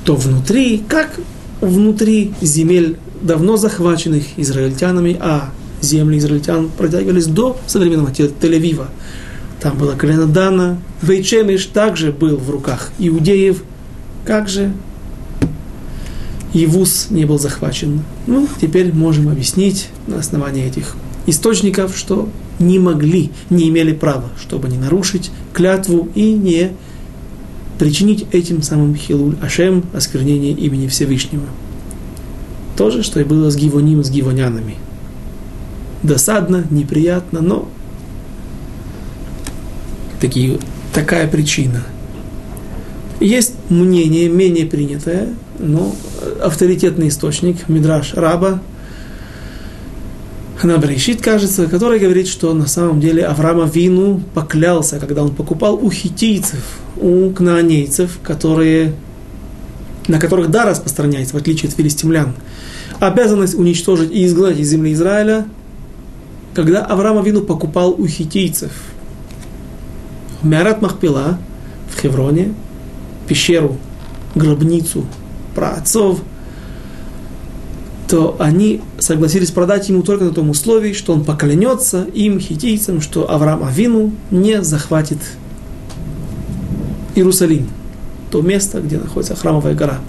То 0.03 0.15
внутри, 0.15 0.83
как 0.87 1.19
внутри 1.61 2.33
земель 2.41 2.97
давно 3.21 3.57
захваченных 3.57 4.23
израильтянами, 4.37 5.17
а 5.19 5.49
земли 5.81 6.17
израильтян 6.17 6.69
протягивались 6.69 7.27
до 7.27 7.57
современного 7.67 8.09
Тель-Авива. 8.09 8.87
Там 9.59 9.77
было 9.77 9.93
колено 9.93 10.25
Дана. 10.25 10.77
Вейчемиш 11.01 11.65
также 11.67 12.11
был 12.11 12.37
в 12.37 12.49
руках 12.49 12.91
иудеев. 12.99 13.63
Как 14.25 14.49
же 14.49 14.73
Евус 16.53 17.07
не 17.09 17.25
был 17.25 17.39
захвачен? 17.39 18.01
Ну, 18.25 18.47
теперь 18.61 18.93
можем 18.93 19.29
объяснить 19.29 19.89
на 20.07 20.19
основании 20.19 20.65
этих 20.65 20.95
источников, 21.25 21.97
что 21.97 22.29
не 22.59 22.79
могли, 22.79 23.31
не 23.49 23.69
имели 23.69 23.93
права, 23.93 24.29
чтобы 24.41 24.67
не 24.67 24.77
нарушить 24.77 25.31
клятву 25.53 26.09
и 26.15 26.33
не 26.33 26.71
причинить 27.77 28.25
этим 28.31 28.61
самым 28.63 28.95
Хилуль 28.95 29.35
Ашем 29.41 29.83
осквернение 29.93 30.53
имени 30.53 30.87
Всевышнего. 30.87 31.45
То 32.75 32.89
же, 32.91 33.03
что 33.03 33.19
и 33.19 33.23
было 33.23 33.49
с 33.49 33.55
Гивоним, 33.55 34.03
с 34.03 34.09
Гивонянами. 34.09 34.75
Досадно, 36.03 36.65
неприятно, 36.69 37.41
но 37.41 37.69
такие, 40.19 40.59
такая 40.93 41.27
причина. 41.27 41.83
Есть 43.19 43.55
мнение, 43.69 44.29
менее 44.29 44.65
принятое, 44.65 45.29
но 45.59 45.95
авторитетный 46.41 47.07
источник, 47.07 47.67
Мидраш 47.67 48.13
Раба, 48.13 48.61
Ханабрейшит, 50.57 51.21
кажется, 51.21 51.67
который 51.67 51.99
говорит, 51.99 52.27
что 52.27 52.53
на 52.53 52.65
самом 52.67 52.99
деле 52.99 53.23
Авраама 53.23 53.65
Вину 53.65 54.21
поклялся, 54.33 54.99
когда 54.99 55.23
он 55.23 55.33
покупал 55.33 55.75
у 55.75 55.91
хитийцев, 55.91 56.79
у 56.99 57.29
кнаанейцев, 57.29 58.19
которые, 58.23 58.93
на 60.07 60.19
которых 60.19 60.49
да 60.49 60.65
распространяется, 60.65 61.35
в 61.35 61.37
отличие 61.37 61.69
от 61.69 61.75
филистимлян, 61.75 62.33
обязанность 62.99 63.53
уничтожить 63.53 64.11
и 64.11 64.25
изгнать 64.25 64.57
из 64.57 64.69
земли 64.69 64.93
Израиля, 64.93 65.45
когда 66.57 66.83
Авраама 66.83 67.21
Вину 67.21 67.41
покупал 67.41 67.91
у 67.91 68.07
хитийцев– 68.07 68.71
Мярат 70.41 70.81
Махпила 70.81 71.37
в 71.87 72.01
Хевроне, 72.01 72.51
пещеру, 73.27 73.77
гробницу 74.33 75.05
праотцов, 75.53 76.19
то 78.07 78.37
они 78.39 78.81
согласились 78.97 79.51
продать 79.51 79.87
ему 79.89 80.01
только 80.01 80.25
на 80.25 80.31
том 80.31 80.49
условии, 80.49 80.93
что 80.93 81.13
он 81.13 81.23
поклянется 81.23 82.05
им, 82.15 82.39
хитийцам, 82.39 83.01
что 83.01 83.29
Авраам 83.29 83.63
Авину 83.63 84.13
не 84.31 84.63
захватит 84.63 85.19
Иерусалим, 87.13 87.69
то 88.31 88.41
место, 88.41 88.81
где 88.81 88.97
находится 88.97 89.35
храмовая 89.35 89.75
гора. 89.75 89.99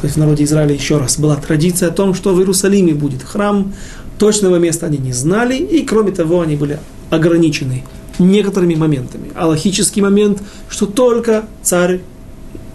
То 0.00 0.06
есть 0.06 0.16
в 0.16 0.18
народе 0.18 0.44
Израиля 0.44 0.74
еще 0.74 0.96
раз 0.96 1.18
была 1.18 1.36
традиция 1.36 1.90
о 1.90 1.92
том, 1.92 2.14
что 2.14 2.34
в 2.34 2.38
Иерусалиме 2.38 2.94
будет 2.94 3.22
храм, 3.22 3.72
точного 4.18 4.56
места 4.56 4.86
они 4.86 4.98
не 4.98 5.12
знали, 5.12 5.56
и 5.56 5.84
кроме 5.84 6.12
того 6.12 6.40
они 6.40 6.56
были 6.56 6.78
ограничены 7.10 7.84
некоторыми 8.18 8.74
моментами. 8.74 9.30
Аллахический 9.34 10.00
момент, 10.00 10.42
что 10.68 10.86
только 10.86 11.44
царь 11.62 12.00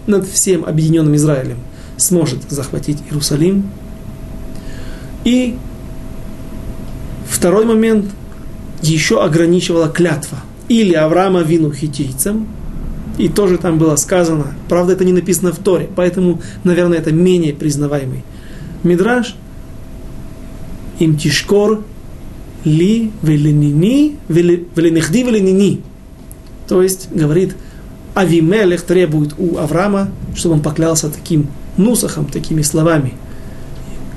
над 0.06 0.26
всем 0.26 0.64
объединенным 0.64 1.14
Израилем 1.16 1.58
сможет 1.96 2.50
захватить 2.50 2.98
Иерусалим. 3.08 3.68
И 5.24 5.56
второй 7.28 7.64
момент 7.64 8.06
еще 8.82 9.22
ограничивала 9.22 9.88
клятва. 9.88 10.38
Или 10.68 10.94
Авраама 10.94 11.40
вину 11.40 11.72
хитийцам, 11.72 12.46
и 13.16 13.28
тоже 13.28 13.58
там 13.58 13.78
было 13.78 13.96
сказано, 13.96 14.54
правда 14.68 14.92
это 14.92 15.04
не 15.04 15.12
написано 15.12 15.52
в 15.52 15.58
Торе, 15.58 15.88
поэтому, 15.94 16.40
наверное, 16.62 16.98
это 16.98 17.10
менее 17.10 17.52
признаваемый. 17.52 18.22
Мидраж, 18.84 19.34
им 20.98 21.16
тишкор 21.16 21.82
ли 22.64 23.10
веленини, 23.22 24.16
веленехди 24.28 25.18
веленини. 25.18 25.80
То 26.66 26.82
есть, 26.82 27.08
говорит, 27.12 27.56
Авимелех 28.14 28.82
требует 28.82 29.34
у 29.38 29.58
Авраама, 29.58 30.10
чтобы 30.34 30.56
он 30.56 30.62
поклялся 30.62 31.08
таким 31.08 31.46
нусахом, 31.76 32.26
такими 32.26 32.62
словами. 32.62 33.14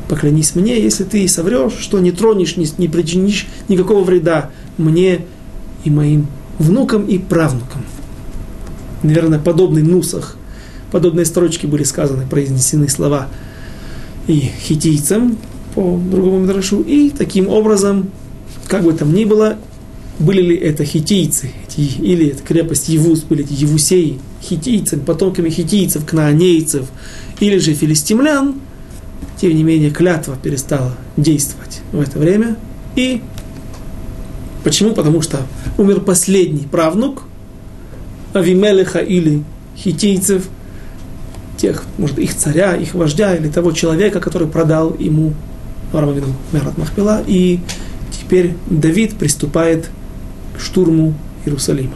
Поклянись 0.09 0.55
мне, 0.55 0.81
если 0.81 1.03
ты 1.03 1.27
соврешь, 1.27 1.73
что 1.79 1.99
не 1.99 2.11
тронешь, 2.11 2.57
не, 2.57 2.67
не 2.77 2.87
причинишь 2.87 3.47
никакого 3.69 4.03
вреда 4.03 4.49
мне 4.77 5.25
и 5.83 5.89
моим 5.89 6.27
внукам 6.59 7.05
и 7.05 7.17
правнукам. 7.17 7.83
Наверное, 9.03 9.39
подобный 9.39 9.83
нусах, 9.83 10.35
подобные 10.91 11.25
строчки 11.25 11.65
были 11.65 11.83
сказаны, 11.83 12.25
произнесены 12.27 12.89
слова 12.89 13.27
и 14.27 14.51
хитийцам 14.61 15.37
по 15.75 15.97
другому 15.97 16.39
мидрашу, 16.39 16.81
и 16.81 17.09
таким 17.09 17.49
образом 17.49 18.09
как 18.67 18.83
бы 18.83 18.93
там 18.93 19.13
ни 19.13 19.25
было, 19.25 19.57
были 20.19 20.41
ли 20.41 20.55
это 20.55 20.85
хитийцы, 20.85 21.51
или 21.77 22.27
это 22.29 22.43
крепость 22.43 22.89
Евус, 22.89 23.21
были 23.21 23.43
эти 23.43 23.53
Евусеи, 23.53 24.19
хитийцы, 24.41 24.97
потомками 24.97 25.49
хитийцев, 25.49 26.05
кнаанейцев, 26.05 26.85
или 27.39 27.57
же 27.57 27.73
филистимлян, 27.73 28.55
тем 29.39 29.55
не 29.55 29.63
менее 29.63 29.89
клятва 29.89 30.37
перестала 30.41 30.95
действовать 31.17 31.81
в 31.91 31.99
это 31.99 32.19
время. 32.19 32.55
И 32.95 33.21
почему? 34.63 34.93
Потому 34.93 35.21
что 35.21 35.39
умер 35.77 36.01
последний 36.01 36.67
правнук 36.67 37.23
Авимелеха 38.33 38.99
или 38.99 39.43
хитийцев, 39.75 40.47
тех, 41.57 41.83
может, 41.97 42.19
их 42.19 42.35
царя, 42.35 42.75
их 42.75 42.93
вождя 42.93 43.35
или 43.35 43.47
того 43.47 43.71
человека, 43.71 44.19
который 44.19 44.47
продал 44.47 44.95
ему 44.97 45.33
Авраамовину 45.91 46.33
Мерат 46.51 46.77
Махпила, 46.77 47.23
и 47.25 47.59
теперь 48.11 48.55
Давид 48.69 49.15
приступает 49.15 49.89
к 50.55 50.59
штурму 50.59 51.13
Иерусалима. 51.45 51.95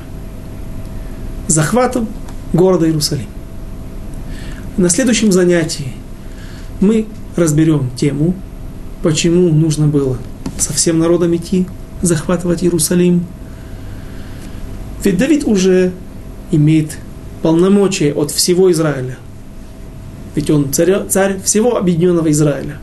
Захватом 1.47 2.07
города 2.53 2.87
Иерусалим. 2.87 3.27
На 4.77 4.89
следующем 4.89 5.31
занятии 5.31 5.93
мы 6.81 7.05
разберем 7.35 7.89
тему, 7.95 8.33
почему 9.03 9.49
нужно 9.53 9.87
было 9.87 10.17
со 10.57 10.73
всем 10.73 10.99
народом 10.99 11.35
идти, 11.35 11.65
захватывать 12.01 12.63
Иерусалим. 12.63 13.25
Ведь 15.03 15.17
Давид 15.17 15.45
уже 15.45 15.91
имеет 16.51 16.97
полномочия 17.41 18.13
от 18.13 18.31
всего 18.31 18.71
Израиля. 18.71 19.17
Ведь 20.35 20.49
он 20.49 20.73
царь, 20.73 21.07
царь 21.07 21.39
всего 21.43 21.77
объединенного 21.77 22.31
Израиля. 22.31 22.79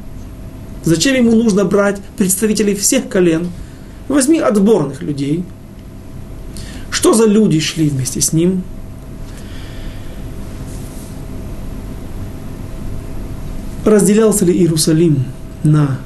Зачем 0.85 1.15
ему 1.15 1.37
нужно 1.37 1.65
брать 1.65 2.01
представителей 2.17 2.75
всех 2.75 3.09
колен? 3.09 3.49
Возьми 4.09 4.39
отборных 4.39 5.03
людей. 5.03 5.45
Что 6.91 7.15
за 7.15 7.27
люди 7.27 7.61
шли 7.61 7.89
вместе 7.89 8.21
с 8.21 8.33
ним? 8.33 8.63
Разделялся 13.85 14.45
ли 14.45 14.53
Иерусалим 14.55 15.25
на... 15.65 15.99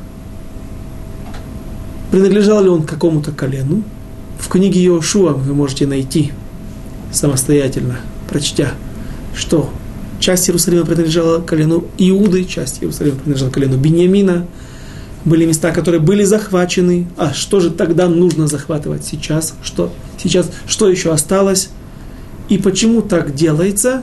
Принадлежал 2.11 2.63
ли 2.63 2.69
он 2.69 2.85
какому-то 2.85 3.33
колену? 3.33 3.83
В 4.39 4.49
книге 4.49 4.85
Иошуа 4.85 5.33
вы 5.33 5.55
можете 5.55 5.87
найти 5.87 6.33
самостоятельно, 7.13 8.01
прочтя, 8.29 8.73
что 9.35 9.71
часть 10.21 10.49
Иерусалима 10.49 10.87
принадлежала 10.87 11.41
колену 11.41 11.85
Иуды, 11.99 12.45
часть 12.45 12.83
Иерусалима 12.83 13.17
принадлежала 13.17 13.51
колену 13.51 13.77
Беньямина. 13.77 14.47
Были 15.27 15.45
места, 15.45 15.73
которые 15.73 16.01
были 16.01 16.23
захвачены. 16.23 17.09
А 17.17 17.35
что 17.35 17.59
же 17.61 17.71
тогда 17.71 18.09
нужно 18.09 18.47
захватывать 18.47 19.05
сейчас? 19.05 19.55
Что 19.63 19.93
сейчас, 20.17 20.51
что 20.69 20.89
еще 20.89 21.13
осталось? 21.13 21.69
И 22.49 22.59
почему 22.59 23.03
так 23.03 23.35
делается? 23.35 24.03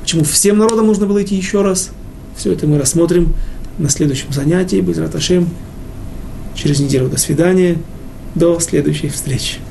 Почему 0.00 0.22
всем 0.22 0.58
народам 0.58 0.86
нужно 0.86 1.06
было 1.06 1.22
идти 1.22 1.34
еще 1.34 1.62
раз? 1.62 1.90
Все 2.36 2.52
это 2.52 2.68
мы 2.68 2.78
рассмотрим 2.78 3.34
на 3.78 3.90
следующем 3.90 4.32
занятии. 4.32 4.80
Без 4.80 4.96
Раташем. 4.96 5.48
Через 6.54 6.78
неделю. 6.78 7.08
До 7.08 7.18
свидания. 7.18 7.78
До 8.36 8.60
следующей 8.60 9.08
встречи. 9.08 9.63